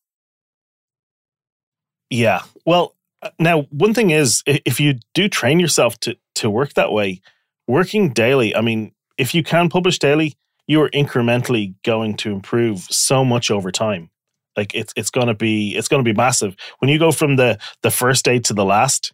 Yeah. 2.09 2.41
Well, 2.65 2.95
now 3.39 3.63
one 3.63 3.93
thing 3.93 4.11
is 4.11 4.43
if 4.45 4.79
you 4.79 4.95
do 5.13 5.27
train 5.27 5.59
yourself 5.59 5.99
to 6.01 6.15
to 6.35 6.49
work 6.49 6.73
that 6.73 6.91
way, 6.91 7.21
working 7.67 8.13
daily, 8.13 8.55
I 8.55 8.61
mean, 8.61 8.93
if 9.17 9.35
you 9.35 9.43
can 9.43 9.69
publish 9.69 9.99
daily, 9.99 10.35
you 10.67 10.81
are 10.81 10.89
incrementally 10.89 11.75
going 11.83 12.15
to 12.17 12.31
improve 12.31 12.81
so 12.89 13.25
much 13.25 13.51
over 13.51 13.71
time. 13.71 14.09
Like 14.55 14.73
it's 14.73 14.93
it's 14.95 15.09
going 15.09 15.27
to 15.27 15.33
be 15.33 15.75
it's 15.75 15.87
to 15.87 16.03
be 16.03 16.13
massive. 16.13 16.55
When 16.79 16.89
you 16.89 16.99
go 16.99 17.11
from 17.11 17.35
the 17.35 17.57
the 17.81 17.91
first 17.91 18.25
day 18.25 18.39
to 18.39 18.53
the 18.53 18.65
last, 18.65 19.13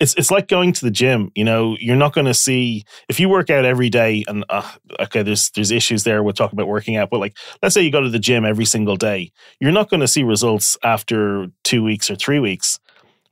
It's 0.00 0.14
it's 0.14 0.30
like 0.30 0.48
going 0.48 0.72
to 0.74 0.84
the 0.84 0.90
gym. 0.90 1.30
You 1.34 1.44
know, 1.44 1.76
you're 1.80 1.96
not 1.96 2.12
going 2.14 2.26
to 2.26 2.34
see 2.34 2.84
if 3.08 3.20
you 3.20 3.28
work 3.28 3.50
out 3.50 3.64
every 3.64 3.90
day. 3.90 4.24
And 4.26 4.44
uh, 4.48 4.70
okay, 5.00 5.22
there's 5.22 5.50
there's 5.50 5.70
issues 5.70 6.04
there. 6.04 6.22
We'll 6.22 6.32
talk 6.34 6.52
about 6.52 6.68
working 6.68 6.96
out, 6.96 7.10
but 7.10 7.20
like 7.20 7.36
let's 7.62 7.74
say 7.74 7.82
you 7.82 7.90
go 7.90 8.00
to 8.00 8.10
the 8.10 8.18
gym 8.18 8.44
every 8.44 8.64
single 8.64 8.96
day, 8.96 9.32
you're 9.60 9.72
not 9.72 9.90
going 9.90 10.00
to 10.00 10.08
see 10.08 10.22
results 10.22 10.76
after 10.82 11.48
two 11.64 11.82
weeks 11.82 12.10
or 12.10 12.16
three 12.16 12.38
weeks. 12.40 12.78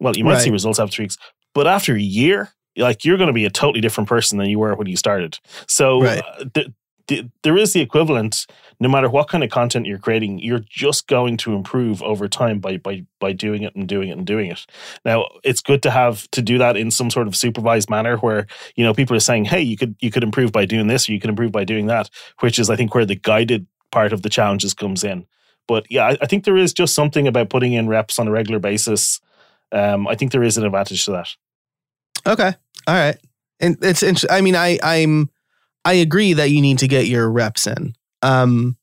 Well, 0.04 0.14
you 0.14 0.24
might 0.24 0.34
right. 0.34 0.42
see 0.42 0.50
results 0.50 0.78
after 0.78 0.94
three 0.94 1.04
weeks, 1.04 1.16
but 1.54 1.66
after 1.66 1.94
a 1.94 2.00
year, 2.00 2.50
like 2.76 3.06
you're 3.06 3.16
going 3.16 3.28
to 3.28 3.32
be 3.32 3.46
a 3.46 3.50
totally 3.50 3.80
different 3.80 4.06
person 4.06 4.36
than 4.36 4.50
you 4.50 4.58
were 4.58 4.74
when 4.74 4.86
you 4.86 4.98
started. 4.98 5.38
So 5.66 6.02
right. 6.02 6.22
uh, 6.22 6.44
th- 6.52 6.68
th- 7.06 7.26
there 7.42 7.56
is 7.56 7.72
the 7.72 7.80
equivalent. 7.80 8.46
No 8.80 8.90
matter 8.90 9.08
what 9.08 9.28
kind 9.28 9.42
of 9.42 9.48
content 9.48 9.86
you're 9.86 9.98
creating, 9.98 10.40
you're 10.40 10.64
just 10.68 11.06
going 11.06 11.38
to 11.38 11.54
improve 11.54 12.02
over 12.02 12.28
time 12.28 12.58
by 12.58 12.76
by 12.76 13.06
by 13.18 13.32
doing 13.32 13.62
it 13.62 13.74
and 13.74 13.88
doing 13.88 14.10
it 14.10 14.18
and 14.18 14.26
doing 14.26 14.50
it. 14.50 14.66
Now, 15.06 15.26
it's 15.42 15.62
good 15.62 15.82
to 15.84 15.90
have 15.90 16.30
to 16.32 16.42
do 16.42 16.58
that 16.58 16.76
in 16.76 16.90
some 16.90 17.10
sort 17.10 17.26
of 17.26 17.34
supervised 17.34 17.88
manner, 17.88 18.18
where 18.18 18.46
you 18.76 18.84
know 18.84 18.92
people 18.92 19.16
are 19.16 19.20
saying, 19.20 19.46
"Hey, 19.46 19.62
you 19.62 19.78
could 19.78 19.96
you 20.00 20.10
could 20.10 20.22
improve 20.22 20.52
by 20.52 20.66
doing 20.66 20.88
this, 20.88 21.08
or 21.08 21.12
you 21.12 21.20
could 21.20 21.30
improve 21.30 21.52
by 21.52 21.64
doing 21.64 21.86
that," 21.86 22.10
which 22.40 22.58
is, 22.58 22.68
I 22.68 22.76
think, 22.76 22.94
where 22.94 23.06
the 23.06 23.16
guided 23.16 23.66
part 23.90 24.12
of 24.12 24.20
the 24.20 24.28
challenges 24.28 24.74
comes 24.74 25.02
in. 25.02 25.24
But 25.66 25.86
yeah, 25.88 26.08
I, 26.08 26.18
I 26.20 26.26
think 26.26 26.44
there 26.44 26.58
is 26.58 26.74
just 26.74 26.94
something 26.94 27.26
about 27.26 27.48
putting 27.48 27.72
in 27.72 27.88
reps 27.88 28.18
on 28.18 28.28
a 28.28 28.32
regular 28.32 28.58
basis. 28.58 29.20
Um, 29.74 30.06
I 30.06 30.14
think 30.14 30.32
there 30.32 30.42
is 30.42 30.56
an 30.56 30.64
advantage 30.64 31.04
to 31.06 31.10
that. 31.12 31.28
Okay. 32.26 32.54
All 32.86 32.94
right. 32.94 33.16
And 33.60 33.76
it's 33.82 34.02
interesting. 34.02 34.30
I 34.30 34.40
mean, 34.40 34.56
I 34.56 34.78
I'm 34.82 35.30
I 35.84 35.94
agree 35.94 36.32
that 36.32 36.50
you 36.50 36.60
need 36.60 36.78
to 36.78 36.88
get 36.88 37.06
your 37.06 37.30
reps 37.30 37.66
in. 37.66 37.94
Um, 38.22 38.76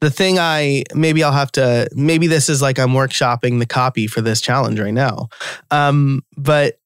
the 0.00 0.10
thing 0.10 0.38
I 0.38 0.84
maybe 0.94 1.22
I'll 1.22 1.32
have 1.32 1.52
to 1.52 1.88
maybe 1.94 2.26
this 2.26 2.48
is 2.48 2.60
like 2.60 2.78
I'm 2.78 2.90
workshopping 2.90 3.60
the 3.60 3.66
copy 3.66 4.06
for 4.06 4.20
this 4.20 4.40
challenge 4.40 4.80
right 4.80 4.92
now. 4.92 5.28
Um, 5.70 6.22
but 6.36 6.78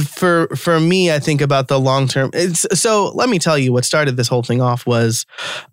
for 0.00 0.48
for 0.56 0.80
me, 0.80 1.12
I 1.12 1.18
think 1.18 1.40
about 1.40 1.68
the 1.68 1.78
long 1.78 2.08
term. 2.08 2.30
It's 2.32 2.66
so. 2.72 3.10
Let 3.14 3.28
me 3.28 3.38
tell 3.38 3.58
you 3.58 3.72
what 3.72 3.84
started 3.84 4.16
this 4.16 4.28
whole 4.28 4.42
thing 4.42 4.62
off 4.62 4.86
was 4.86 5.26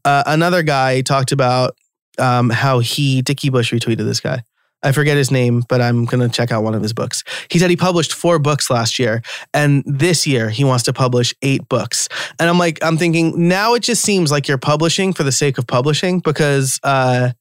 uh, 0.03 0.23
another 0.25 0.61
guy 0.61 1.01
talked 1.01 1.31
about 1.31 1.77
um, 2.17 2.49
how 2.49 2.79
he 2.79 3.21
Dickie 3.21 3.49
Bush 3.49 3.73
retweeted 3.73 4.05
this 4.05 4.19
guy. 4.19 4.43
I 4.81 4.91
forget 4.93 5.17
his 5.17 5.29
name, 5.29 5.63
but 5.67 5.81
I'm 5.81 6.05
going 6.05 6.27
to 6.27 6.33
check 6.33 6.51
out 6.51 6.63
one 6.63 6.73
of 6.73 6.81
his 6.81 6.93
books. 6.93 7.23
He 7.49 7.59
said 7.59 7.69
he 7.69 7.75
published 7.75 8.13
four 8.13 8.39
books 8.39 8.69
last 8.69 8.97
year, 8.97 9.21
and 9.53 9.83
this 9.85 10.25
year 10.25 10.49
he 10.49 10.63
wants 10.63 10.83
to 10.83 10.93
publish 10.93 11.33
eight 11.41 11.67
books. 11.67 12.07
And 12.39 12.49
I'm 12.49 12.57
like, 12.57 12.79
I'm 12.81 12.97
thinking 12.97 13.47
now 13.49 13.73
it 13.73 13.83
just 13.83 14.01
seems 14.01 14.31
like 14.31 14.47
you're 14.47 14.57
publishing 14.57 15.13
for 15.13 15.23
the 15.23 15.31
sake 15.31 15.57
of 15.57 15.67
publishing 15.67 16.19
because 16.19 16.79
uh, 16.83 17.31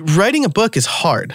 writing 0.00 0.44
a 0.44 0.48
book 0.48 0.76
is 0.76 0.86
hard. 0.86 1.34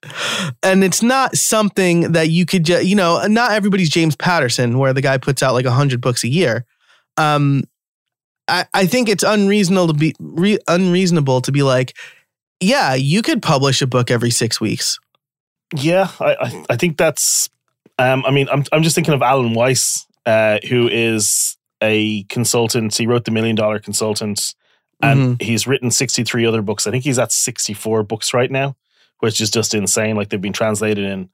and 0.62 0.82
it's 0.82 1.02
not 1.02 1.36
something 1.36 2.12
that 2.12 2.30
you 2.30 2.46
could 2.46 2.64
just, 2.64 2.86
you 2.86 2.96
know, 2.96 3.26
not 3.26 3.52
everybody's 3.52 3.90
James 3.90 4.16
Patterson, 4.16 4.78
where 4.78 4.94
the 4.94 5.02
guy 5.02 5.18
puts 5.18 5.42
out 5.42 5.54
like 5.54 5.66
100 5.66 6.00
books 6.00 6.24
a 6.24 6.28
year. 6.28 6.64
Um, 7.16 7.64
I, 8.48 8.64
I 8.72 8.86
think 8.86 9.08
it's 9.08 9.24
unreasonable 9.24 9.88
to 9.88 9.94
be 9.94 10.14
re- 10.18 10.58
unreasonable 10.68 11.42
to 11.42 11.52
be 11.52 11.62
like, 11.62 11.94
yeah, 12.60 12.94
you 12.94 13.22
could 13.22 13.42
publish 13.42 13.82
a 13.82 13.86
book 13.86 14.10
every 14.10 14.30
six 14.30 14.60
weeks. 14.60 14.98
Yeah, 15.74 16.08
I, 16.20 16.34
I, 16.34 16.64
I 16.70 16.76
think 16.76 16.96
that's. 16.96 17.50
Um, 17.98 18.24
I 18.26 18.30
mean, 18.30 18.48
I'm 18.50 18.64
I'm 18.72 18.82
just 18.82 18.94
thinking 18.94 19.14
of 19.14 19.22
Alan 19.22 19.54
Weiss, 19.54 20.06
uh, 20.26 20.58
who 20.68 20.88
is 20.88 21.56
a 21.82 22.24
consultant. 22.24 22.96
He 22.96 23.06
wrote 23.06 23.24
the 23.24 23.30
Million 23.30 23.56
Dollar 23.56 23.78
Consultant, 23.78 24.54
and 25.02 25.20
mm-hmm. 25.20 25.44
he's 25.44 25.66
written 25.66 25.90
63 25.90 26.46
other 26.46 26.62
books. 26.62 26.86
I 26.86 26.90
think 26.90 27.04
he's 27.04 27.18
at 27.18 27.32
64 27.32 28.04
books 28.04 28.32
right 28.34 28.50
now, 28.50 28.76
which 29.20 29.40
is 29.40 29.50
just 29.50 29.74
insane. 29.74 30.16
Like 30.16 30.30
they've 30.30 30.40
been 30.40 30.52
translated 30.52 31.04
in 31.04 31.28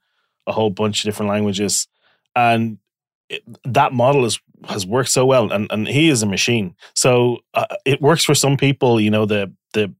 a 0.47 0.51
whole 0.51 0.69
bunch 0.69 1.03
of 1.03 1.07
different 1.07 1.29
languages, 1.29 1.87
and 2.35 2.77
it, 3.29 3.43
that 3.63 3.93
model 3.93 4.25
is 4.25 4.39
has 4.67 4.85
worked 4.85 5.09
so 5.09 5.25
well. 5.25 5.51
And 5.51 5.71
and 5.71 5.87
he 5.87 6.09
is 6.09 6.23
a 6.23 6.27
machine. 6.27 6.75
So 6.93 7.39
uh, 7.53 7.67
it 7.85 8.01
works 8.01 8.23
for 8.23 8.35
some 8.35 8.57
people. 8.57 8.99
You 8.99 9.11
know 9.11 9.25
the 9.25 9.53
the 9.73 9.93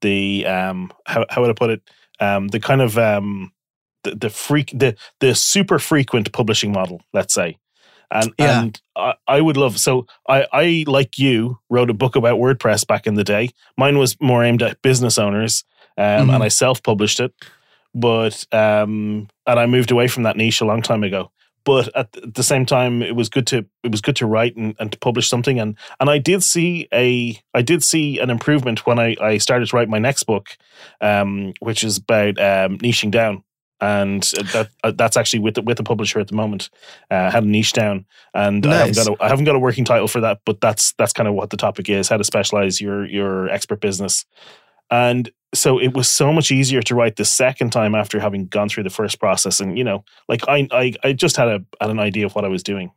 the 0.00 0.46
um 0.46 0.92
how 1.06 1.24
how 1.30 1.42
would 1.42 1.50
I 1.50 1.54
put 1.54 1.70
it? 1.70 1.82
Um 2.20 2.48
the 2.48 2.60
kind 2.60 2.80
of 2.80 2.98
um 2.98 3.52
the, 4.04 4.14
the 4.14 4.30
freak 4.30 4.70
the 4.74 4.96
the 5.20 5.34
super 5.34 5.78
frequent 5.78 6.32
publishing 6.32 6.72
model 6.72 7.02
let's 7.12 7.34
say. 7.34 7.58
And 8.10 8.32
yeah. 8.38 8.62
and 8.62 8.80
I, 8.94 9.14
I 9.26 9.40
would 9.40 9.56
love 9.56 9.78
so 9.78 10.06
I 10.28 10.46
I 10.52 10.84
like 10.86 11.18
you 11.18 11.58
wrote 11.70 11.90
a 11.90 11.94
book 11.94 12.16
about 12.16 12.38
WordPress 12.38 12.86
back 12.86 13.06
in 13.06 13.14
the 13.14 13.24
day. 13.24 13.50
Mine 13.76 13.98
was 13.98 14.16
more 14.20 14.44
aimed 14.44 14.62
at 14.62 14.80
business 14.82 15.18
owners 15.18 15.64
um 15.98 16.04
mm-hmm. 16.04 16.30
and 16.30 16.42
I 16.42 16.48
self 16.48 16.82
published 16.82 17.20
it. 17.20 17.32
But 17.94 18.44
um 18.52 19.28
and 19.46 19.58
I 19.60 19.66
moved 19.66 19.90
away 19.90 20.08
from 20.08 20.22
that 20.24 20.36
niche 20.36 20.60
a 20.60 20.66
long 20.66 20.82
time 20.82 21.02
ago 21.02 21.30
but 21.66 21.94
at 21.94 22.34
the 22.34 22.42
same 22.42 22.64
time 22.64 23.02
it 23.02 23.14
was 23.14 23.28
good 23.28 23.46
to 23.48 23.66
it 23.82 23.90
was 23.90 24.00
good 24.00 24.16
to 24.16 24.24
write 24.24 24.56
and, 24.56 24.74
and 24.78 24.92
to 24.92 24.98
publish 24.98 25.28
something 25.28 25.60
and 25.60 25.76
and 26.00 26.08
I 26.08 26.16
did 26.16 26.42
see 26.42 26.88
a 26.94 27.38
I 27.52 27.60
did 27.60 27.84
see 27.84 28.18
an 28.18 28.30
improvement 28.30 28.86
when 28.86 28.98
I, 28.98 29.16
I 29.20 29.36
started 29.36 29.68
to 29.68 29.76
write 29.76 29.90
my 29.90 29.98
next 29.98 30.22
book 30.22 30.56
um, 31.02 31.52
which 31.60 31.84
is 31.84 31.98
about 31.98 32.38
um, 32.40 32.78
niching 32.78 33.10
down 33.10 33.42
and 33.78 34.22
that 34.22 34.70
uh, 34.84 34.92
that's 34.92 35.18
actually 35.18 35.40
with 35.40 35.54
the, 35.54 35.62
with 35.62 35.76
the 35.76 35.82
publisher 35.82 36.18
at 36.18 36.28
the 36.28 36.34
moment. 36.34 36.70
Uh, 37.10 37.30
had 37.30 37.44
a 37.44 37.46
niche 37.46 37.74
down, 37.74 38.06
and 38.32 38.64
nice. 38.64 38.72
I 38.72 38.78
haven't 38.78 38.94
got 38.94 39.08
a 39.08 39.22
I 39.22 39.28
haven't 39.28 39.44
got 39.44 39.54
a 39.54 39.58
working 39.58 39.84
title 39.84 40.08
for 40.08 40.22
that, 40.22 40.40
but 40.46 40.62
that's 40.62 40.94
that's 40.94 41.12
kind 41.12 41.28
of 41.28 41.34
what 41.34 41.50
the 41.50 41.58
topic 41.58 41.90
is: 41.90 42.08
how 42.08 42.16
to 42.16 42.24
specialize 42.24 42.80
your 42.80 43.04
your 43.04 43.50
expert 43.50 43.82
business. 43.82 44.24
And 44.90 45.30
so 45.56 45.78
it 45.78 45.94
was 45.94 46.08
so 46.08 46.32
much 46.32 46.50
easier 46.50 46.82
to 46.82 46.94
write 46.94 47.16
the 47.16 47.24
second 47.24 47.70
time 47.70 47.94
after 47.94 48.20
having 48.20 48.46
gone 48.46 48.68
through 48.68 48.84
the 48.84 48.90
first 48.90 49.18
process. 49.18 49.60
And, 49.60 49.76
you 49.76 49.84
know, 49.84 50.04
like 50.28 50.48
I, 50.48 50.68
I, 50.70 50.92
I 51.02 51.12
just 51.12 51.36
had, 51.36 51.48
a, 51.48 51.64
had 51.80 51.90
an 51.90 51.98
idea 51.98 52.26
of 52.26 52.34
what 52.34 52.44
I 52.44 52.48
was 52.48 52.62
doing. 52.62 52.92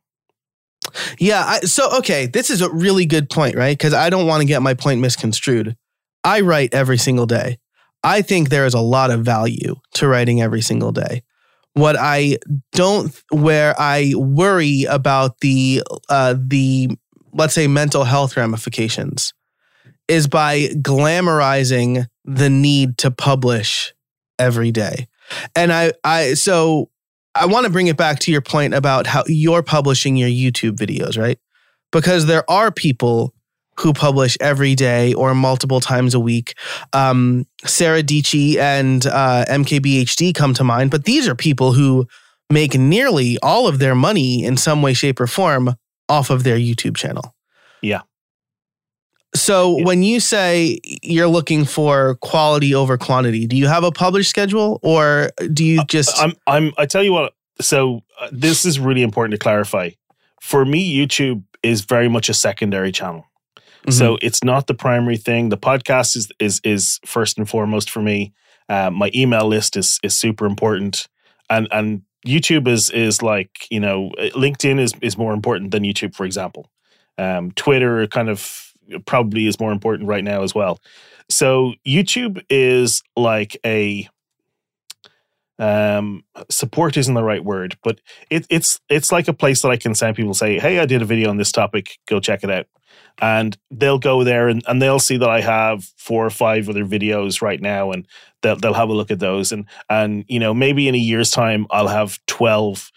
Yeah. 1.18 1.44
I, 1.46 1.60
so, 1.62 1.98
okay, 1.98 2.26
this 2.26 2.50
is 2.50 2.62
a 2.62 2.70
really 2.70 3.06
good 3.06 3.30
point, 3.30 3.56
right? 3.56 3.78
Because 3.78 3.94
I 3.94 4.10
don't 4.10 4.28
want 4.28 4.42
to 4.42 4.48
get 4.48 4.62
my 4.62 4.74
point 4.74 5.02
misconstrued. 5.02 5.76
I 6.24 6.42
write 6.42 6.74
every 6.74 6.98
single 6.98 7.26
day. 7.26 7.58
I 8.04 8.22
think 8.22 8.50
there 8.50 8.66
is 8.66 8.74
a 8.74 8.80
lot 8.80 9.12
of 9.12 9.22
value 9.22 9.76
to 9.96 10.08
writing 10.08 10.42
every 10.42 10.62
single 10.62 10.92
day. 10.92 11.24
What 11.74 11.96
I 12.00 12.38
don't, 12.72 13.14
where 13.32 13.76
I 13.80 14.14
worry 14.16 14.86
about 14.86 15.40
the, 15.40 15.84
uh, 16.10 16.36
the, 16.38 16.98
let's 17.34 17.54
say 17.54 17.68
mental 17.68 18.06
health 18.06 18.36
ramifications 18.38 19.34
is 20.10 20.28
by 20.28 20.68
glamorizing 20.82 22.08
the 22.26 22.50
need 22.50 22.98
to 22.98 23.12
publish 23.12 23.94
every 24.38 24.72
day. 24.72 25.08
And 25.56 25.72
I 25.72 25.94
I 26.04 26.34
so 26.34 26.90
I 27.36 27.46
want 27.46 27.66
to 27.66 27.72
bring 27.72 27.88
it 27.88 27.96
back 27.96 28.20
to 28.20 28.32
your 28.32 28.42
point 28.42 28.74
about 28.74 29.08
how 29.08 29.24
you're 29.28 29.64
publishing 29.64 30.18
your 30.18 30.30
YouTube 30.30 30.76
videos, 30.76 31.18
right? 31.18 31.40
Because 31.92 32.26
there 32.26 32.50
are 32.50 32.72
people 32.72 33.34
who 33.80 33.94
publish 33.94 34.36
every 34.42 34.76
day 34.76 35.14
or 35.14 35.34
multiple 35.34 35.80
times 35.80 36.14
a 36.14 36.20
week. 36.20 36.56
Um, 36.92 37.46
Sarah 37.66 38.04
Dietschy 38.04 38.58
and 38.58 39.06
uh, 39.06 39.46
MKBHD 39.48 40.36
come 40.36 40.54
to 40.56 40.64
mind, 40.64 40.92
but 40.92 41.06
these 41.06 41.28
are 41.28 41.36
people 41.36 41.72
who 41.72 42.06
make 42.50 42.78
nearly 42.78 43.38
all 43.42 43.68
of 43.68 43.80
their 43.80 43.96
money 43.96 44.44
in 44.44 44.58
some 44.58 44.82
way, 44.82 44.94
shape, 44.94 45.22
or 45.22 45.28
form 45.28 45.76
off 46.10 46.30
of 46.30 46.44
their 46.44 46.58
YouTube 46.58 46.98
channel. 46.98 47.36
Yeah. 47.82 48.02
So 49.36 49.78
yeah. 49.78 49.86
when 49.86 50.04
you 50.04 50.20
say 50.20 50.80
you're 50.84 51.28
looking 51.28 51.66
for 51.66 52.16
quality 52.16 52.74
over 52.74 52.98
quantity, 52.98 53.46
do 53.46 53.56
you 53.56 53.68
have 53.68 53.84
a 53.84 53.92
published 53.92 54.30
schedule 54.30 54.80
or 54.82 55.32
do 55.54 55.64
you 55.64 55.82
uh, 55.82 55.86
just 55.86 56.20
I'm 56.20 56.34
I'm 56.48 56.74
I 56.78 56.86
tell 56.86 57.04
you 57.04 57.14
what 57.14 57.34
so 57.62 58.02
uh, 58.20 58.30
this 58.32 58.66
is 58.66 58.80
really 58.80 59.04
important 59.04 59.34
to 59.34 59.38
clarify. 59.38 59.92
For 60.42 60.66
me 60.66 60.96
YouTube 60.96 61.44
is 61.64 61.82
very 61.82 62.08
much 62.08 62.30
a 62.30 62.34
secondary 62.34 62.92
channel. 62.92 63.26
Mm-hmm. 63.82 63.92
So 63.92 64.18
it's 64.22 64.44
not 64.44 64.68
the 64.68 64.74
primary 64.74 65.18
thing. 65.18 65.50
The 65.50 65.58
podcast 65.58 66.16
is 66.16 66.32
is 66.40 66.60
is 66.64 67.00
first 67.06 67.38
and 67.38 67.50
foremost 67.50 67.90
for 67.90 68.02
me. 68.02 68.34
Uh, 68.68 68.92
my 68.92 69.12
email 69.16 69.48
list 69.48 69.78
is 69.78 70.00
is 70.04 70.16
super 70.16 70.46
important, 70.46 71.08
and 71.50 71.68
and 71.72 72.02
YouTube 72.26 72.68
is 72.68 72.90
is 72.90 73.22
like 73.22 73.68
you 73.70 73.80
know 73.80 74.12
LinkedIn 74.18 74.80
is 74.80 74.94
is 75.02 75.18
more 75.18 75.34
important 75.34 75.72
than 75.72 75.84
YouTube, 75.84 76.16
for 76.16 76.26
example. 76.26 76.70
Um, 77.18 77.52
Twitter 77.52 78.08
kind 78.08 78.30
of 78.30 78.69
probably 79.06 79.48
is 79.48 79.60
more 79.60 79.72
important 79.72 80.08
right 80.08 80.24
now 80.24 80.44
as 80.44 80.54
well. 80.56 80.80
So 81.30 81.74
YouTube 81.86 82.44
is 82.50 83.04
like 83.16 83.58
a 83.66 84.10
um, 85.60 86.24
support 86.50 86.96
isn't 86.96 87.14
the 87.14 87.24
right 87.24 87.44
word, 87.44 87.78
but 87.84 88.00
it, 88.30 88.48
it's 88.50 88.80
it's 88.90 89.12
like 89.12 89.28
a 89.28 89.34
place 89.34 89.62
that 89.62 89.70
I 89.70 89.78
can 89.78 89.94
send 89.94 90.16
people 90.16 90.34
say, 90.34 90.58
"Hey, 90.58 90.80
I 90.80 90.86
did 90.86 91.02
a 91.02 91.06
video 91.06 91.30
on 91.30 91.38
this 91.38 91.52
topic. 91.52 92.00
Go 92.08 92.22
check 92.22 92.44
it 92.44 92.50
out," 92.50 92.66
and 93.22 93.58
they'll 93.70 94.00
go 94.00 94.24
there 94.24 94.48
and, 94.48 94.64
and 94.68 94.82
they'll 94.82 95.00
see 95.00 95.18
that 95.18 95.30
I 95.30 95.42
have 95.42 95.84
four 95.98 96.26
or 96.26 96.30
five 96.30 96.70
other 96.70 96.86
videos 96.86 97.42
right 97.42 97.62
now, 97.62 97.92
and 97.92 98.08
they'll 98.42 98.56
they'll 98.56 98.74
have 98.74 98.90
a 98.90 98.94
look 98.94 99.12
at 99.12 99.20
those, 99.20 99.52
and 99.52 99.66
and 99.90 100.24
you 100.30 100.40
know 100.40 100.54
maybe 100.54 100.88
in 100.88 100.96
a 100.96 101.00
year's 101.00 101.30
time 101.30 101.68
I'll 101.72 101.90
have 101.90 102.20
twelve 102.26 102.92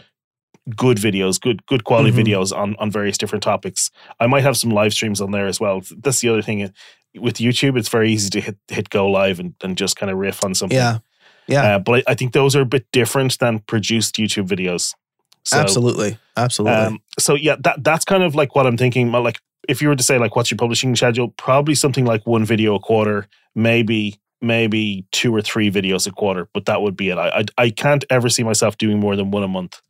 good 0.76 0.96
videos, 0.96 1.40
good 1.40 1.64
good 1.66 1.84
quality 1.84 2.10
mm-hmm. 2.10 2.20
videos 2.20 2.56
on 2.56 2.76
on 2.76 2.90
various 2.90 3.18
different 3.18 3.42
topics. 3.42 3.90
I 4.20 4.26
might 4.26 4.42
have 4.42 4.56
some 4.56 4.70
live 4.70 4.92
streams 4.92 5.20
on 5.20 5.30
there 5.30 5.46
as 5.46 5.60
well. 5.60 5.82
That's 5.98 6.20
the 6.20 6.28
other 6.28 6.42
thing 6.42 6.72
with 7.16 7.36
YouTube. 7.36 7.78
It's 7.78 7.88
very 7.88 8.12
easy 8.12 8.30
to 8.30 8.40
hit 8.40 8.56
hit 8.68 8.90
go 8.90 9.10
live 9.10 9.40
and, 9.40 9.54
and 9.62 9.76
just 9.76 9.96
kind 9.96 10.10
of 10.10 10.18
riff 10.18 10.44
on 10.44 10.54
something. 10.54 10.76
Yeah, 10.76 10.98
yeah. 11.46 11.76
Uh, 11.76 11.78
but 11.78 11.92
I, 12.08 12.12
I, 12.12 12.14
think 12.14 12.32
those 12.32 12.54
are 12.56 12.60
a 12.60 12.66
bit 12.66 12.86
different 12.92 13.38
than 13.38 13.60
produced 13.60 14.16
YouTube 14.16 14.48
videos. 14.48 14.94
So, 15.44 15.58
absolutely, 15.58 16.18
absolutely. 16.36 16.78
Um, 16.78 17.02
so 17.18 17.34
yeah, 17.34 17.56
that 17.60 17.82
that's 17.82 18.04
kind 18.04 18.22
of 18.22 18.34
like 18.34 18.54
what 18.54 18.66
I'm 18.66 18.76
thinking. 18.76 19.10
Like 19.10 19.40
if 19.68 19.82
you 19.82 19.88
were 19.88 19.96
to 19.96 20.02
say 20.02 20.18
like 20.18 20.36
what's 20.36 20.50
your 20.50 20.58
publishing 20.58 20.94
schedule, 20.94 21.28
probably 21.28 21.74
something 21.74 22.04
like 22.04 22.26
one 22.26 22.44
video 22.44 22.76
a 22.76 22.80
quarter, 22.80 23.26
maybe 23.54 24.20
maybe 24.40 25.06
two 25.12 25.34
or 25.34 25.40
three 25.40 25.70
videos 25.70 26.06
a 26.06 26.10
quarter, 26.12 26.48
but 26.52 26.66
that 26.66 26.82
would 26.82 26.96
be 26.96 27.10
it. 27.10 27.18
I 27.18 27.28
I, 27.28 27.44
I 27.58 27.70
can't 27.70 28.04
ever 28.10 28.28
see 28.28 28.44
myself 28.44 28.78
doing 28.78 29.00
more 29.00 29.16
than 29.16 29.30
one 29.30 29.42
a 29.42 29.48
month. 29.48 29.80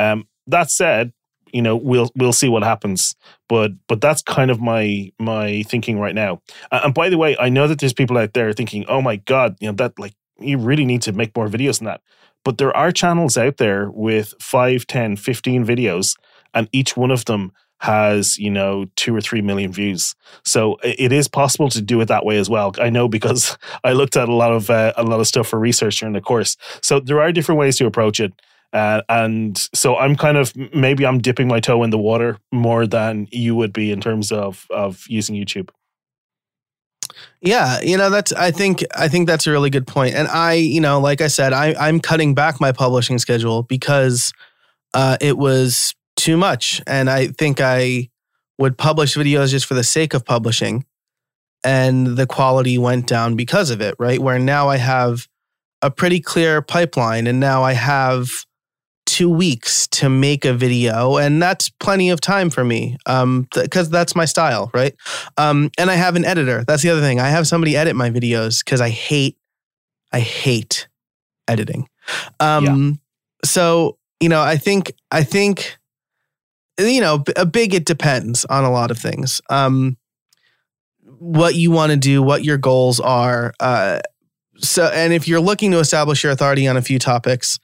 Um, 0.00 0.26
that 0.46 0.70
said, 0.70 1.12
you 1.52 1.62
know 1.62 1.76
we'll 1.76 2.10
we'll 2.16 2.32
see 2.32 2.48
what 2.48 2.62
happens 2.62 3.14
but 3.48 3.72
but 3.88 4.00
that's 4.00 4.22
kind 4.22 4.50
of 4.50 4.60
my 4.60 5.10
my 5.18 5.62
thinking 5.64 5.98
right 5.98 6.14
now. 6.14 6.40
And 6.70 6.94
by 6.94 7.08
the 7.08 7.18
way 7.18 7.36
i 7.38 7.48
know 7.48 7.66
that 7.66 7.80
there's 7.80 7.92
people 7.92 8.18
out 8.18 8.34
there 8.34 8.52
thinking 8.52 8.84
oh 8.88 9.02
my 9.02 9.16
god 9.16 9.56
you 9.60 9.68
know 9.68 9.74
that 9.74 9.98
like 9.98 10.14
you 10.38 10.58
really 10.58 10.84
need 10.84 11.02
to 11.02 11.12
make 11.12 11.36
more 11.36 11.48
videos 11.48 11.78
than 11.78 11.86
that. 11.86 12.00
But 12.44 12.56
there 12.56 12.74
are 12.74 12.90
channels 12.90 13.36
out 13.36 13.58
there 13.58 13.90
with 13.90 14.34
5 14.40 14.86
10 14.86 15.16
15 15.16 15.66
videos 15.66 16.16
and 16.54 16.68
each 16.72 16.96
one 16.96 17.10
of 17.10 17.24
them 17.26 17.52
has 17.80 18.38
you 18.38 18.50
know 18.50 18.86
two 18.94 19.14
or 19.14 19.20
three 19.20 19.40
million 19.42 19.72
views. 19.72 20.14
So 20.44 20.76
it 20.84 21.12
is 21.12 21.28
possible 21.28 21.68
to 21.70 21.80
do 21.80 22.00
it 22.00 22.06
that 22.06 22.24
way 22.24 22.36
as 22.36 22.50
well. 22.50 22.74
I 22.78 22.90
know 22.90 23.08
because 23.08 23.56
i 23.84 23.92
looked 23.92 24.16
at 24.16 24.28
a 24.28 24.34
lot 24.34 24.52
of 24.52 24.70
uh, 24.70 24.92
a 24.96 25.02
lot 25.02 25.20
of 25.20 25.26
stuff 25.26 25.48
for 25.48 25.58
research 25.58 26.00
during 26.00 26.12
the 26.14 26.20
course. 26.20 26.56
So 26.82 27.00
there 27.00 27.20
are 27.20 27.32
different 27.32 27.58
ways 27.58 27.76
to 27.78 27.86
approach 27.86 28.20
it 28.20 28.32
uh, 28.72 29.02
and 29.08 29.58
so 29.74 29.96
I'm 29.96 30.16
kind 30.16 30.36
of 30.36 30.54
maybe 30.74 31.04
I'm 31.04 31.18
dipping 31.18 31.48
my 31.48 31.60
toe 31.60 31.82
in 31.82 31.90
the 31.90 31.98
water 31.98 32.38
more 32.52 32.86
than 32.86 33.26
you 33.30 33.54
would 33.56 33.72
be 33.72 33.90
in 33.90 34.00
terms 34.00 34.30
of 34.30 34.66
of 34.70 35.04
using 35.08 35.34
YouTube. 35.34 35.70
Yeah, 37.42 37.80
you 37.80 37.96
know 37.96 38.10
that's 38.10 38.32
I 38.32 38.50
think 38.50 38.84
I 38.94 39.08
think 39.08 39.26
that's 39.26 39.46
a 39.46 39.50
really 39.50 39.70
good 39.70 39.86
point. 39.86 40.14
And 40.14 40.28
I, 40.28 40.54
you 40.54 40.80
know, 40.80 41.00
like 41.00 41.20
I 41.20 41.26
said, 41.26 41.52
I 41.52 41.74
I'm 41.78 41.98
cutting 41.98 42.34
back 42.34 42.60
my 42.60 42.70
publishing 42.70 43.18
schedule 43.18 43.64
because 43.64 44.32
uh, 44.94 45.16
it 45.20 45.36
was 45.36 45.94
too 46.16 46.36
much, 46.36 46.80
and 46.86 47.10
I 47.10 47.28
think 47.28 47.60
I 47.60 48.10
would 48.58 48.76
publish 48.78 49.16
videos 49.16 49.50
just 49.50 49.66
for 49.66 49.74
the 49.74 49.84
sake 49.84 50.14
of 50.14 50.24
publishing, 50.24 50.84
and 51.64 52.06
the 52.18 52.26
quality 52.26 52.78
went 52.78 53.06
down 53.06 53.34
because 53.34 53.70
of 53.70 53.80
it. 53.80 53.96
Right, 53.98 54.20
where 54.20 54.38
now 54.38 54.68
I 54.68 54.76
have 54.76 55.26
a 55.82 55.90
pretty 55.90 56.20
clear 56.20 56.62
pipeline, 56.62 57.26
and 57.26 57.40
now 57.40 57.64
I 57.64 57.72
have 57.72 58.28
two 59.20 59.28
weeks 59.28 59.86
to 59.88 60.08
make 60.08 60.46
a 60.46 60.54
video, 60.54 61.18
and 61.18 61.42
that's 61.42 61.68
plenty 61.68 62.08
of 62.08 62.22
time 62.22 62.48
for 62.48 62.64
me 62.64 62.96
um, 63.04 63.46
because 63.52 63.88
th- 63.88 63.92
that's 63.92 64.16
my 64.16 64.24
style, 64.24 64.70
right? 64.72 64.94
Um, 65.36 65.70
and 65.76 65.90
I 65.90 65.94
have 65.94 66.16
an 66.16 66.24
editor. 66.24 66.64
That's 66.66 66.82
the 66.82 66.88
other 66.88 67.02
thing. 67.02 67.20
I 67.20 67.28
have 67.28 67.46
somebody 67.46 67.76
edit 67.76 67.94
my 67.94 68.08
videos 68.08 68.64
because 68.64 68.80
I 68.80 68.88
hate, 68.88 69.36
I 70.10 70.20
hate 70.20 70.88
editing. 71.46 71.86
Um, 72.40 72.64
yeah. 72.64 72.92
So 73.44 73.98
you 74.20 74.30
know, 74.30 74.40
I 74.40 74.56
think 74.56 74.94
I 75.10 75.22
think 75.22 75.76
you 76.78 77.02
know 77.02 77.22
a 77.36 77.44
big 77.44 77.74
it 77.74 77.84
depends 77.84 78.46
on 78.46 78.64
a 78.64 78.70
lot 78.70 78.90
of 78.90 78.96
things. 78.96 79.42
Um, 79.50 79.98
what 81.18 81.56
you 81.56 81.70
want 81.70 81.90
to 81.90 81.98
do, 81.98 82.22
what 82.22 82.42
your 82.42 82.56
goals 82.56 83.00
are. 83.00 83.52
Uh, 83.60 84.00
so, 84.56 84.86
and 84.86 85.12
if 85.12 85.28
you're 85.28 85.40
looking 85.40 85.72
to 85.72 85.78
establish 85.78 86.22
your 86.22 86.32
authority 86.32 86.66
on 86.66 86.78
a 86.78 86.82
few 86.82 86.98
topics, 86.98 87.58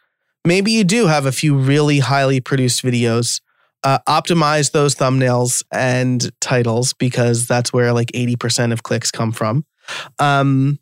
maybe 0.47 0.71
you 0.71 0.85
do 0.85 1.07
have 1.07 1.27
a 1.27 1.33
few 1.33 1.57
really 1.57 1.99
highly 1.99 2.41
produced 2.41 2.83
videos. 2.83 3.41
Uh, 3.85 3.99
optimize 4.09 4.73
those 4.73 4.95
thumbnails 4.95 5.63
and 5.71 6.31
titles 6.41 6.93
because 6.95 7.47
that's 7.47 7.73
where 7.73 7.93
like 7.93 8.11
80% 8.13 8.73
of 8.73 8.83
clicks 8.83 9.11
come 9.11 9.33
from. 9.33 9.65
Um, 10.19 10.79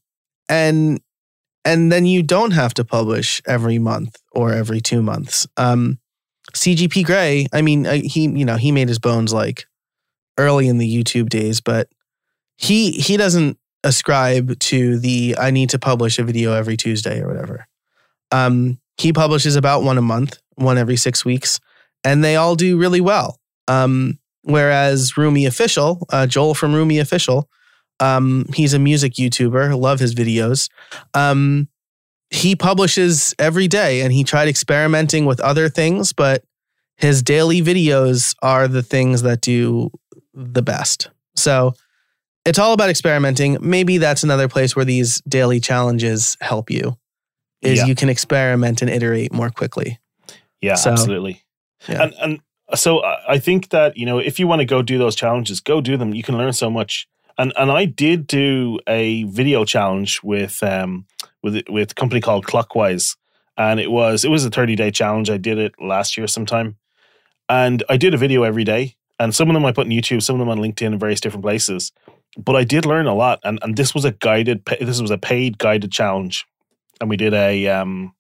and 0.49 1.01
and 1.67 1.91
then 1.91 2.05
you 2.05 2.23
don't 2.23 2.51
have 2.51 2.75
to 2.75 2.85
publish 2.85 3.41
every 3.47 3.79
month 3.79 4.17
or 4.33 4.53
every 4.53 4.81
two 4.81 5.01
months. 5.03 5.47
Um, 5.57 5.99
CGP 6.53 7.05
Grey, 7.05 7.47
I 7.53 7.63
mean, 7.63 7.87
uh, 7.87 8.01
he 8.05 8.23
you 8.25 8.45
know 8.45 8.57
he 8.57 8.71
made 8.71 8.89
his 8.89 8.99
bones 8.99 9.33
like 9.33 9.67
early 10.39 10.69
in 10.69 10.79
the 10.79 11.03
YouTube 11.03 11.29
days, 11.29 11.61
but 11.61 11.89
he 12.57 12.93
he 12.93 13.17
doesn't 13.17 13.59
ascribe 13.83 14.59
to 14.59 14.99
the 14.99 15.37
I 15.39 15.51
need 15.51 15.71
to 15.71 15.79
publish 15.79 16.19
a 16.19 16.25
video 16.25 16.53
every 16.53 16.77
Tuesday 16.77 17.21
or 17.21 17.29
whatever. 17.29 17.67
Um, 18.31 18.79
he 18.99 19.13
publishes 19.13 19.57
about 19.57 19.83
one 19.83 19.99
a 19.99 20.03
month, 20.03 20.39
one 20.55 20.79
every 20.79 20.97
six 20.97 21.25
weeks, 21.25 21.61
and 22.03 22.23
they 22.23 22.37
all 22.37 22.55
do 22.55 22.79
really 22.79 23.01
well. 23.01 23.39
Um, 23.69 24.19
whereas 24.43 25.17
Rumi 25.17 25.47
Official, 25.47 26.07
uh, 26.11 26.27
Joel 26.27 26.55
from 26.55 26.75
Rumi 26.75 26.99
Official, 26.99 27.49
um, 28.01 28.47
he's 28.55 28.75
a 28.75 28.79
music 28.79 29.15
YouTuber. 29.15 29.79
Love 29.79 30.01
his 30.01 30.15
videos. 30.15 30.69
Um, 31.15 31.69
he 32.31 32.57
publishes 32.57 33.35
every 33.39 33.69
day, 33.69 34.01
and 34.01 34.13
he 34.13 34.25
tried 34.25 34.49
experimenting 34.49 35.25
with 35.25 35.41
other 35.41 35.69
things, 35.69 36.13
but 36.13 36.45
his 36.97 37.23
daily 37.23 37.63
videos 37.63 38.35
are 38.43 38.69
the 38.69 38.83
things 38.83 39.23
that 39.23 39.41
do 39.41 39.91
the 40.33 40.63
best. 40.63 41.11
So 41.37 41.75
it's 42.45 42.59
all 42.59 42.73
about 42.73 42.91
experimenting. 42.91 43.59
Maybe 43.61 43.99
that's 43.99 44.23
another 44.23 44.49
place 44.49 44.77
where 44.77 44.85
these 44.85 45.21
daily 45.23 45.61
challenges 45.61 46.37
help 46.41 46.71
you 46.71 46.97
is 47.65 47.81
yeah. 47.81 47.87
you 47.87 47.95
can 47.95 48.09
experiment 48.09 48.83
and 48.83 48.91
iterate 48.91 49.33
more 49.33 49.51
quickly. 49.51 49.99
Yeah, 50.61 50.75
so, 50.75 50.91
absolutely. 50.91 51.43
Yeah. 51.89 52.03
And 52.03 52.15
and 52.21 52.41
so 52.75 53.05
I 53.05 53.39
think 53.39 53.71
that 53.71 53.97
you 53.97 54.07
know 54.07 54.19
if 54.19 54.39
you 54.39 54.47
want 54.47 54.61
to 54.61 54.65
go 54.65 54.83
do 54.83 54.99
those 54.99 55.15
challenges, 55.17 55.61
go 55.61 55.81
do 55.81 55.97
them. 55.97 56.15
You 56.15 56.23
can 56.23 56.39
learn 56.39 56.53
so 56.53 56.71
much. 56.71 57.07
And 57.37 57.53
and 57.57 57.71
I 57.71 57.85
did 57.85 58.27
do 58.27 58.79
a 58.87 59.25
video 59.25 59.65
challenge 59.65 60.23
with 60.23 60.63
um 60.63 61.07
with 61.43 61.63
with 61.69 61.93
a 61.93 61.95
company 61.95 62.21
called 62.21 62.47
Clockwise, 62.47 63.17
and 63.57 63.81
it 63.81 63.91
was 63.91 64.25
it 64.25 64.31
was 64.31 64.45
a 64.45 64.51
thirty 64.51 64.77
day 64.77 64.91
challenge. 64.91 65.31
I 65.31 65.37
did 65.37 65.59
it 65.59 65.75
last 65.81 66.17
year 66.17 66.27
sometime, 66.27 66.77
and 67.49 67.83
I 67.89 67.97
did 67.97 68.15
a 68.15 68.19
video 68.19 68.43
every 68.43 68.65
day. 68.65 68.97
And 69.21 69.33
some 69.33 69.49
of 69.49 69.55
them 69.55 69.65
I 69.65 69.71
put 69.71 69.87
on 69.87 69.93
YouTube, 69.93 70.23
some 70.23 70.35
of 70.35 70.41
them 70.41 70.49
on 70.49 70.59
LinkedIn 70.59 70.93
in 70.93 70.99
various 70.99 71.21
different 71.21 71.45
places. 71.45 71.93
But 72.37 72.57
I 72.57 72.65
did 72.65 72.85
learn 72.85 73.07
a 73.07 73.15
lot, 73.15 73.41
and 73.45 73.59
and 73.63 73.77
this 73.77 73.95
was 73.95 74.05
a 74.05 74.13
guided. 74.13 74.65
This 74.81 75.01
was 75.01 75.11
a 75.11 75.19
paid 75.19 75.59
guided 75.59 75.93
challenge 75.93 76.47
and 77.01 77.11
we 77.11 77.17
did 77.17 77.35
a 77.35 77.69
um, 77.69 78.15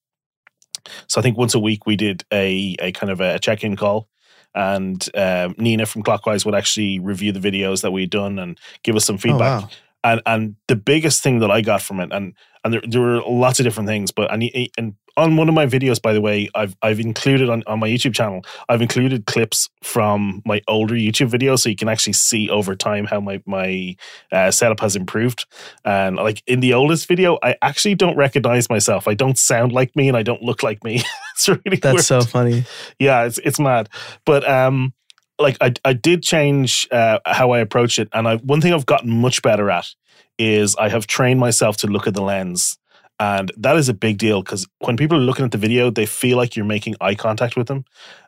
so 1.09 1.21
I 1.21 1.23
think 1.23 1.39
once 1.39 1.55
a 1.55 1.59
week 1.59 1.87
we 1.87 1.97
did 1.97 2.25
a 2.33 2.77
a 2.81 2.93
kind 2.93 3.11
of 3.11 3.21
a 3.21 3.39
check 3.39 3.65
in 3.65 3.77
call, 3.77 4.09
and 4.55 5.07
um, 5.15 5.55
Nina 5.59 5.87
from 5.87 6.03
Clockwise 6.03 6.45
would 6.45 6.55
actually 6.55 6.99
review 6.99 7.33
the 7.33 7.41
videos 7.41 7.83
that 7.83 7.93
we'd 7.93 8.11
done 8.11 8.39
and 8.39 8.59
give 8.83 8.97
us 8.97 9.05
some 9.05 9.19
feedback. 9.19 9.63
Oh, 9.63 9.67
wow. 9.67 9.71
And 10.05 10.21
and 10.27 10.57
the 10.69 10.77
biggest 10.77 11.23
thing 11.23 11.41
that 11.41 11.51
I 11.51 11.63
got 11.63 11.83
from 11.83 11.99
it, 11.99 12.13
and 12.13 12.35
and 12.63 12.75
there, 12.75 12.83
there 12.87 13.01
were 13.01 13.23
lots 13.23 13.59
of 13.59 13.65
different 13.65 13.89
things, 13.89 14.13
but 14.13 14.33
and 14.33 14.45
and 14.79 14.95
on 15.17 15.37
one 15.37 15.49
of 15.49 15.55
my 15.55 15.67
videos, 15.67 16.01
by 16.01 16.13
the 16.13 16.21
way, 16.21 16.49
I've 16.55 16.77
I've 16.83 17.01
included 17.01 17.49
on, 17.49 17.63
on 17.67 17.79
my 17.79 17.89
YouTube 17.89 18.15
channel, 18.15 18.43
I've 18.69 18.83
included 18.83 19.27
clips 19.27 19.69
from 19.83 20.43
my 20.45 20.61
older 20.69 20.95
YouTube 20.95 21.31
videos, 21.31 21.61
so 21.61 21.69
you 21.69 21.77
can 21.77 21.89
actually 21.89 22.15
see 22.15 22.51
over 22.51 22.75
time 22.75 23.05
how 23.07 23.21
my 23.21 23.43
my 23.47 23.97
uh, 24.33 24.51
setup 24.51 24.81
has 24.81 24.97
improved. 24.97 25.47
And 25.85 26.17
like 26.17 26.43
in 26.47 26.61
the 26.61 26.75
oldest 26.75 27.07
video, 27.07 27.39
I 27.43 27.57
actually 27.63 27.95
don't 27.95 28.17
recognize 28.17 28.69
myself. 28.69 29.07
I 29.07 29.15
don't 29.15 29.39
sound 29.39 29.73
like 29.73 29.95
me, 29.95 30.09
and 30.09 30.17
I 30.17 30.23
don't 30.23 30.43
look 30.43 30.63
like 30.63 30.83
me. 30.85 31.03
it's 31.35 31.49
really 31.49 31.79
that's 31.81 31.95
weird. 31.95 32.05
so 32.05 32.21
funny. 32.23 32.65
Yeah, 32.99 33.25
it's 33.25 33.39
it's 33.39 33.61
mad. 33.61 33.89
But 34.25 34.49
um, 34.49 34.95
like 35.39 35.57
I 35.61 35.73
I 35.85 35.93
did 35.93 36.23
change 36.23 36.87
uh, 36.91 37.19
how 37.27 37.53
I 37.53 37.61
approach 37.61 37.99
it, 37.99 38.09
and 38.13 38.29
I 38.29 38.37
one 38.37 38.61
thing 38.61 38.73
I've 38.73 38.87
gotten 38.87 39.11
much 39.11 39.43
better 39.43 39.71
at 39.71 39.87
is 40.39 40.75
I 40.77 40.89
have 40.89 41.07
trained 41.07 41.41
myself 41.41 41.77
to 41.79 41.87
look 41.87 42.07
at 42.07 42.15
the 42.15 42.23
lens 42.23 42.77
and 43.21 43.53
that 43.57 43.77
is 43.77 43.89
a 43.89 43.95
big 43.95 44.19
deal 44.19 44.43
because 44.43 44.67
when 44.81 44.97
people 44.97 45.17
are 45.17 45.21
looking 45.21 45.45
at 45.45 45.53
the 45.53 45.59
video, 45.59 45.89
they 45.89 46.07
feel 46.07 46.37
like 46.37 46.57
you're 46.57 46.65
making 46.65 46.97
eye 47.01 47.15
contact 47.15 47.57
with 47.57 47.69
them. 47.69 47.85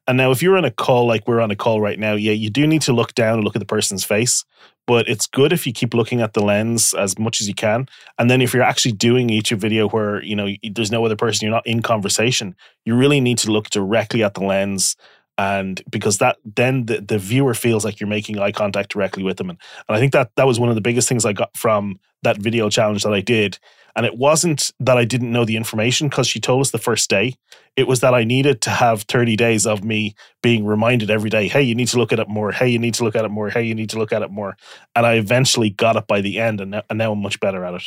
And 0.07 0.17
now, 0.17 0.31
if 0.31 0.43
you're 0.43 0.57
on 0.57 0.65
a 0.65 0.71
call 0.71 1.07
like 1.07 1.27
we're 1.27 1.41
on 1.41 1.51
a 1.51 1.57
call 1.57 1.81
right 1.81 1.99
now, 1.99 2.15
yeah, 2.15 2.33
you 2.33 2.51
do 2.51 2.67
need 2.67 2.83
to 2.83 2.93
look 2.93 3.13
down 3.15 3.35
and 3.35 3.45
look 3.45 3.57
at 3.57 3.61
the 3.61 3.67
person's 3.67 4.05
face. 4.05 4.45
But 4.87 5.09
it's 5.09 5.27
good 5.27 5.53
if 5.53 5.67
you 5.67 5.73
keep 5.73 5.95
looking 5.95 6.21
at 6.21 6.35
the 6.35 6.41
lens 6.45 6.95
as 6.95 7.19
much 7.19 7.41
as 7.41 7.49
you 7.49 7.55
can. 7.55 7.89
And 8.19 8.31
then 8.31 8.41
if 8.41 8.55
you're 8.55 8.63
actually 8.63 8.93
doing 8.93 9.29
YouTube 9.29 9.59
video 9.59 9.89
where, 9.89 10.23
you 10.23 10.37
know, 10.37 10.49
there's 10.71 10.93
no 10.93 11.05
other 11.05 11.17
person, 11.17 11.45
you're 11.45 11.55
not 11.55 11.67
in 11.67 11.83
conversation, 11.83 12.55
you 12.85 12.95
really 12.95 13.21
need 13.21 13.39
to 13.39 13.51
look 13.51 13.69
directly 13.71 14.23
at 14.23 14.35
the 14.35 14.45
lens 14.45 14.95
and 15.39 15.83
because 15.91 16.19
that 16.19 16.39
then 16.45 16.87
the, 16.87 17.01
the 17.01 17.19
viewer 17.19 17.55
feels 17.55 17.85
like 17.85 18.01
you're 18.01 18.09
making 18.09 18.39
eye 18.39 18.53
contact 18.53 18.91
directly 18.91 19.23
with 19.23 19.37
them 19.37 19.51
and, 19.51 19.59
and 19.89 19.97
i 19.97 19.99
think 19.99 20.13
that 20.13 20.31
that 20.37 20.47
was 20.47 20.59
one 20.59 20.69
of 20.69 20.75
the 20.75 20.81
biggest 20.81 21.09
things 21.09 21.25
i 21.25 21.33
got 21.33 21.55
from 21.57 21.99
that 22.23 22.39
video 22.39 22.71
challenge 22.71 23.03
that 23.03 23.13
i 23.13 23.21
did 23.21 23.59
and 23.97 24.05
it 24.05 24.19
wasn't 24.19 24.73
that 24.79 24.99
I 24.99 25.07
didn't 25.07 25.33
know 25.33 25.47
the 25.47 25.57
information 25.57 26.09
because 26.09 26.29
she 26.29 26.39
told 26.39 26.61
us 26.61 26.71
the 26.71 26.79
first 26.79 27.09
day. 27.09 27.35
It 27.77 27.89
was 27.89 28.01
that 28.01 28.13
I 28.13 28.25
needed 28.25 28.61
to 28.63 28.71
have 28.71 29.03
30 29.05 29.37
days 29.37 29.67
of 29.67 29.83
me 29.83 30.15
being 30.43 30.67
reminded 30.67 31.11
every 31.11 31.31
day, 31.31 31.49
hey, 31.49 31.63
you 31.63 31.75
need 31.75 31.89
to 31.89 31.97
look 31.97 32.13
at 32.13 32.19
it 32.19 32.29
more. 32.29 32.53
Hey, 32.53 32.69
you 32.69 32.79
need 32.79 32.93
to 32.95 33.05
look 33.05 33.17
at 33.17 33.25
it 33.25 33.31
more. 33.31 33.49
Hey, 33.49 33.63
you 33.63 33.75
need 33.75 33.89
to 33.91 33.99
look 33.99 34.13
at 34.13 34.21
it 34.21 34.31
more. 34.31 34.55
And 34.95 35.07
I 35.07 35.15
eventually 35.15 35.71
got 35.71 35.97
it 35.97 36.07
by 36.07 36.21
the 36.21 36.39
end, 36.39 36.61
and 36.61 36.73
now, 36.73 36.83
and 36.91 36.99
now 36.99 37.13
I'm 37.13 37.23
much 37.23 37.41
better 37.41 37.65
at 37.65 37.75
it. 37.75 37.83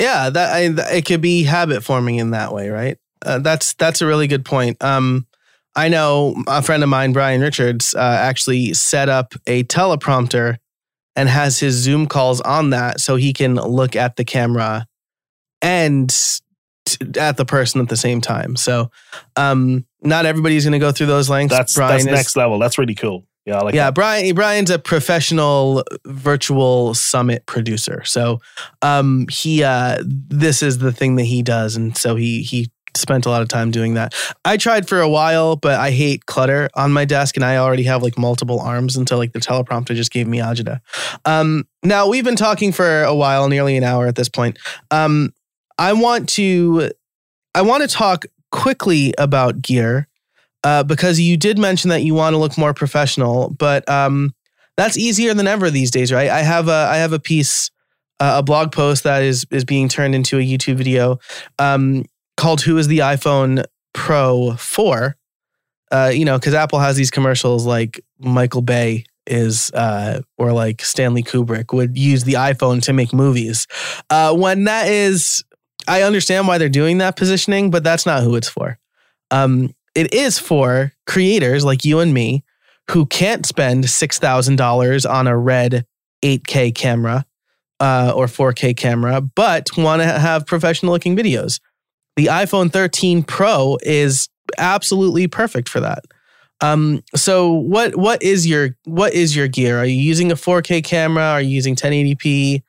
Yeah, 0.00 0.30
that 0.30 0.54
I, 0.54 0.94
it 0.96 1.04
could 1.04 1.20
be 1.20 1.42
habit 1.42 1.84
forming 1.84 2.16
in 2.16 2.30
that 2.30 2.54
way, 2.54 2.70
right? 2.70 2.96
Uh, 3.24 3.40
that's 3.40 3.74
that's 3.74 4.00
a 4.00 4.06
really 4.06 4.26
good 4.26 4.44
point. 4.44 4.82
Um, 4.82 5.26
I 5.76 5.88
know 5.88 6.34
a 6.46 6.62
friend 6.62 6.82
of 6.82 6.88
mine, 6.88 7.12
Brian 7.12 7.40
Richards, 7.40 7.94
uh, 7.94 8.00
actually 8.00 8.74
set 8.74 9.08
up 9.08 9.34
a 9.46 9.64
teleprompter 9.64 10.56
and 11.14 11.28
has 11.28 11.58
his 11.58 11.74
Zoom 11.74 12.06
calls 12.06 12.40
on 12.40 12.70
that 12.70 13.00
so 13.00 13.16
he 13.16 13.32
can 13.32 13.54
look 13.56 13.96
at 13.96 14.16
the 14.16 14.24
camera 14.24 14.86
and 15.62 16.08
t- 16.86 17.18
at 17.18 17.36
the 17.36 17.44
person 17.44 17.80
at 17.80 17.88
the 17.88 17.96
same 17.96 18.20
time. 18.20 18.56
So, 18.56 18.90
um, 19.36 19.84
not 20.00 20.26
everybody's 20.26 20.64
going 20.64 20.72
to 20.72 20.78
go 20.78 20.92
through 20.92 21.08
those 21.08 21.28
lengths. 21.28 21.56
That's 21.56 21.74
Brian 21.74 21.92
that's 21.92 22.06
is- 22.06 22.12
next 22.12 22.36
level. 22.36 22.58
That's 22.58 22.78
really 22.78 22.94
cool. 22.94 23.24
Yeah, 23.46 23.60
I 23.60 23.62
like 23.62 23.74
yeah, 23.74 23.86
that. 23.86 23.94
Brian. 23.94 24.34
Brian's 24.34 24.70
a 24.70 24.78
professional 24.78 25.82
virtual 26.04 26.92
summit 26.92 27.46
producer. 27.46 28.04
So, 28.04 28.40
um, 28.82 29.26
he 29.30 29.64
uh, 29.64 30.02
this 30.04 30.62
is 30.62 30.78
the 30.78 30.92
thing 30.92 31.16
that 31.16 31.24
he 31.24 31.42
does, 31.42 31.74
and 31.74 31.96
so 31.96 32.14
he 32.14 32.42
he 32.42 32.70
spent 32.96 33.26
a 33.26 33.30
lot 33.30 33.42
of 33.42 33.48
time 33.48 33.70
doing 33.70 33.94
that. 33.94 34.14
I 34.44 34.56
tried 34.56 34.88
for 34.88 35.00
a 35.00 35.08
while, 35.08 35.56
but 35.56 35.78
I 35.78 35.90
hate 35.90 36.26
clutter 36.26 36.68
on 36.74 36.92
my 36.92 37.04
desk, 37.04 37.36
and 37.36 37.44
I 37.44 37.56
already 37.56 37.84
have 37.84 38.02
like 38.02 38.18
multiple 38.18 38.60
arms 38.60 38.96
until 38.96 39.18
like 39.18 39.32
the 39.32 39.40
teleprompter 39.40 39.94
just 39.94 40.12
gave 40.12 40.26
me 40.26 40.38
agita. 40.38 40.80
Um, 41.24 41.66
now 41.82 42.08
we've 42.08 42.24
been 42.24 42.36
talking 42.36 42.72
for 42.72 43.02
a 43.02 43.14
while, 43.14 43.48
nearly 43.48 43.76
an 43.76 43.84
hour 43.84 44.06
at 44.06 44.16
this 44.16 44.28
point. 44.28 44.58
Um, 44.90 45.32
I 45.78 45.92
want 45.92 46.28
to 46.30 46.90
I 47.54 47.62
want 47.62 47.82
to 47.82 47.88
talk 47.88 48.24
quickly 48.50 49.14
about 49.18 49.62
gear 49.62 50.08
uh, 50.64 50.82
because 50.82 51.20
you 51.20 51.36
did 51.36 51.58
mention 51.58 51.90
that 51.90 52.02
you 52.02 52.14
want 52.14 52.34
to 52.34 52.38
look 52.38 52.58
more 52.58 52.74
professional, 52.74 53.50
but 53.50 53.88
um, 53.88 54.34
that's 54.76 54.96
easier 54.96 55.34
than 55.34 55.46
ever 55.46 55.70
these 55.70 55.90
days, 55.90 56.12
right? 56.12 56.30
I 56.30 56.40
have 56.40 56.68
a 56.68 56.88
I 56.90 56.96
have 56.96 57.12
a 57.12 57.18
piece, 57.18 57.70
uh, 58.20 58.34
a 58.38 58.42
blog 58.42 58.72
post 58.72 59.04
that 59.04 59.22
is 59.22 59.46
is 59.50 59.64
being 59.64 59.88
turned 59.88 60.14
into 60.14 60.38
a 60.38 60.42
YouTube 60.42 60.76
video 60.76 61.18
um, 61.58 62.04
called 62.38 62.62
"Who 62.62 62.78
is 62.78 62.88
the 62.88 63.00
iPhone 63.00 63.64
Pro 63.92 64.54
for?" 64.54 65.16
Uh, 65.90 66.10
you 66.14 66.24
know, 66.24 66.38
because 66.38 66.54
Apple 66.54 66.78
has 66.78 66.96
these 66.96 67.10
commercials 67.10 67.66
like 67.66 68.00
Michael 68.18 68.62
Bay 68.62 69.04
is 69.26 69.70
uh, 69.72 70.22
or 70.38 70.52
like 70.52 70.82
Stanley 70.82 71.22
Kubrick 71.22 71.74
would 71.74 71.96
use 71.98 72.24
the 72.24 72.34
iPhone 72.34 72.82
to 72.82 72.92
make 72.92 73.12
movies. 73.12 73.66
Uh, 74.08 74.34
when 74.34 74.64
that 74.64 74.88
is, 74.88 75.44
I 75.86 76.02
understand 76.02 76.48
why 76.48 76.58
they're 76.58 76.68
doing 76.68 76.98
that 76.98 77.16
positioning, 77.16 77.70
but 77.70 77.84
that's 77.84 78.06
not 78.06 78.22
who 78.22 78.34
it's 78.34 78.48
for. 78.48 78.78
Um, 79.30 79.74
it 79.94 80.14
is 80.14 80.38
for 80.38 80.92
creators 81.06 81.64
like 81.64 81.84
you 81.84 82.00
and 82.00 82.14
me 82.14 82.44
who 82.90 83.04
can't 83.06 83.44
spend 83.44 83.84
$6,000 83.84 85.10
on 85.10 85.26
a 85.26 85.36
red 85.36 85.84
8K 86.22 86.74
camera 86.74 87.26
uh, 87.80 88.12
or 88.14 88.26
4K 88.26 88.76
camera, 88.76 89.20
but 89.20 89.68
want 89.76 90.02
to 90.02 90.06
have 90.06 90.46
professional 90.46 90.92
looking 90.92 91.16
videos. 91.16 91.60
The 92.18 92.26
iPhone 92.26 92.72
13 92.72 93.22
Pro 93.22 93.78
is 93.80 94.28
absolutely 94.58 95.28
perfect 95.28 95.68
for 95.68 95.78
that. 95.78 96.02
Um, 96.60 97.04
so 97.14 97.52
what 97.52 97.94
what 97.94 98.20
is 98.24 98.44
your 98.44 98.70
what 98.86 99.14
is 99.14 99.36
your 99.36 99.46
gear? 99.46 99.78
Are 99.78 99.84
you 99.84 99.94
using 99.94 100.32
a 100.32 100.34
4K 100.34 100.82
camera? 100.82 101.22
Are 101.22 101.40
you 101.40 101.50
using 101.50 101.76
1080p? 101.76 102.64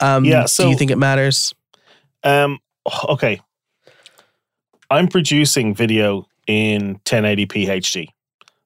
Um, 0.00 0.24
Yeah, 0.24 0.44
do 0.44 0.48
so- 0.48 0.70
you 0.70 0.76
think 0.78 0.90
it 0.90 0.96
matters? 0.96 1.54
Um, 2.22 2.60
okay. 3.10 3.42
I'm 4.90 5.08
producing 5.08 5.74
video 5.74 6.26
in 6.46 6.98
1080p 7.04 7.66
HD. 7.66 8.08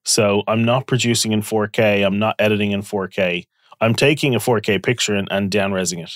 So 0.05 0.45
I'm 0.47 0.63
not 0.65 0.87
producing 0.87 1.33
in 1.33 1.43
4K. 1.43 2.07
I'm 2.07 2.21
not 2.21 2.37
editing 2.39 2.71
in 2.71 2.83
4K. 2.83 3.45
I'm 3.81 3.97
taking 3.97 4.37
a 4.37 4.39
4K 4.39 4.81
picture 4.85 5.17
and, 5.17 5.27
and 5.33 5.51
downresing 5.51 6.01
it. 6.01 6.13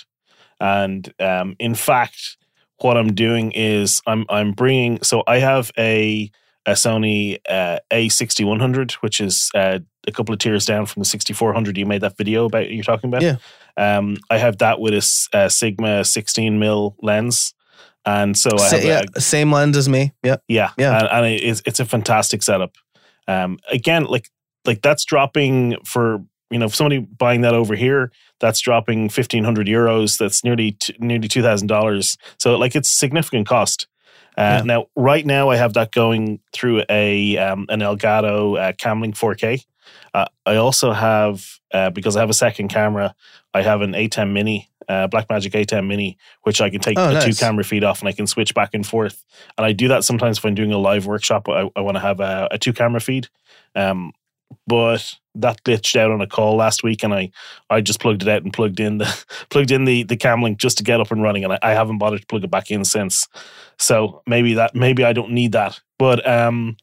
And 0.61 1.12
um, 1.18 1.57
in 1.59 1.75
fact, 1.75 2.37
what 2.83 2.97
I'm 2.97 3.14
doing 3.14 3.53
is 3.53 4.03
I'm 4.07 4.24
I'm 4.28 4.53
bringing. 4.53 5.03
So 5.03 5.22
I 5.26 5.39
have 5.39 5.70
a 5.78 6.30
a 6.66 6.72
Sony 6.72 7.39
uh, 7.49 7.78
A6100, 7.91 8.93
which 8.95 9.20
is 9.20 9.51
uh, 9.55 9.80
a 10.07 10.12
couple 10.12 10.33
of 10.33 10.39
tiers 10.39 10.64
down 10.64 10.87
from 10.87 11.01
the 11.01 11.05
6400 11.07 11.76
you 11.76 11.87
made 11.87 12.03
that 12.03 12.16
video 12.16 12.45
about. 12.45 12.70
You're 12.70 12.85
talking 12.85 13.09
about. 13.09 13.22
Yeah. 13.22 13.37
Um, 13.76 14.16
I 14.30 14.39
have 14.39 14.59
that 14.59 14.80
with 14.80 14.95
a 15.33 15.51
Sigma 15.51 16.05
16 16.05 16.59
mil 16.59 16.95
lens, 17.03 17.55
and 18.05 18.37
so 18.37 18.51
I 18.59 18.68
have 18.68 18.85
a- 18.85 18.87
yeah, 18.87 19.03
same 19.18 19.51
lens 19.51 19.76
as 19.76 19.89
me. 19.89 20.12
Yep. 20.22 20.43
yeah, 20.49 20.70
Yeah. 20.78 20.99
and, 20.99 21.09
and 21.09 21.26
it's 21.26 21.62
it's 21.66 21.80
a 21.80 21.85
fantastic 21.85 22.43
setup. 22.43 22.74
Um, 23.26 23.59
again, 23.70 24.05
like 24.05 24.28
like 24.64 24.83
that's 24.83 25.05
dropping 25.05 25.76
for 25.85 26.22
you 26.53 26.59
know 26.59 26.66
if 26.66 26.74
somebody 26.74 26.98
buying 27.00 27.40
that 27.42 27.55
over 27.55 27.74
here. 27.74 28.12
That's 28.40 28.61
dropping 28.61 29.09
fifteen 29.09 29.44
hundred 29.44 29.66
euros. 29.68 30.18
That's 30.18 30.42
nearly 30.44 30.72
t- 30.72 30.94
nearly 30.98 31.28
two 31.28 31.42
thousand 31.42 31.68
dollars. 31.68 32.16
So 32.38 32.57
like 32.59 32.74
it's 32.76 32.90
significant 32.90 33.46
cost. 33.48 33.86
Uh, 34.36 34.40
Yeah. 34.40 34.62
Now, 34.62 34.86
right 34.96 35.24
now, 35.26 35.50
I 35.50 35.57
have 35.57 35.74
that 35.74 35.92
going 35.92 36.40
through 36.53 36.84
a 36.88 37.36
um, 37.38 37.66
an 37.68 37.80
Elgato 37.80 38.59
uh, 38.59 38.72
Camlink 38.72 39.14
4K. 39.14 39.64
Uh, 40.14 40.24
I 40.46 40.57
also 40.57 40.92
have 40.92 41.44
uh, 41.72 41.90
because 41.90 42.16
I 42.16 42.20
have 42.20 42.30
a 42.30 42.34
second 42.34 42.68
camera. 42.68 43.14
I 43.55 43.62
have 43.62 43.82
an 43.82 43.92
ATEM 43.92 44.32
Mini, 44.32 44.70
uh, 44.88 45.07
Blackmagic 45.09 45.53
ATEM 45.53 45.86
Mini, 45.86 46.16
which 46.42 46.61
I 46.62 46.70
can 46.70 46.80
take 46.80 46.98
Oh, 46.98 47.09
the 47.12 47.20
two 47.20 47.34
camera 47.34 47.62
feed 47.64 47.84
off 47.84 48.00
and 48.00 48.09
I 48.09 48.12
can 48.12 48.26
switch 48.26 48.55
back 48.55 48.70
and 48.72 48.86
forth. 48.86 49.22
And 49.59 49.64
I 49.66 49.72
do 49.72 49.88
that 49.88 50.03
sometimes 50.05 50.42
when 50.42 50.53
I'm 50.53 50.55
doing 50.55 50.72
a 50.72 50.78
live 50.78 51.05
workshop. 51.07 51.48
I, 51.48 51.70
I 51.76 51.80
want 51.80 51.96
to 51.96 52.00
have 52.00 52.20
a, 52.20 52.48
a 52.50 52.59
two 52.59 52.72
camera 52.72 53.00
feed. 53.00 53.28
Um, 53.74 54.12
but 54.66 55.14
that 55.34 55.62
glitched 55.64 55.96
out 55.96 56.11
on 56.11 56.20
a 56.20 56.26
call 56.26 56.57
last 56.57 56.82
week, 56.82 57.03
and 57.03 57.14
I 57.14 57.30
I 57.70 57.80
just 57.80 58.00
plugged 58.00 58.22
it 58.22 58.28
out 58.28 58.42
and 58.42 58.53
plugged 58.53 58.80
in 58.80 58.98
the 58.98 59.24
plugged 59.50 59.70
in 59.70 59.84
the 59.84 60.03
the 60.05 60.16
Camlink 60.16 60.59
just 60.59 60.78
to 60.78 60.84
get 60.84 61.00
up 61.00 61.11
and 61.11 61.22
running, 61.22 61.44
and 61.44 61.53
I, 61.55 61.59
I 61.62 61.70
haven't 61.70 61.98
bothered 61.98 62.20
to 62.20 62.26
plug 62.26 62.44
it 62.44 62.50
back 62.50 62.70
in 62.70 62.84
since. 62.84 63.28
So 63.78 64.22
maybe 64.26 64.55
that 64.55 64.74
maybe 64.74 65.05
I 65.05 65.12
don't 65.12 65.32
need 65.32 65.53
that, 65.53 65.80
but 65.98 66.26
um, 66.28 66.76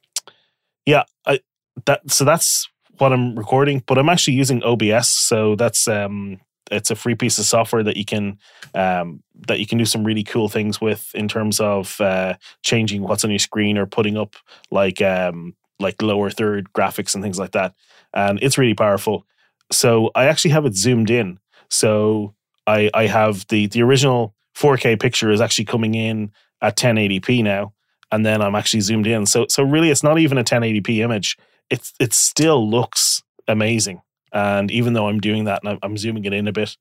yeah, 0.86 1.03
I 1.26 1.39
that 1.86 2.09
so 2.09 2.26
that's 2.26 2.67
what 2.97 3.13
I'm 3.13 3.38
recording, 3.38 3.84
but 3.86 3.97
I'm 3.97 4.09
actually 4.09 4.34
using 4.34 4.63
OBS, 4.63 5.07
so 5.07 5.55
that's 5.55 5.88
um 5.88 6.39
it's 6.72 6.91
a 6.91 6.95
free 6.95 7.15
piece 7.15 7.39
of 7.39 7.45
software 7.45 7.84
that 7.84 7.97
you 7.97 8.05
can 8.05 8.38
um, 8.74 9.24
that 9.47 9.59
you 9.59 9.65
can 9.65 9.78
do 9.78 9.86
some 9.86 10.03
really 10.03 10.24
cool 10.24 10.49
things 10.49 10.80
with 10.80 11.11
in 11.15 11.28
terms 11.28 11.59
of 11.59 11.99
uh, 12.01 12.36
changing 12.63 13.01
what's 13.01 13.24
on 13.24 13.32
your 13.32 13.39
screen 13.39 13.78
or 13.78 13.86
putting 13.86 14.17
up 14.17 14.36
like 14.72 15.01
um, 15.01 15.55
like 15.80 16.02
lower 16.02 16.30
third 16.30 16.72
graphics 16.74 17.14
and 17.14 17.24
things 17.24 17.40
like 17.40 17.52
that, 17.52 17.74
and 18.14 18.40
it's 18.42 18.58
really 18.58 18.74
powerful. 18.74 19.26
So 19.72 20.12
I 20.16 20.26
actually 20.26 20.52
have 20.52 20.66
it 20.66 20.76
zoomed 20.76 21.10
in. 21.10 21.40
So 21.70 22.34
I 22.68 22.90
I 22.94 23.08
have 23.08 23.48
the 23.48 23.68
the 23.68 23.82
original 23.82 24.36
4K 24.56 25.00
picture 25.00 25.32
is 25.32 25.42
actually 25.42 25.66
coming 25.66 25.96
in 25.96 26.32
at 26.62 26.76
1080p 26.76 27.44
now, 27.44 27.74
and 28.12 28.26
then 28.26 28.42
I'm 28.42 28.56
actually 28.56 28.82
zoomed 28.82 29.08
in. 29.08 29.26
So 29.26 29.46
so 29.50 29.64
really, 29.64 29.90
it's 29.90 30.04
not 30.04 30.20
even 30.20 30.38
a 30.38 30.44
1080p 30.44 31.00
image. 31.00 31.38
It's 31.70 31.94
it 32.00 32.14
still 32.14 32.70
looks 32.70 33.22
amazing. 33.48 34.02
And 34.32 34.70
even 34.70 34.94
though 34.94 35.08
I'm 35.08 35.20
doing 35.20 35.46
that 35.46 35.62
and 35.64 35.80
I'm, 35.82 35.98
zooming 35.98 36.24
it 36.24 36.34
in 36.34 36.48
a 36.48 36.52
bit, 36.52 36.78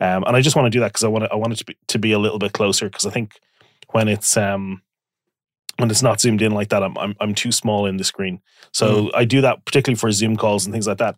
um, 0.00 0.24
and 0.26 0.34
I 0.34 0.40
just 0.40 0.56
want 0.56 0.66
to 0.66 0.70
do 0.70 0.80
that 0.80 0.88
because 0.88 1.04
I 1.04 1.08
want 1.08 1.30
I 1.30 1.36
want 1.36 1.52
it 1.52 1.56
to 1.56 1.64
be 1.64 1.76
to 1.88 1.98
be 1.98 2.12
a 2.12 2.18
little 2.18 2.40
bit 2.40 2.52
closer 2.52 2.88
because 2.88 3.06
I 3.06 3.10
think 3.10 3.38
when 3.90 4.08
it's 4.08 4.36
um 4.36 4.82
when 5.78 5.90
it's 5.90 6.02
not 6.02 6.20
zoomed 6.20 6.42
in 6.42 6.52
like 6.52 6.68
that, 6.68 6.82
I'm 6.82 6.96
I'm, 6.98 7.14
I'm 7.20 7.34
too 7.34 7.52
small 7.52 7.86
in 7.86 7.96
the 7.96 8.04
screen. 8.04 8.40
So 8.72 9.10
I 9.14 9.24
do 9.24 9.40
that 9.40 9.64
particularly 9.64 9.98
for 9.98 10.12
Zoom 10.12 10.36
calls 10.36 10.66
and 10.66 10.72
things 10.72 10.86
like 10.86 10.98
that. 10.98 11.16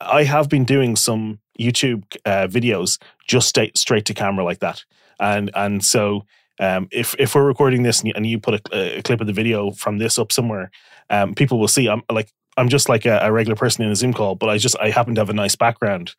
I 0.00 0.24
have 0.24 0.48
been 0.48 0.64
doing 0.64 0.96
some 0.96 1.40
YouTube 1.58 2.04
uh, 2.24 2.46
videos 2.46 2.98
just 3.26 3.48
straight 3.48 3.76
straight 3.76 4.04
to 4.06 4.14
camera 4.14 4.44
like 4.44 4.60
that, 4.60 4.84
and 5.20 5.50
and 5.54 5.84
so 5.84 6.24
um, 6.60 6.88
if 6.90 7.14
if 7.18 7.34
we're 7.34 7.46
recording 7.46 7.82
this 7.82 8.00
and 8.00 8.08
you, 8.08 8.12
and 8.16 8.26
you 8.26 8.38
put 8.38 8.54
a, 8.72 8.98
a 8.98 9.02
clip 9.02 9.20
of 9.20 9.26
the 9.26 9.32
video 9.32 9.70
from 9.72 9.98
this 9.98 10.18
up 10.18 10.32
somewhere, 10.32 10.70
um, 11.10 11.34
people 11.34 11.58
will 11.58 11.68
see. 11.68 11.88
I'm 11.88 12.02
like 12.10 12.32
I'm 12.56 12.68
just 12.68 12.88
like 12.88 13.06
a, 13.06 13.18
a 13.22 13.32
regular 13.32 13.56
person 13.56 13.84
in 13.84 13.90
a 13.90 13.96
Zoom 13.96 14.12
call, 14.12 14.34
but 14.34 14.48
I 14.48 14.58
just 14.58 14.76
I 14.80 14.90
happen 14.90 15.14
to 15.14 15.20
have 15.20 15.30
a 15.30 15.34
nice 15.34 15.56
background. 15.56 16.14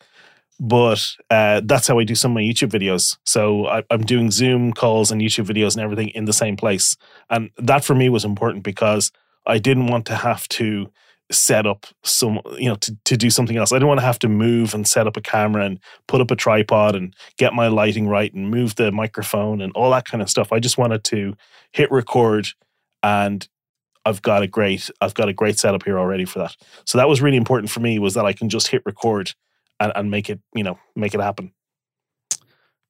But 0.60 1.16
uh, 1.30 1.62
that's 1.64 1.88
how 1.88 2.00
I 2.00 2.04
do 2.04 2.16
some 2.16 2.32
of 2.32 2.36
my 2.36 2.42
YouTube 2.42 2.70
videos. 2.70 3.18
So 3.26 3.68
I, 3.68 3.84
I'm 3.90 4.02
doing 4.02 4.30
Zoom 4.30 4.74
calls 4.74 5.12
and 5.12 5.22
YouTube 5.22 5.46
videos 5.46 5.76
and 5.76 5.84
everything 5.84 6.10
in 6.10 6.26
the 6.26 6.34
same 6.34 6.58
place, 6.58 6.98
and 7.30 7.50
that 7.58 7.86
for 7.86 7.96
me 7.96 8.10
was 8.10 8.26
important 8.26 8.64
because 8.64 9.12
I 9.46 9.58
didn't 9.58 9.88
want 9.88 10.06
to 10.08 10.16
have 10.16 10.48
to 10.50 10.92
set 11.32 11.68
up 11.68 11.86
some 12.04 12.40
you 12.58 12.68
know 12.68 12.76
to, 12.76 12.98
to 13.06 13.16
do 13.16 13.30
something 13.30 13.56
else. 13.56 13.72
I 13.72 13.76
didn't 13.76 13.88
want 13.88 14.00
to 14.00 14.06
have 14.06 14.20
to 14.20 14.30
move 14.30 14.74
and 14.74 14.88
set 14.88 15.08
up 15.08 15.16
a 15.16 15.22
camera 15.22 15.64
and 15.64 15.80
put 16.08 16.22
up 16.22 16.32
a 16.32 16.36
tripod 16.36 16.96
and 16.96 17.16
get 17.38 17.54
my 17.54 17.68
lighting 17.68 18.08
right 18.08 18.34
and 18.34 18.50
move 18.50 18.76
the 18.76 18.92
microphone 18.92 19.62
and 19.62 19.72
all 19.74 19.92
that 19.92 20.06
kind 20.06 20.22
of 20.22 20.30
stuff. 20.30 20.52
I 20.52 20.60
just 20.60 20.78
wanted 20.78 21.04
to 21.06 21.36
hit 21.72 21.92
record 21.92 22.50
and 23.04 23.48
i've 24.06 24.22
got 24.22 24.42
a 24.42 24.48
great 24.48 24.90
i've 25.02 25.14
got 25.14 25.30
a 25.30 25.34
great 25.34 25.60
setup 25.60 25.84
here 25.84 26.00
already 26.00 26.26
for 26.26 26.40
that. 26.40 26.56
So 26.86 26.98
that 26.98 27.08
was 27.08 27.22
really 27.22 27.38
important 27.38 27.70
for 27.70 27.80
me 27.80 28.00
was 28.00 28.14
that 28.16 28.26
i 28.26 28.34
can 28.34 28.50
just 28.50 28.68
hit 28.68 28.82
record 28.86 29.34
and, 29.80 29.92
and 29.96 30.12
make 30.12 30.30
it 30.30 30.40
you 30.54 30.64
know 30.64 30.78
make 30.96 31.14
it 31.14 31.22
happen 31.22 31.52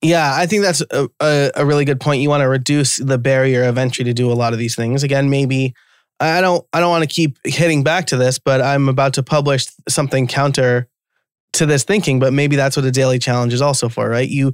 Yeah, 0.01 0.33
I 0.33 0.45
think 0.45 0.63
that's 0.63 0.81
a, 0.91 1.09
a, 1.19 1.51
a 1.55 1.65
really 1.65 1.83
good 1.83 1.99
point. 1.99 2.21
You 2.21 2.29
want 2.29 2.41
to 2.41 2.47
reduce 2.47 2.97
the 2.97 3.17
barrier 3.17 3.63
of 3.65 3.77
entry 3.77 4.05
to 4.05 4.13
do 4.13 4.31
a 4.31 4.33
lot 4.33 4.53
of 4.53 4.59
these 4.59 4.75
things. 4.75 5.03
Again, 5.03 5.29
maybe 5.29 5.73
I 6.19 6.41
don't 6.41 6.65
I 6.73 6.79
don't 6.79 6.89
want 6.89 7.03
to 7.03 7.13
keep 7.13 7.37
hitting 7.43 7.83
back 7.83 8.07
to 8.07 8.17
this, 8.17 8.39
but 8.39 8.61
I'm 8.61 8.89
about 8.89 9.13
to 9.15 9.23
publish 9.23 9.67
something 9.87 10.27
counter 10.27 10.87
to 11.53 11.65
this 11.65 11.83
thinking, 11.83 12.19
but 12.19 12.33
maybe 12.33 12.55
that's 12.55 12.75
what 12.77 12.85
a 12.85 12.91
daily 12.91 13.19
challenge 13.19 13.53
is 13.53 13.61
also 13.61 13.89
for, 13.89 14.07
right? 14.07 14.27
You 14.27 14.53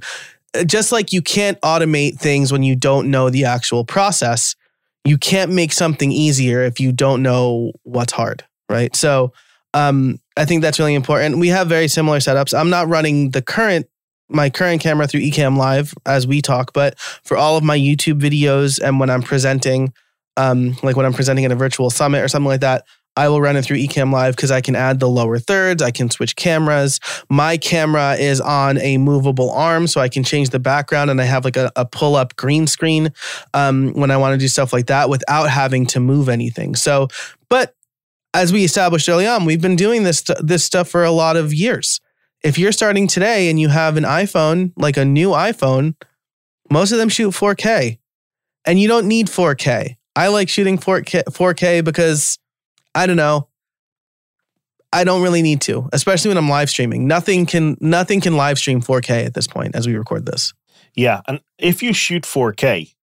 just 0.66 0.92
like 0.92 1.12
you 1.12 1.22
can't 1.22 1.60
automate 1.60 2.18
things 2.18 2.52
when 2.52 2.62
you 2.62 2.76
don't 2.76 3.10
know 3.10 3.30
the 3.30 3.44
actual 3.44 3.84
process, 3.84 4.56
you 5.04 5.18
can't 5.18 5.50
make 5.50 5.72
something 5.72 6.10
easier 6.10 6.62
if 6.62 6.80
you 6.80 6.92
don't 6.92 7.22
know 7.22 7.72
what's 7.82 8.12
hard, 8.12 8.44
right? 8.68 8.94
So 8.96 9.32
um, 9.74 10.20
I 10.36 10.44
think 10.44 10.62
that's 10.62 10.78
really 10.78 10.94
important. 10.94 11.38
We 11.38 11.48
have 11.48 11.68
very 11.68 11.88
similar 11.88 12.18
setups. 12.18 12.58
I'm 12.58 12.70
not 12.70 12.88
running 12.88 13.30
the 13.30 13.42
current 13.42 13.86
my 14.28 14.50
current 14.50 14.80
camera 14.80 15.06
through 15.06 15.20
Ecamm 15.20 15.56
Live 15.56 15.94
as 16.04 16.26
we 16.26 16.42
talk, 16.42 16.72
but 16.72 16.98
for 16.98 17.36
all 17.36 17.56
of 17.56 17.62
my 17.62 17.78
YouTube 17.78 18.20
videos 18.20 18.80
and 18.82 18.98
when 18.98 19.08
I'm 19.08 19.22
presenting, 19.22 19.92
um, 20.36 20.76
like 20.82 20.96
when 20.96 21.06
I'm 21.06 21.12
presenting 21.12 21.44
at 21.44 21.52
a 21.52 21.56
virtual 21.56 21.90
summit 21.90 22.24
or 22.24 22.28
something 22.28 22.48
like 22.48 22.60
that, 22.62 22.84
I 23.16 23.28
will 23.28 23.40
run 23.40 23.56
it 23.56 23.64
through 23.64 23.78
Ecamm 23.78 24.12
Live 24.12 24.36
because 24.36 24.50
I 24.50 24.60
can 24.60 24.76
add 24.76 25.00
the 25.00 25.08
lower 25.08 25.38
thirds. 25.38 25.80
I 25.80 25.90
can 25.90 26.10
switch 26.10 26.36
cameras. 26.36 27.00
My 27.30 27.56
camera 27.56 28.14
is 28.14 28.40
on 28.40 28.78
a 28.78 28.98
movable 28.98 29.50
arm, 29.52 29.86
so 29.86 30.00
I 30.00 30.08
can 30.08 30.22
change 30.22 30.50
the 30.50 30.58
background 30.58 31.08
and 31.10 31.20
I 31.20 31.24
have 31.24 31.44
like 31.44 31.56
a, 31.56 31.72
a 31.76 31.86
pull 31.86 32.14
up 32.14 32.36
green 32.36 32.66
screen 32.66 33.12
um, 33.54 33.92
when 33.94 34.10
I 34.10 34.16
want 34.16 34.34
to 34.34 34.38
do 34.38 34.48
stuff 34.48 34.72
like 34.72 34.86
that 34.86 35.08
without 35.08 35.48
having 35.48 35.86
to 35.86 36.00
move 36.00 36.28
anything. 36.28 36.74
So, 36.74 37.08
but 37.48 37.75
as 38.36 38.52
we 38.52 38.64
established 38.64 39.08
early 39.08 39.26
on, 39.26 39.46
we've 39.46 39.62
been 39.62 39.76
doing 39.76 40.02
this 40.02 40.22
this 40.40 40.62
stuff 40.62 40.88
for 40.88 41.04
a 41.04 41.10
lot 41.10 41.36
of 41.36 41.54
years. 41.54 42.00
If 42.44 42.58
you're 42.58 42.72
starting 42.72 43.06
today 43.08 43.48
and 43.48 43.58
you 43.58 43.68
have 43.68 43.96
an 43.96 44.04
iPhone, 44.04 44.72
like 44.76 44.98
a 44.98 45.04
new 45.04 45.30
iPhone, 45.30 45.94
most 46.70 46.92
of 46.92 46.98
them 46.98 47.08
shoot 47.08 47.30
4K, 47.30 47.98
and 48.66 48.78
you 48.78 48.88
don't 48.88 49.06
need 49.08 49.28
4K. 49.28 49.96
I 50.14 50.28
like 50.28 50.48
shooting 50.50 50.76
4K, 50.76 51.24
4K 51.24 51.82
because 51.82 52.38
I 52.94 53.06
don't 53.06 53.16
know. 53.16 53.48
I 54.92 55.04
don't 55.04 55.22
really 55.22 55.42
need 55.42 55.60
to, 55.62 55.88
especially 55.92 56.28
when 56.28 56.38
I'm 56.38 56.48
live 56.48 56.70
streaming. 56.70 57.06
Nothing 57.06 57.46
can 57.46 57.76
nothing 57.80 58.20
can 58.20 58.36
live 58.36 58.58
stream 58.58 58.82
4K 58.82 59.24
at 59.24 59.34
this 59.34 59.46
point 59.46 59.74
as 59.74 59.86
we 59.86 59.96
record 59.96 60.26
this. 60.26 60.52
Yeah, 60.94 61.20
and 61.26 61.40
if 61.58 61.82
you 61.82 61.92
shoot 61.94 62.24
4K, 62.24 62.94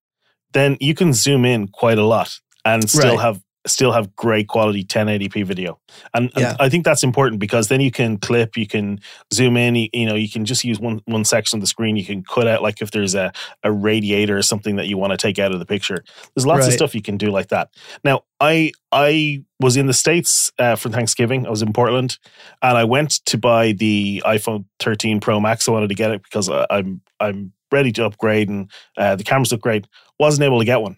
then 0.54 0.78
you 0.80 0.94
can 0.94 1.12
zoom 1.14 1.44
in 1.44 1.68
quite 1.68 1.98
a 1.98 2.06
lot 2.06 2.40
and 2.66 2.88
still 2.90 3.16
Right. 3.16 3.20
have 3.20 3.42
still 3.66 3.92
have 3.92 4.16
great 4.16 4.48
quality 4.48 4.84
1080p 4.84 5.46
video. 5.46 5.80
And, 6.14 6.32
and 6.36 6.58
I 6.60 6.70
think 6.70 6.84
that's 6.84 7.04
important 7.04 7.40
because 7.40 7.68
then 7.70 7.80
you 7.80 7.92
can 7.92 8.18
clip, 8.18 8.58
you 8.58 8.68
can 8.68 9.00
zoom 9.34 9.56
in, 9.56 9.76
you, 9.76 9.90
you 9.94 10.06
know, 10.06 10.16
you 10.16 10.30
can 10.30 10.46
just 10.46 10.64
use 10.64 10.80
one 10.80 11.02
one 11.06 11.24
section 11.24 11.58
of 11.58 11.62
the 11.62 11.68
screen. 11.68 11.96
You 11.96 12.06
can 12.06 12.24
cut 12.24 12.48
out 12.48 12.62
like 12.62 12.82
if 12.82 12.92
there's 12.92 13.16
a, 13.16 13.32
a 13.64 13.72
radiator 13.72 14.38
or 14.38 14.42
something 14.42 14.76
that 14.76 14.88
you 14.88 14.98
want 14.98 15.12
to 15.12 15.18
take 15.18 15.40
out 15.40 15.54
of 15.54 15.60
the 15.60 15.66
picture. 15.66 16.04
There's 16.36 16.46
lots 16.46 16.68
of 16.68 16.74
stuff 16.74 16.96
you 16.96 17.02
can 17.02 17.18
do 17.18 17.32
like 17.32 17.50
that. 17.50 17.70
Now, 18.04 18.24
I 18.40 18.74
I 18.92 19.44
was 19.60 19.78
in 19.78 19.88
the 19.88 19.94
States 19.94 20.52
uh, 20.60 20.76
for 20.76 20.90
Thanksgiving. 20.90 21.48
I 21.48 21.50
was 21.50 21.62
in 21.62 21.72
Portland 21.72 22.18
and 22.62 22.78
I 22.78 22.84
went 22.84 23.12
to 23.28 23.38
buy 23.38 23.72
the 23.72 24.22
iPhone 24.26 24.66
13 24.80 25.22
Pro 25.22 25.40
Max. 25.40 25.68
I 25.68 25.72
wanted 25.72 25.90
to 25.90 25.96
get 25.96 26.12
it 26.12 26.24
because 26.24 26.50
I, 26.50 26.66
I'm 26.70 27.02
I'm 27.20 27.54
ready 27.72 27.92
to 27.94 28.06
upgrade 28.06 28.50
and 28.50 28.70
uh, 28.98 29.16
the 29.16 29.24
cameras 29.24 29.52
look 29.52 29.62
great. 29.62 29.88
Wasn't 30.20 30.44
able 30.44 30.60
to 30.60 30.66
get 30.66 30.82
one, 30.82 30.98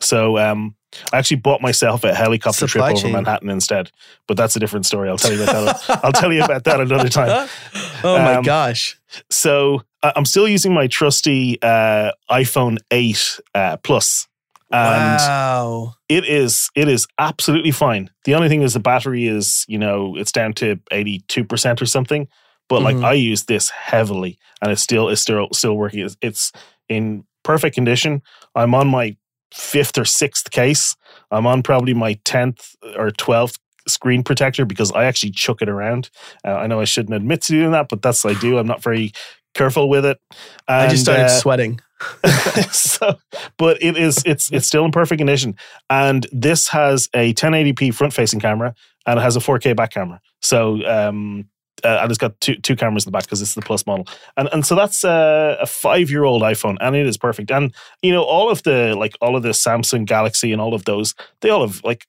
so 0.00 0.38
um, 0.38 0.75
I 1.12 1.18
actually 1.18 1.38
bought 1.38 1.60
myself 1.60 2.04
a 2.04 2.14
helicopter 2.14 2.66
Supply 2.68 2.88
trip 2.88 2.96
over 2.96 3.02
chain. 3.02 3.12
Manhattan 3.12 3.50
instead. 3.50 3.90
But 4.28 4.36
that's 4.36 4.56
a 4.56 4.58
different 4.60 4.86
story. 4.86 5.08
I'll 5.08 5.18
tell 5.18 5.32
you 5.32 5.42
about 5.42 5.80
that. 5.86 6.00
I'll 6.04 6.12
tell 6.12 6.32
you 6.32 6.42
about 6.42 6.64
that 6.64 6.80
another 6.80 7.08
time. 7.08 7.48
oh 8.04 8.18
my 8.18 8.34
Um, 8.36 8.42
gosh. 8.44 8.98
So 9.30 9.82
I- 10.02 10.12
I'm 10.16 10.24
still 10.24 10.48
using 10.48 10.72
my 10.72 10.86
trusty 10.86 11.60
uh, 11.62 12.12
iPhone 12.30 12.78
8 12.90 13.40
uh, 13.54 13.76
Plus, 13.78 14.26
and 14.72 15.18
wow. 15.18 15.94
it 16.08 16.24
is 16.24 16.70
it 16.74 16.88
is 16.88 17.06
absolutely 17.18 17.70
fine. 17.72 18.10
The 18.24 18.34
only 18.34 18.48
thing 18.48 18.62
is 18.62 18.72
the 18.74 18.80
battery 18.80 19.26
is 19.26 19.64
you 19.68 19.78
know 19.78 20.16
it's 20.16 20.32
down 20.32 20.54
to 20.54 20.80
eighty 20.90 21.20
two 21.28 21.44
percent 21.44 21.80
or 21.82 21.86
something. 21.86 22.26
But 22.68 22.82
like 22.82 22.96
Mhm. 22.96 23.04
I 23.04 23.12
use 23.12 23.44
this 23.44 23.70
heavily, 23.70 24.38
and 24.60 24.72
it's 24.72 24.82
still 24.82 25.08
it's 25.08 25.20
still 25.20 25.48
still 25.52 25.76
working. 25.76 26.00
It's, 26.00 26.16
it's 26.20 26.52
in 26.88 27.24
perfect 27.44 27.74
condition. 27.76 28.22
I'm 28.56 28.74
on 28.74 28.88
my 28.88 29.16
fifth 29.56 29.98
or 29.98 30.04
sixth 30.04 30.50
case. 30.50 30.94
I'm 31.30 31.46
on 31.46 31.62
probably 31.62 31.94
my 31.94 32.18
tenth 32.24 32.74
or 32.96 33.10
twelfth 33.10 33.58
screen 33.88 34.22
protector 34.22 34.64
because 34.64 34.92
I 34.92 35.04
actually 35.04 35.30
chuck 35.30 35.62
it 35.62 35.68
around. 35.68 36.10
Uh, 36.44 36.54
I 36.54 36.66
know 36.66 36.80
I 36.80 36.84
shouldn't 36.84 37.14
admit 37.14 37.42
to 37.42 37.52
doing 37.52 37.72
that, 37.72 37.88
but 37.88 38.02
that's 38.02 38.24
what 38.24 38.36
I 38.36 38.40
do. 38.40 38.58
I'm 38.58 38.66
not 38.66 38.82
very 38.82 39.12
careful 39.54 39.88
with 39.88 40.04
it. 40.04 40.20
I 40.68 40.88
just 40.88 41.04
started 41.04 41.24
uh, 41.24 41.28
sweating. 41.28 41.80
so 42.72 43.16
but 43.56 43.82
it 43.82 43.96
is 43.96 44.22
it's 44.26 44.52
it's 44.52 44.66
still 44.66 44.84
in 44.84 44.92
perfect 44.92 45.18
condition 45.18 45.56
and 45.88 46.26
this 46.30 46.68
has 46.68 47.08
a 47.14 47.32
1080p 47.32 47.94
front 47.94 48.12
facing 48.12 48.38
camera 48.38 48.74
and 49.06 49.18
it 49.18 49.22
has 49.22 49.34
a 49.34 49.40
4k 49.40 49.74
back 49.74 49.92
camera 49.92 50.20
so 50.42 50.86
um 50.86 51.48
uh, 51.84 51.98
and 52.02 52.10
it's 52.10 52.18
got 52.18 52.40
two 52.40 52.54
two 52.56 52.76
cameras 52.76 53.04
in 53.04 53.08
the 53.10 53.16
back 53.16 53.24
because 53.24 53.42
it's 53.42 53.54
the 53.54 53.62
plus 53.62 53.86
model. 53.86 54.06
And 54.36 54.48
and 54.52 54.64
so 54.66 54.74
that's 54.74 55.04
uh, 55.04 55.56
a 55.60 55.66
five 55.66 56.10
year 56.10 56.24
old 56.24 56.42
iphone 56.42 56.76
and 56.80 56.96
it 56.96 57.06
is 57.06 57.16
perfect. 57.18 57.50
And 57.50 57.74
you 58.02 58.12
know 58.12 58.22
all 58.22 58.50
of 58.50 58.62
the 58.62 58.94
like 58.96 59.14
all 59.20 59.36
of 59.36 59.42
the 59.42 59.50
samsung 59.50 60.04
galaxy 60.06 60.52
and 60.52 60.60
all 60.60 60.74
of 60.74 60.84
those 60.84 61.14
they 61.40 61.50
all 61.50 61.66
have 61.66 61.82
like 61.84 62.06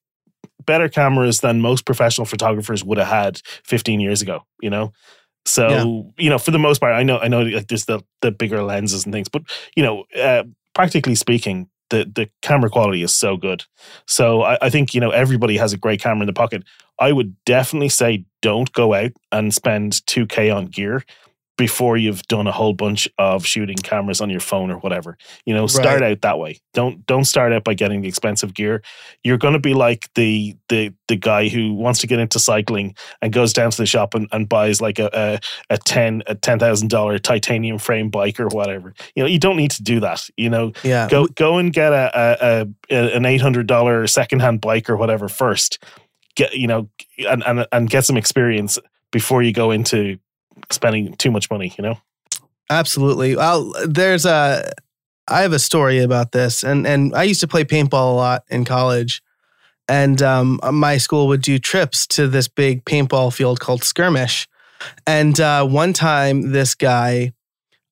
better 0.65 0.89
cameras 0.89 1.39
than 1.39 1.61
most 1.61 1.85
professional 1.85 2.25
photographers 2.25 2.83
would 2.83 2.97
have 2.97 3.07
had 3.07 3.41
15 3.63 3.99
years 3.99 4.21
ago 4.21 4.43
you 4.61 4.69
know? 4.69 4.91
So 5.45 5.69
Yeah. 5.69 6.23
you 6.23 6.29
know 6.29 6.37
for 6.37 6.51
the 6.51 6.59
most 6.59 6.79
part 6.79 6.93
i 6.93 7.03
know 7.03 7.19
i 7.19 7.29
know 7.29 7.41
like 7.43 7.67
there's 7.67 7.85
the 7.85 8.01
the 8.21 8.31
bigger 8.31 8.61
lenses 8.63 9.05
and 9.05 9.13
things 9.13 9.29
but 9.29 9.43
you 9.77 9.83
know 9.83 10.03
uh, 10.19 10.43
practically 10.75 11.15
speaking 11.15 11.69
the 11.89 12.09
the 12.13 12.29
camera 12.41 12.69
quality 12.69 13.03
is 13.03 13.13
so 13.13 13.37
good. 13.37 13.63
So 14.05 14.43
I, 14.43 14.57
I 14.61 14.69
think 14.69 14.93
you 14.93 15.01
know 15.01 15.11
everybody 15.11 15.57
has 15.57 15.73
a 15.73 15.77
great 15.77 16.01
camera 16.01 16.21
in 16.21 16.27
the 16.27 16.33
pocket. 16.33 16.63
I 16.99 17.11
would 17.11 17.35
definitely 17.45 17.89
say 17.89 18.25
don't 18.41 18.71
go 18.73 18.93
out 18.93 19.11
and 19.31 19.53
spend 19.53 19.93
2k 20.07 20.53
on 20.55 20.65
gear 20.65 21.03
before 21.57 21.97
you've 21.97 22.21
done 22.23 22.47
a 22.47 22.51
whole 22.51 22.73
bunch 22.73 23.07
of 23.17 23.45
shooting 23.45 23.75
cameras 23.77 24.21
on 24.21 24.29
your 24.29 24.39
phone 24.39 24.69
or 24.71 24.77
whatever 24.77 25.17
you 25.45 25.53
know 25.53 25.65
start 25.67 26.01
out 26.03 26.21
that 26.21 26.37
way 26.39 26.59
don't 26.73 27.05
don't 27.07 27.25
start 27.25 27.51
out 27.51 27.63
by 27.63 27.73
getting 27.73 28.01
the 28.01 28.07
expensive 28.07 28.53
gear 28.53 28.81
you're 29.23 29.37
going 29.37 29.53
to 29.53 29.59
be 29.59 29.73
like 29.73 30.07
the 30.13 30.55
the 30.69 30.93
the 31.07 31.15
guy 31.15 31.47
who 31.47 31.73
wants 31.73 31.99
to 31.99 32.07
get 32.07 32.19
into 32.19 32.37
cycling 32.39 32.95
and 33.21 33.33
goes 33.33 33.53
down 33.53 33.71
to 33.71 33.77
the 33.77 33.85
shop 33.85 34.13
and, 34.13 34.27
and 34.31 34.47
buys 34.47 34.81
like 34.81 34.99
a, 34.99 35.09
a 35.13 35.73
a 35.73 35.77
ten 35.77 36.21
a 36.27 36.35
ten 36.35 36.59
thousand 36.59 36.89
dollar 36.89 37.17
titanium 37.17 37.77
frame 37.77 38.09
bike 38.09 38.39
or 38.39 38.47
whatever. 38.47 38.93
You 39.15 39.23
know, 39.23 39.27
you 39.29 39.39
don't 39.39 39.57
need 39.57 39.71
to 39.71 39.83
do 39.83 39.99
that. 40.01 40.29
You 40.37 40.49
know, 40.49 40.73
Yeah. 40.83 41.07
go 41.09 41.27
go 41.27 41.57
and 41.57 41.71
get 41.73 41.93
a, 41.93 42.11
a, 42.13 42.67
a 42.91 43.15
an 43.15 43.25
eight 43.25 43.41
hundred 43.41 43.67
dollar 43.67 44.05
secondhand 44.07 44.61
bike 44.61 44.89
or 44.89 44.97
whatever 44.97 45.27
first. 45.29 45.81
Get 46.35 46.53
you 46.53 46.67
know, 46.67 46.89
and, 47.27 47.43
and 47.45 47.65
and 47.71 47.89
get 47.89 48.05
some 48.05 48.17
experience 48.17 48.77
before 49.11 49.41
you 49.41 49.53
go 49.53 49.71
into 49.71 50.19
spending 50.71 51.15
too 51.15 51.31
much 51.31 51.49
money. 51.49 51.73
You 51.77 51.83
know. 51.83 51.97
Absolutely. 52.69 53.35
Well, 53.35 53.73
there's 53.85 54.25
a 54.25 54.71
I 55.27 55.41
have 55.41 55.53
a 55.53 55.59
story 55.59 55.99
about 55.99 56.31
this 56.31 56.63
and 56.63 56.85
and 56.87 57.15
I 57.15 57.23
used 57.23 57.41
to 57.41 57.47
play 57.47 57.63
paintball 57.63 58.11
a 58.11 58.15
lot 58.15 58.43
in 58.49 58.65
college. 58.65 59.21
And 59.89 60.21
um, 60.21 60.59
my 60.73 60.97
school 60.97 61.27
would 61.27 61.41
do 61.41 61.57
trips 61.59 62.05
to 62.07 62.27
this 62.27 62.49
big 62.49 62.83
paintball 62.83 63.33
field 63.33 63.61
called 63.61 63.85
Skirmish. 63.85 64.47
And 65.05 65.39
uh, 65.39 65.65
one 65.65 65.93
time, 65.93 66.51
this 66.51 66.75
guy 66.75 67.31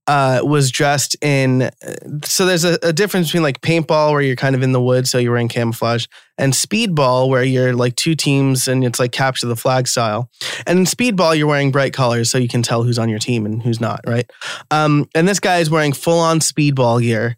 uh, 0.08 0.42
was 0.44 0.72
dressed 0.72 1.16
in. 1.22 1.70
So 2.24 2.46
there's 2.46 2.64
a, 2.64 2.78
a 2.84 2.94
difference 2.94 3.28
between 3.28 3.44
like 3.44 3.62
paintball, 3.62 4.12
where 4.12 4.22
you're 4.22 4.36
kind 4.36 4.56
of 4.56 4.62
in 4.62 4.72
the 4.72 4.82
woods, 4.82 5.10
so 5.10 5.18
you're 5.18 5.32
wearing 5.32 5.48
camouflage, 5.48 6.06
and 6.38 6.54
speedball, 6.54 7.28
where 7.30 7.44
you're 7.44 7.74
like 7.74 7.96
two 7.96 8.16
teams 8.16 8.68
and 8.68 8.84
it's 8.84 9.00
like 9.00 9.12
capture 9.12 9.48
the 9.48 9.56
flag 9.56 9.88
style. 9.88 10.30
And 10.68 10.80
in 10.80 10.86
speedball, 10.86 11.38
you're 11.38 11.48
wearing 11.48 11.72
bright 11.72 11.94
colors, 11.94 12.30
so 12.30 12.38
you 12.38 12.48
can 12.48 12.62
tell 12.62 12.84
who's 12.84 13.00
on 13.00 13.10
your 13.10 13.20
team 13.20 13.46
and 13.46 13.64
who's 13.64 13.82
not, 13.82 14.02
right? 14.06 14.30
Um, 14.72 15.10
and 15.16 15.28
this 15.28 15.40
guy 15.40 15.58
is 15.58 15.70
wearing 15.70 15.94
full 15.94 16.20
on 16.20 16.40
speedball 16.40 17.02
gear. 17.02 17.38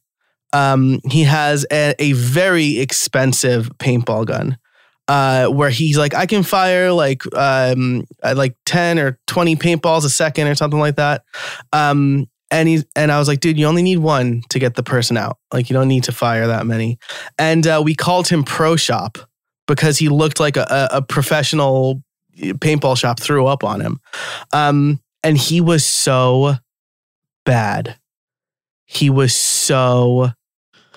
Um, 0.54 1.00
he 1.10 1.24
has 1.24 1.66
a, 1.72 1.94
a 2.00 2.14
very 2.14 2.80
expensive 2.80 3.70
paintball 3.78 4.26
gun. 4.26 4.58
Uh, 5.10 5.48
where 5.48 5.70
he's 5.70 5.98
like, 5.98 6.14
I 6.14 6.26
can 6.26 6.44
fire 6.44 6.92
like 6.92 7.22
um 7.34 8.06
uh, 8.22 8.34
like 8.36 8.58
ten 8.66 9.00
or 9.00 9.18
twenty 9.26 9.56
paintballs 9.56 10.04
a 10.04 10.10
second 10.10 10.48
or 10.50 10.56
something 10.56 10.82
like 10.82 10.98
that. 10.98 11.24
Um, 11.72 12.28
and 12.52 12.68
he's 12.70 12.86
and 12.96 13.12
I 13.12 13.20
was 13.20 13.28
like, 13.28 13.40
dude, 13.40 13.58
you 13.58 13.66
only 13.66 13.82
need 13.84 14.00
one 14.00 14.44
to 14.50 14.60
get 14.60 14.76
the 14.76 14.84
person 14.84 15.18
out. 15.18 15.38
Like, 15.54 15.70
you 15.70 15.74
don't 15.74 15.88
need 15.88 16.04
to 16.06 16.12
fire 16.12 16.48
that 16.48 16.66
many. 16.66 16.98
And 17.38 17.66
uh, 17.68 17.82
we 17.84 17.96
called 17.96 18.28
him 18.28 18.44
Pro 18.44 18.76
Shop 18.76 19.18
because 19.68 19.98
he 19.98 20.10
looked 20.10 20.40
like 20.40 20.56
a, 20.58 20.66
a, 20.92 20.98
a 20.98 21.02
professional 21.02 22.04
paintball 22.38 22.98
shop 22.98 23.20
threw 23.20 23.48
up 23.48 23.64
on 23.64 23.82
him. 23.82 24.00
Um, 24.54 25.02
and 25.24 25.38
he 25.38 25.60
was 25.60 25.86
so 25.86 26.56
bad. 27.46 27.98
He 28.86 29.10
was 29.10 29.36
so 29.36 30.32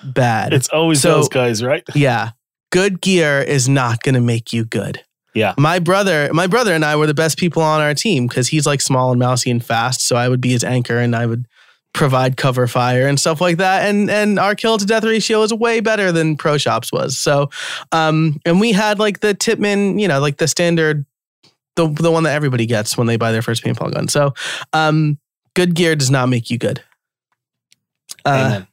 bad. 0.03 0.53
It's 0.53 0.69
always 0.69 1.01
So- 1.01 1.15
those 1.15 1.29
guys, 1.29 1.63
right? 1.63 1.83
yeah. 1.95 2.31
Good 2.71 3.01
gear 3.01 3.39
is 3.41 3.67
not 3.67 4.01
going 4.01 4.15
to 4.15 4.21
make 4.21 4.53
you 4.53 4.63
good. 4.63 5.03
Yeah. 5.33 5.53
My 5.57 5.79
brother, 5.79 6.29
my 6.33 6.47
brother 6.47 6.73
and 6.73 6.83
I 6.83 6.95
were 6.95 7.07
the 7.07 7.13
best 7.13 7.37
people 7.37 7.61
on 7.61 7.79
our 7.81 7.93
team 7.93 8.27
because 8.27 8.49
he's 8.49 8.65
like 8.65 8.81
small 8.81 9.11
and 9.11 9.19
mousy 9.19 9.49
and 9.49 9.63
fast. 9.63 10.01
So 10.01 10.15
I 10.15 10.27
would 10.27 10.41
be 10.41 10.51
his 10.51 10.63
anchor 10.63 10.97
and 10.97 11.15
I 11.15 11.25
would 11.25 11.45
provide 11.93 12.37
cover 12.37 12.67
fire 12.67 13.07
and 13.07 13.19
stuff 13.19 13.41
like 13.41 13.57
that. 13.57 13.87
And 13.87 14.09
and 14.09 14.39
our 14.39 14.55
kill 14.55 14.77
to 14.77 14.85
death 14.85 15.03
ratio 15.03 15.39
was 15.39 15.53
way 15.53 15.79
better 15.79 16.11
than 16.11 16.37
Pro 16.37 16.57
Shops 16.57 16.91
was. 16.91 17.17
So 17.17 17.49
um 17.91 18.39
and 18.45 18.59
we 18.59 18.71
had 18.71 18.99
like 18.99 19.19
the 19.19 19.33
Tippmann, 19.33 19.99
you 19.99 20.07
know, 20.07 20.19
like 20.19 20.37
the 20.37 20.47
standard 20.47 21.05
the 21.75 21.87
the 21.87 22.11
one 22.11 22.23
that 22.23 22.35
everybody 22.35 22.65
gets 22.65 22.97
when 22.97 23.07
they 23.07 23.17
buy 23.17 23.31
their 23.31 23.41
first 23.41 23.63
paintball 23.63 23.93
gun. 23.93 24.07
So 24.07 24.33
um 24.73 25.17
good 25.53 25.75
gear 25.75 25.95
does 25.95 26.09
not 26.09 26.29
make 26.29 26.49
you 26.49 26.57
good. 26.57 26.81
Uh, 28.25 28.29
Amen. 28.29 28.67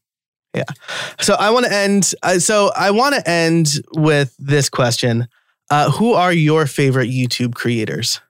so 1.21 1.35
I 1.35 1.51
want 1.51 1.67
to 1.67 1.73
end. 1.73 2.13
Uh, 2.23 2.39
so 2.39 2.71
I 2.77 2.91
want 2.91 3.15
to 3.15 3.29
end 3.29 3.69
with 3.93 4.35
this 4.39 4.69
question: 4.69 5.29
uh, 5.71 5.91
Who 5.93 6.13
are 6.13 6.33
your 6.33 6.67
favorite 6.67 7.11
YouTube 7.11 7.55
creators? 7.55 8.21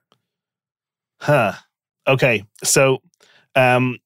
Huh. 1.19 1.53
Okay. 2.07 2.45
So, 2.63 3.01
um, 3.55 3.99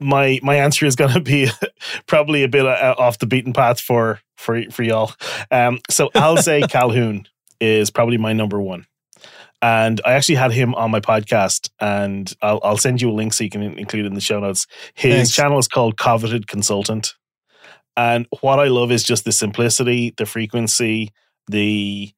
my 0.00 0.40
my 0.42 0.56
answer 0.56 0.86
is 0.86 0.96
going 0.96 1.12
to 1.12 1.20
be 1.20 1.48
probably 2.06 2.42
a 2.42 2.48
bit 2.48 2.66
uh, 2.66 2.94
off 2.98 3.18
the 3.18 3.26
beaten 3.26 3.52
path 3.52 3.80
for 3.80 4.20
for 4.36 4.62
for 4.70 4.82
y'all. 4.82 5.12
Um, 5.50 5.80
so 5.90 6.08
Alze 6.14 6.70
Calhoun 6.70 7.26
is 7.60 7.90
probably 7.90 8.18
my 8.18 8.32
number 8.32 8.60
one. 8.60 8.86
And 9.62 10.02
I 10.04 10.12
actually 10.12 10.34
had 10.34 10.52
him 10.52 10.74
on 10.74 10.90
my 10.90 11.00
podcast, 11.00 11.70
and 11.80 12.32
I'll, 12.42 12.60
I'll 12.62 12.76
send 12.76 13.00
you 13.00 13.10
a 13.10 13.12
link 13.12 13.32
so 13.32 13.42
you 13.42 13.50
can 13.50 13.62
include 13.62 14.04
it 14.04 14.08
in 14.08 14.14
the 14.14 14.20
show 14.20 14.38
notes. 14.38 14.66
His 14.94 15.14
Thanks. 15.14 15.32
channel 15.32 15.58
is 15.58 15.66
called 15.66 15.96
Coveted 15.96 16.46
Consultant. 16.46 17.14
And 17.96 18.26
what 18.42 18.60
I 18.60 18.68
love 18.68 18.92
is 18.92 19.02
just 19.02 19.24
the 19.24 19.32
simplicity, 19.32 20.12
the 20.18 20.26
frequency, 20.26 21.10
the 21.48 22.12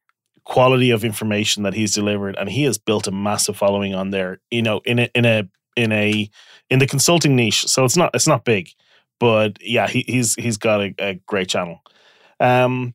quality 0.45 0.91
of 0.91 1.05
information 1.05 1.63
that 1.63 1.75
he's 1.75 1.95
delivered. 1.95 2.37
And 2.37 2.49
he 2.49 2.65
has 2.65 2.79
built 2.79 3.07
a 3.07 3.13
massive 3.13 3.57
following 3.57 3.95
on 3.95 4.11
there, 4.11 4.41
you 4.51 4.63
know, 4.63 4.81
in 4.85 4.99
a, 4.99 5.11
in 5.15 5.25
a, 5.25 5.49
in 5.77 5.93
a, 5.93 6.31
in 6.71 6.79
the 6.79 6.87
consulting 6.87 7.37
niche. 7.37 7.67
So 7.67 7.85
it's 7.85 7.97
not, 7.97 8.11
it's 8.15 8.27
not 8.27 8.45
big, 8.45 8.71
but 9.21 9.59
yeah, 9.61 9.87
he, 9.87 10.05
he's, 10.07 10.35
he's 10.35 10.57
got 10.57 10.81
a, 10.81 10.95
a 10.99 11.15
great 11.27 11.49
channel. 11.49 11.83
Um, 12.41 12.95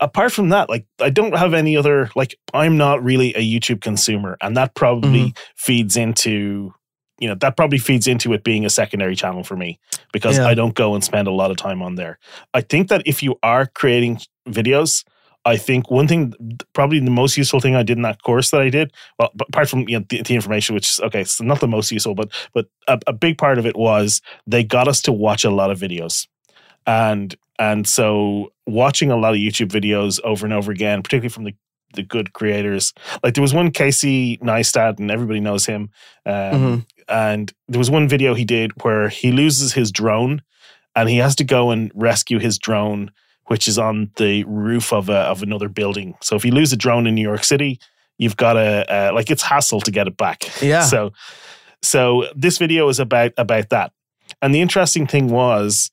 apart 0.00 0.32
from 0.32 0.48
that, 0.48 0.68
like 0.68 0.86
I 1.00 1.10
don't 1.10 1.36
have 1.36 1.54
any 1.54 1.76
other 1.76 2.10
like 2.16 2.34
I'm 2.52 2.76
not 2.76 3.02
really 3.04 3.34
a 3.34 3.40
YouTube 3.40 3.80
consumer, 3.80 4.36
and 4.40 4.56
that 4.56 4.74
probably 4.74 5.20
mm-hmm. 5.20 5.42
feeds 5.56 5.96
into 5.96 6.74
you 7.18 7.28
know 7.28 7.34
that 7.36 7.56
probably 7.56 7.78
feeds 7.78 8.08
into 8.08 8.32
it 8.32 8.42
being 8.42 8.64
a 8.64 8.70
secondary 8.70 9.14
channel 9.14 9.44
for 9.44 9.56
me 9.56 9.78
because 10.12 10.38
yeah. 10.38 10.46
I 10.46 10.54
don't 10.54 10.74
go 10.74 10.94
and 10.94 11.04
spend 11.04 11.28
a 11.28 11.32
lot 11.32 11.50
of 11.50 11.56
time 11.56 11.82
on 11.82 11.94
there. 11.94 12.18
I 12.54 12.62
think 12.62 12.88
that 12.88 13.02
if 13.06 13.22
you 13.22 13.36
are 13.42 13.66
creating 13.66 14.20
videos, 14.48 15.04
I 15.44 15.56
think 15.56 15.90
one 15.90 16.06
thing, 16.06 16.34
probably 16.74 17.00
the 17.00 17.10
most 17.10 17.36
useful 17.36 17.60
thing 17.60 17.74
I 17.74 17.82
did 17.82 17.96
in 17.96 18.02
that 18.02 18.22
course 18.22 18.50
that 18.50 18.60
I 18.60 18.68
did, 18.68 18.92
well, 19.18 19.30
apart 19.40 19.68
from 19.70 19.88
you 19.88 19.98
know, 19.98 20.04
the, 20.08 20.22
the, 20.22 20.34
information, 20.34 20.74
which 20.74 20.88
is 20.88 21.00
okay, 21.00 21.22
it's 21.22 21.40
not 21.40 21.60
the 21.60 21.68
most 21.68 21.90
useful, 21.90 22.14
but 22.14 22.30
but 22.52 22.66
a, 22.88 22.98
a 23.06 23.12
big 23.12 23.38
part 23.38 23.58
of 23.58 23.64
it 23.64 23.76
was 23.76 24.20
they 24.46 24.62
got 24.62 24.86
us 24.86 25.00
to 25.02 25.12
watch 25.12 25.44
a 25.44 25.50
lot 25.50 25.70
of 25.70 25.78
videos, 25.78 26.26
and 26.86 27.34
and 27.58 27.86
so 27.86 28.52
watching 28.66 29.10
a 29.10 29.16
lot 29.16 29.32
of 29.32 29.40
YouTube 29.40 29.68
videos 29.68 30.20
over 30.24 30.44
and 30.44 30.52
over 30.52 30.70
again, 30.70 31.02
particularly 31.02 31.30
from 31.30 31.44
the 31.44 31.54
the 31.94 32.02
good 32.02 32.32
creators. 32.32 32.92
Like 33.22 33.34
there 33.34 33.42
was 33.42 33.54
one 33.54 33.70
Casey 33.70 34.36
Neistat, 34.38 34.98
and 34.98 35.10
everybody 35.10 35.40
knows 35.40 35.66
him. 35.66 35.90
Um, 36.26 36.34
mm-hmm. 36.34 36.78
And 37.08 37.52
there 37.68 37.78
was 37.78 37.90
one 37.90 38.08
video 38.08 38.34
he 38.34 38.44
did 38.44 38.72
where 38.82 39.08
he 39.08 39.32
loses 39.32 39.72
his 39.72 39.90
drone, 39.90 40.42
and 40.94 41.08
he 41.08 41.16
has 41.16 41.34
to 41.36 41.44
go 41.44 41.70
and 41.70 41.90
rescue 41.94 42.38
his 42.38 42.58
drone, 42.58 43.10
which 43.50 43.66
is 43.66 43.80
on 43.80 44.12
the 44.14 44.44
roof 44.44 44.92
of 44.92 45.08
a, 45.08 45.16
of 45.16 45.42
another 45.42 45.68
building. 45.68 46.16
So 46.22 46.36
if 46.36 46.44
you 46.44 46.52
lose 46.52 46.72
a 46.72 46.76
drone 46.76 47.08
in 47.08 47.16
New 47.16 47.28
York 47.28 47.42
City, 47.42 47.80
you've 48.16 48.36
got 48.36 48.56
a 48.56 48.86
uh, 48.88 49.12
like 49.12 49.28
it's 49.28 49.42
hassle 49.42 49.80
to 49.80 49.90
get 49.90 50.06
it 50.06 50.16
back. 50.16 50.44
Yeah. 50.62 50.84
So 50.84 51.12
so 51.82 52.28
this 52.36 52.58
video 52.58 52.88
is 52.88 53.00
about 53.00 53.32
about 53.36 53.70
that. 53.70 53.90
And 54.40 54.54
the 54.54 54.60
interesting 54.60 55.04
thing 55.08 55.30
was 55.30 55.90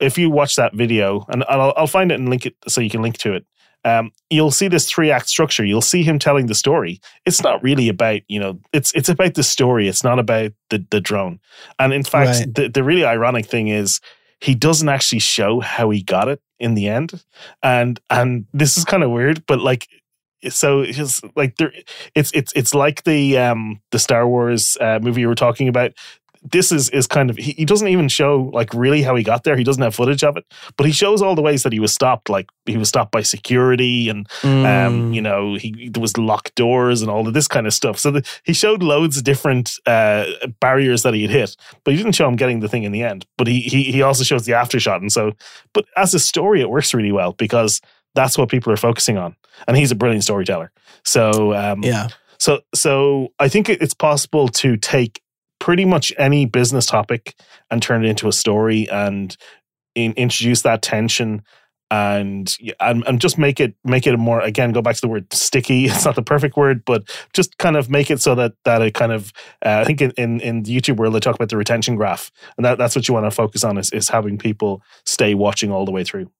if 0.00 0.16
you 0.16 0.30
watch 0.30 0.56
that 0.56 0.74
video, 0.74 1.26
and 1.28 1.44
I'll, 1.50 1.74
I'll 1.76 1.86
find 1.86 2.10
it 2.10 2.18
and 2.18 2.30
link 2.30 2.46
it 2.46 2.56
so 2.66 2.80
you 2.80 2.88
can 2.88 3.02
link 3.02 3.18
to 3.18 3.34
it. 3.34 3.44
Um, 3.84 4.10
you'll 4.30 4.50
see 4.50 4.68
this 4.68 4.90
three 4.90 5.10
act 5.10 5.28
structure. 5.28 5.66
You'll 5.66 5.82
see 5.82 6.02
him 6.02 6.18
telling 6.18 6.46
the 6.46 6.54
story. 6.54 6.98
It's 7.26 7.42
not 7.42 7.62
really 7.62 7.90
about 7.90 8.22
you 8.28 8.40
know. 8.40 8.58
It's 8.72 8.90
it's 8.94 9.10
about 9.10 9.34
the 9.34 9.42
story. 9.42 9.86
It's 9.86 10.02
not 10.02 10.18
about 10.18 10.52
the 10.70 10.82
the 10.90 11.02
drone. 11.02 11.40
And 11.78 11.92
in 11.92 12.04
fact, 12.04 12.38
right. 12.38 12.54
the 12.54 12.68
the 12.70 12.82
really 12.82 13.04
ironic 13.04 13.44
thing 13.44 13.68
is 13.68 14.00
he 14.40 14.54
doesn't 14.54 14.88
actually 14.88 15.18
show 15.18 15.60
how 15.60 15.90
he 15.90 16.02
got 16.02 16.28
it 16.28 16.40
in 16.58 16.74
the 16.74 16.88
end. 16.88 17.22
And 17.62 18.00
and 18.10 18.46
this 18.52 18.76
is 18.78 18.84
kind 18.84 19.02
of 19.02 19.10
weird, 19.10 19.44
but 19.46 19.60
like 19.60 19.86
so 20.48 20.80
it's 20.80 21.20
like 21.36 21.56
there 21.56 21.72
it's 22.14 22.30
it's 22.32 22.52
it's 22.54 22.74
like 22.74 23.04
the 23.04 23.36
um 23.38 23.80
the 23.90 23.98
Star 23.98 24.26
Wars 24.26 24.76
uh, 24.80 24.98
movie 25.02 25.20
you 25.20 25.28
were 25.28 25.34
talking 25.34 25.68
about 25.68 25.92
this 26.42 26.72
is 26.72 26.88
is 26.90 27.06
kind 27.06 27.28
of 27.28 27.36
he, 27.36 27.52
he, 27.52 27.64
doesn't 27.64 27.88
even 27.88 28.08
show 28.08 28.50
like 28.54 28.72
really 28.72 29.02
how 29.02 29.14
he 29.14 29.22
got 29.22 29.44
there. 29.44 29.56
He 29.56 29.64
doesn't 29.64 29.82
have 29.82 29.94
footage 29.94 30.24
of 30.24 30.36
it, 30.36 30.44
but 30.76 30.86
he 30.86 30.92
shows 30.92 31.20
all 31.20 31.34
the 31.34 31.42
ways 31.42 31.62
that 31.64 31.72
he 31.72 31.80
was 31.80 31.92
stopped. 31.92 32.30
Like 32.30 32.48
he 32.64 32.78
was 32.78 32.88
stopped 32.88 33.12
by 33.12 33.22
security, 33.22 34.08
and 34.08 34.26
um, 34.42 34.50
mm. 34.50 34.86
um, 34.86 35.12
you 35.12 35.20
know 35.20 35.54
he 35.54 35.90
there 35.90 36.00
was 36.00 36.16
locked 36.16 36.54
doors 36.54 37.02
and 37.02 37.10
all 37.10 37.28
of 37.28 37.34
this 37.34 37.46
kind 37.46 37.66
of 37.66 37.74
stuff. 37.74 37.98
So 37.98 38.10
the, 38.10 38.28
he 38.44 38.54
showed 38.54 38.82
loads 38.82 39.18
of 39.18 39.24
different 39.24 39.72
uh, 39.84 40.26
barriers 40.60 41.02
that 41.02 41.12
he 41.12 41.22
had 41.22 41.30
hit, 41.30 41.56
but 41.84 41.92
he 41.92 41.98
didn't 41.98 42.14
show 42.14 42.26
him 42.26 42.36
getting 42.36 42.60
the 42.60 42.68
thing 42.68 42.84
in 42.84 42.92
the 42.92 43.02
end. 43.02 43.26
But 43.36 43.46
he 43.46 43.60
he 43.60 43.84
he 43.84 44.02
also 44.02 44.24
shows 44.24 44.46
the 44.46 44.54
after 44.54 44.80
shot, 44.80 45.02
and 45.02 45.12
so 45.12 45.32
but 45.74 45.84
as 45.96 46.14
a 46.14 46.18
story, 46.18 46.62
it 46.62 46.70
works 46.70 46.94
really 46.94 47.12
well 47.12 47.32
because 47.32 47.82
that's 48.14 48.38
what 48.38 48.48
people 48.48 48.72
are 48.72 48.78
focusing 48.78 49.18
on, 49.18 49.36
and 49.68 49.76
he's 49.76 49.92
a 49.92 49.96
brilliant 49.96 50.24
storyteller. 50.24 50.72
So 51.04 51.54
um, 51.54 51.82
yeah. 51.82 52.08
So, 52.38 52.62
so 52.74 53.34
I 53.38 53.48
think 53.48 53.68
it's 53.68 53.92
possible 53.92 54.48
to 54.48 54.78
take 54.78 55.20
pretty 55.60 55.84
much 55.84 56.12
any 56.18 56.46
business 56.46 56.86
topic 56.86 57.34
and 57.70 57.80
turn 57.80 58.04
it 58.04 58.08
into 58.08 58.26
a 58.26 58.32
story 58.32 58.88
and 58.90 59.36
in, 59.94 60.12
introduce 60.14 60.62
that 60.62 60.82
tension 60.82 61.42
and, 61.92 62.56
and 62.78 63.04
and 63.06 63.20
just 63.20 63.36
make 63.36 63.58
it 63.58 63.74
make 63.84 64.06
it 64.06 64.16
more 64.16 64.40
again 64.40 64.72
go 64.72 64.80
back 64.80 64.94
to 64.94 65.00
the 65.00 65.08
word 65.08 65.26
sticky. 65.32 65.84
It's 65.88 66.04
not 66.04 66.14
the 66.14 66.22
perfect 66.22 66.56
word 66.56 66.84
but 66.84 67.02
just 67.32 67.58
kind 67.58 67.76
of 67.76 67.90
make 67.90 68.10
it 68.10 68.20
so 68.20 68.34
that 68.36 68.52
that 68.64 68.80
it 68.82 68.94
kind 68.94 69.12
of 69.12 69.32
uh, 69.64 69.78
i 69.80 69.84
think 69.84 70.00
in, 70.00 70.12
in 70.12 70.40
in 70.40 70.62
the 70.62 70.76
youtube 70.76 70.96
world 70.96 71.14
they 71.14 71.20
talk 71.20 71.34
about 71.34 71.48
the 71.48 71.56
retention 71.56 71.96
graph 71.96 72.30
and 72.56 72.64
that, 72.64 72.78
that's 72.78 72.94
what 72.94 73.08
you 73.08 73.14
want 73.14 73.26
to 73.26 73.30
focus 73.30 73.64
on 73.64 73.76
is, 73.76 73.90
is 73.90 74.08
having 74.08 74.38
people 74.38 74.82
stay 75.04 75.34
watching 75.34 75.72
all 75.72 75.84
the 75.84 75.92
way 75.92 76.04
through 76.04 76.30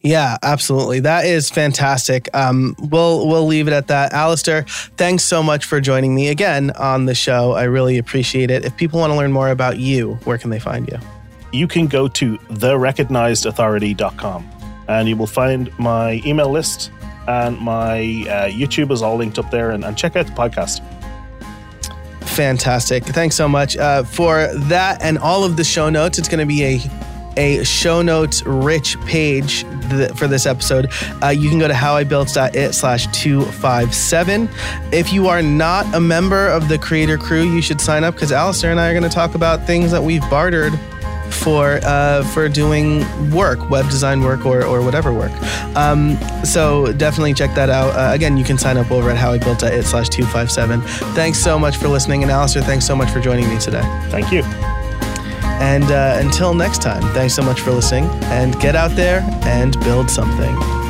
yeah, 0.00 0.36
absolutely. 0.42 1.00
That 1.00 1.24
is 1.24 1.50
fantastic. 1.50 2.28
Um, 2.34 2.76
we'll 2.78 3.26
we'll 3.26 3.46
leave 3.46 3.66
it 3.68 3.72
at 3.72 3.88
that. 3.88 4.12
Alastair, 4.12 4.64
thanks 4.96 5.24
so 5.24 5.42
much 5.42 5.64
for 5.64 5.80
joining 5.80 6.14
me 6.14 6.28
again 6.28 6.70
on 6.72 7.06
the 7.06 7.14
show. 7.14 7.52
I 7.52 7.64
really 7.64 7.96
appreciate 7.98 8.50
it. 8.50 8.64
If 8.64 8.76
people 8.76 9.00
want 9.00 9.12
to 9.12 9.16
learn 9.16 9.32
more 9.32 9.48
about 9.48 9.78
you, 9.78 10.14
where 10.24 10.38
can 10.38 10.50
they 10.50 10.58
find 10.58 10.88
you? 10.88 10.98
You 11.52 11.68
can 11.68 11.86
go 11.86 12.08
to 12.08 12.38
therecognizedauthority.com 12.38 14.50
and 14.88 15.08
you 15.08 15.16
will 15.16 15.26
find 15.26 15.76
my 15.78 16.20
email 16.26 16.50
list 16.50 16.90
and 17.26 17.58
my 17.58 18.00
uh, 18.00 18.50
YouTube 18.50 18.90
is 18.90 19.02
all 19.02 19.16
linked 19.16 19.38
up 19.38 19.50
there 19.50 19.70
and, 19.70 19.84
and 19.84 19.96
check 19.96 20.16
out 20.16 20.26
the 20.26 20.32
podcast. 20.32 20.82
Fantastic. 22.22 23.04
Thanks 23.04 23.36
so 23.36 23.48
much. 23.48 23.76
Uh, 23.76 24.02
for 24.02 24.48
that 24.52 25.00
and 25.02 25.18
all 25.18 25.44
of 25.44 25.56
the 25.56 25.64
show 25.64 25.88
notes, 25.88 26.18
it's 26.18 26.28
going 26.28 26.40
to 26.40 26.46
be 26.46 26.64
a 26.64 26.78
a 27.36 27.64
show 27.64 28.02
notes 28.02 28.44
rich 28.44 29.00
page 29.02 29.64
th- 29.90 30.12
for 30.12 30.26
this 30.26 30.46
episode, 30.46 30.90
uh, 31.22 31.28
you 31.28 31.48
can 31.48 31.58
go 31.58 31.68
to 31.68 31.74
howibuilt.it 31.74 32.72
slash 32.74 33.06
257. 33.08 34.48
If 34.92 35.12
you 35.12 35.28
are 35.28 35.42
not 35.42 35.92
a 35.94 36.00
member 36.00 36.48
of 36.48 36.68
the 36.68 36.78
creator 36.78 37.18
crew, 37.18 37.42
you 37.42 37.62
should 37.62 37.80
sign 37.80 38.04
up 38.04 38.14
because 38.14 38.32
Alastair 38.32 38.70
and 38.70 38.80
I 38.80 38.88
are 38.88 38.92
going 38.92 39.02
to 39.02 39.08
talk 39.08 39.34
about 39.34 39.66
things 39.66 39.90
that 39.90 40.02
we've 40.02 40.28
bartered 40.30 40.72
for 41.30 41.80
uh, 41.82 42.22
for 42.32 42.48
doing 42.48 43.04
work, 43.30 43.70
web 43.70 43.86
design 43.86 44.22
work, 44.22 44.46
or, 44.46 44.64
or 44.64 44.82
whatever 44.82 45.12
work. 45.12 45.32
Um, 45.76 46.18
so 46.44 46.92
definitely 46.92 47.34
check 47.34 47.54
that 47.54 47.70
out. 47.70 47.90
Uh, 47.94 48.14
again, 48.14 48.36
you 48.36 48.44
can 48.44 48.58
sign 48.58 48.76
up 48.76 48.90
over 48.90 49.10
at 49.10 49.16
howibuilt.it 49.16 49.82
slash 49.84 50.08
257. 50.08 50.80
Thanks 51.14 51.38
so 51.38 51.58
much 51.58 51.76
for 51.76 51.88
listening. 51.88 52.22
And 52.22 52.30
Alastair, 52.30 52.62
thanks 52.62 52.86
so 52.86 52.94
much 52.94 53.10
for 53.10 53.20
joining 53.20 53.48
me 53.48 53.58
today. 53.58 53.82
Thank 54.10 54.32
you. 54.32 54.42
And 55.60 55.84
uh, 55.84 56.18
until 56.20 56.54
next 56.54 56.82
time, 56.82 57.02
thanks 57.14 57.34
so 57.34 57.42
much 57.42 57.60
for 57.60 57.72
listening 57.72 58.04
and 58.24 58.58
get 58.60 58.76
out 58.76 58.90
there 58.96 59.20
and 59.44 59.78
build 59.80 60.10
something. 60.10 60.83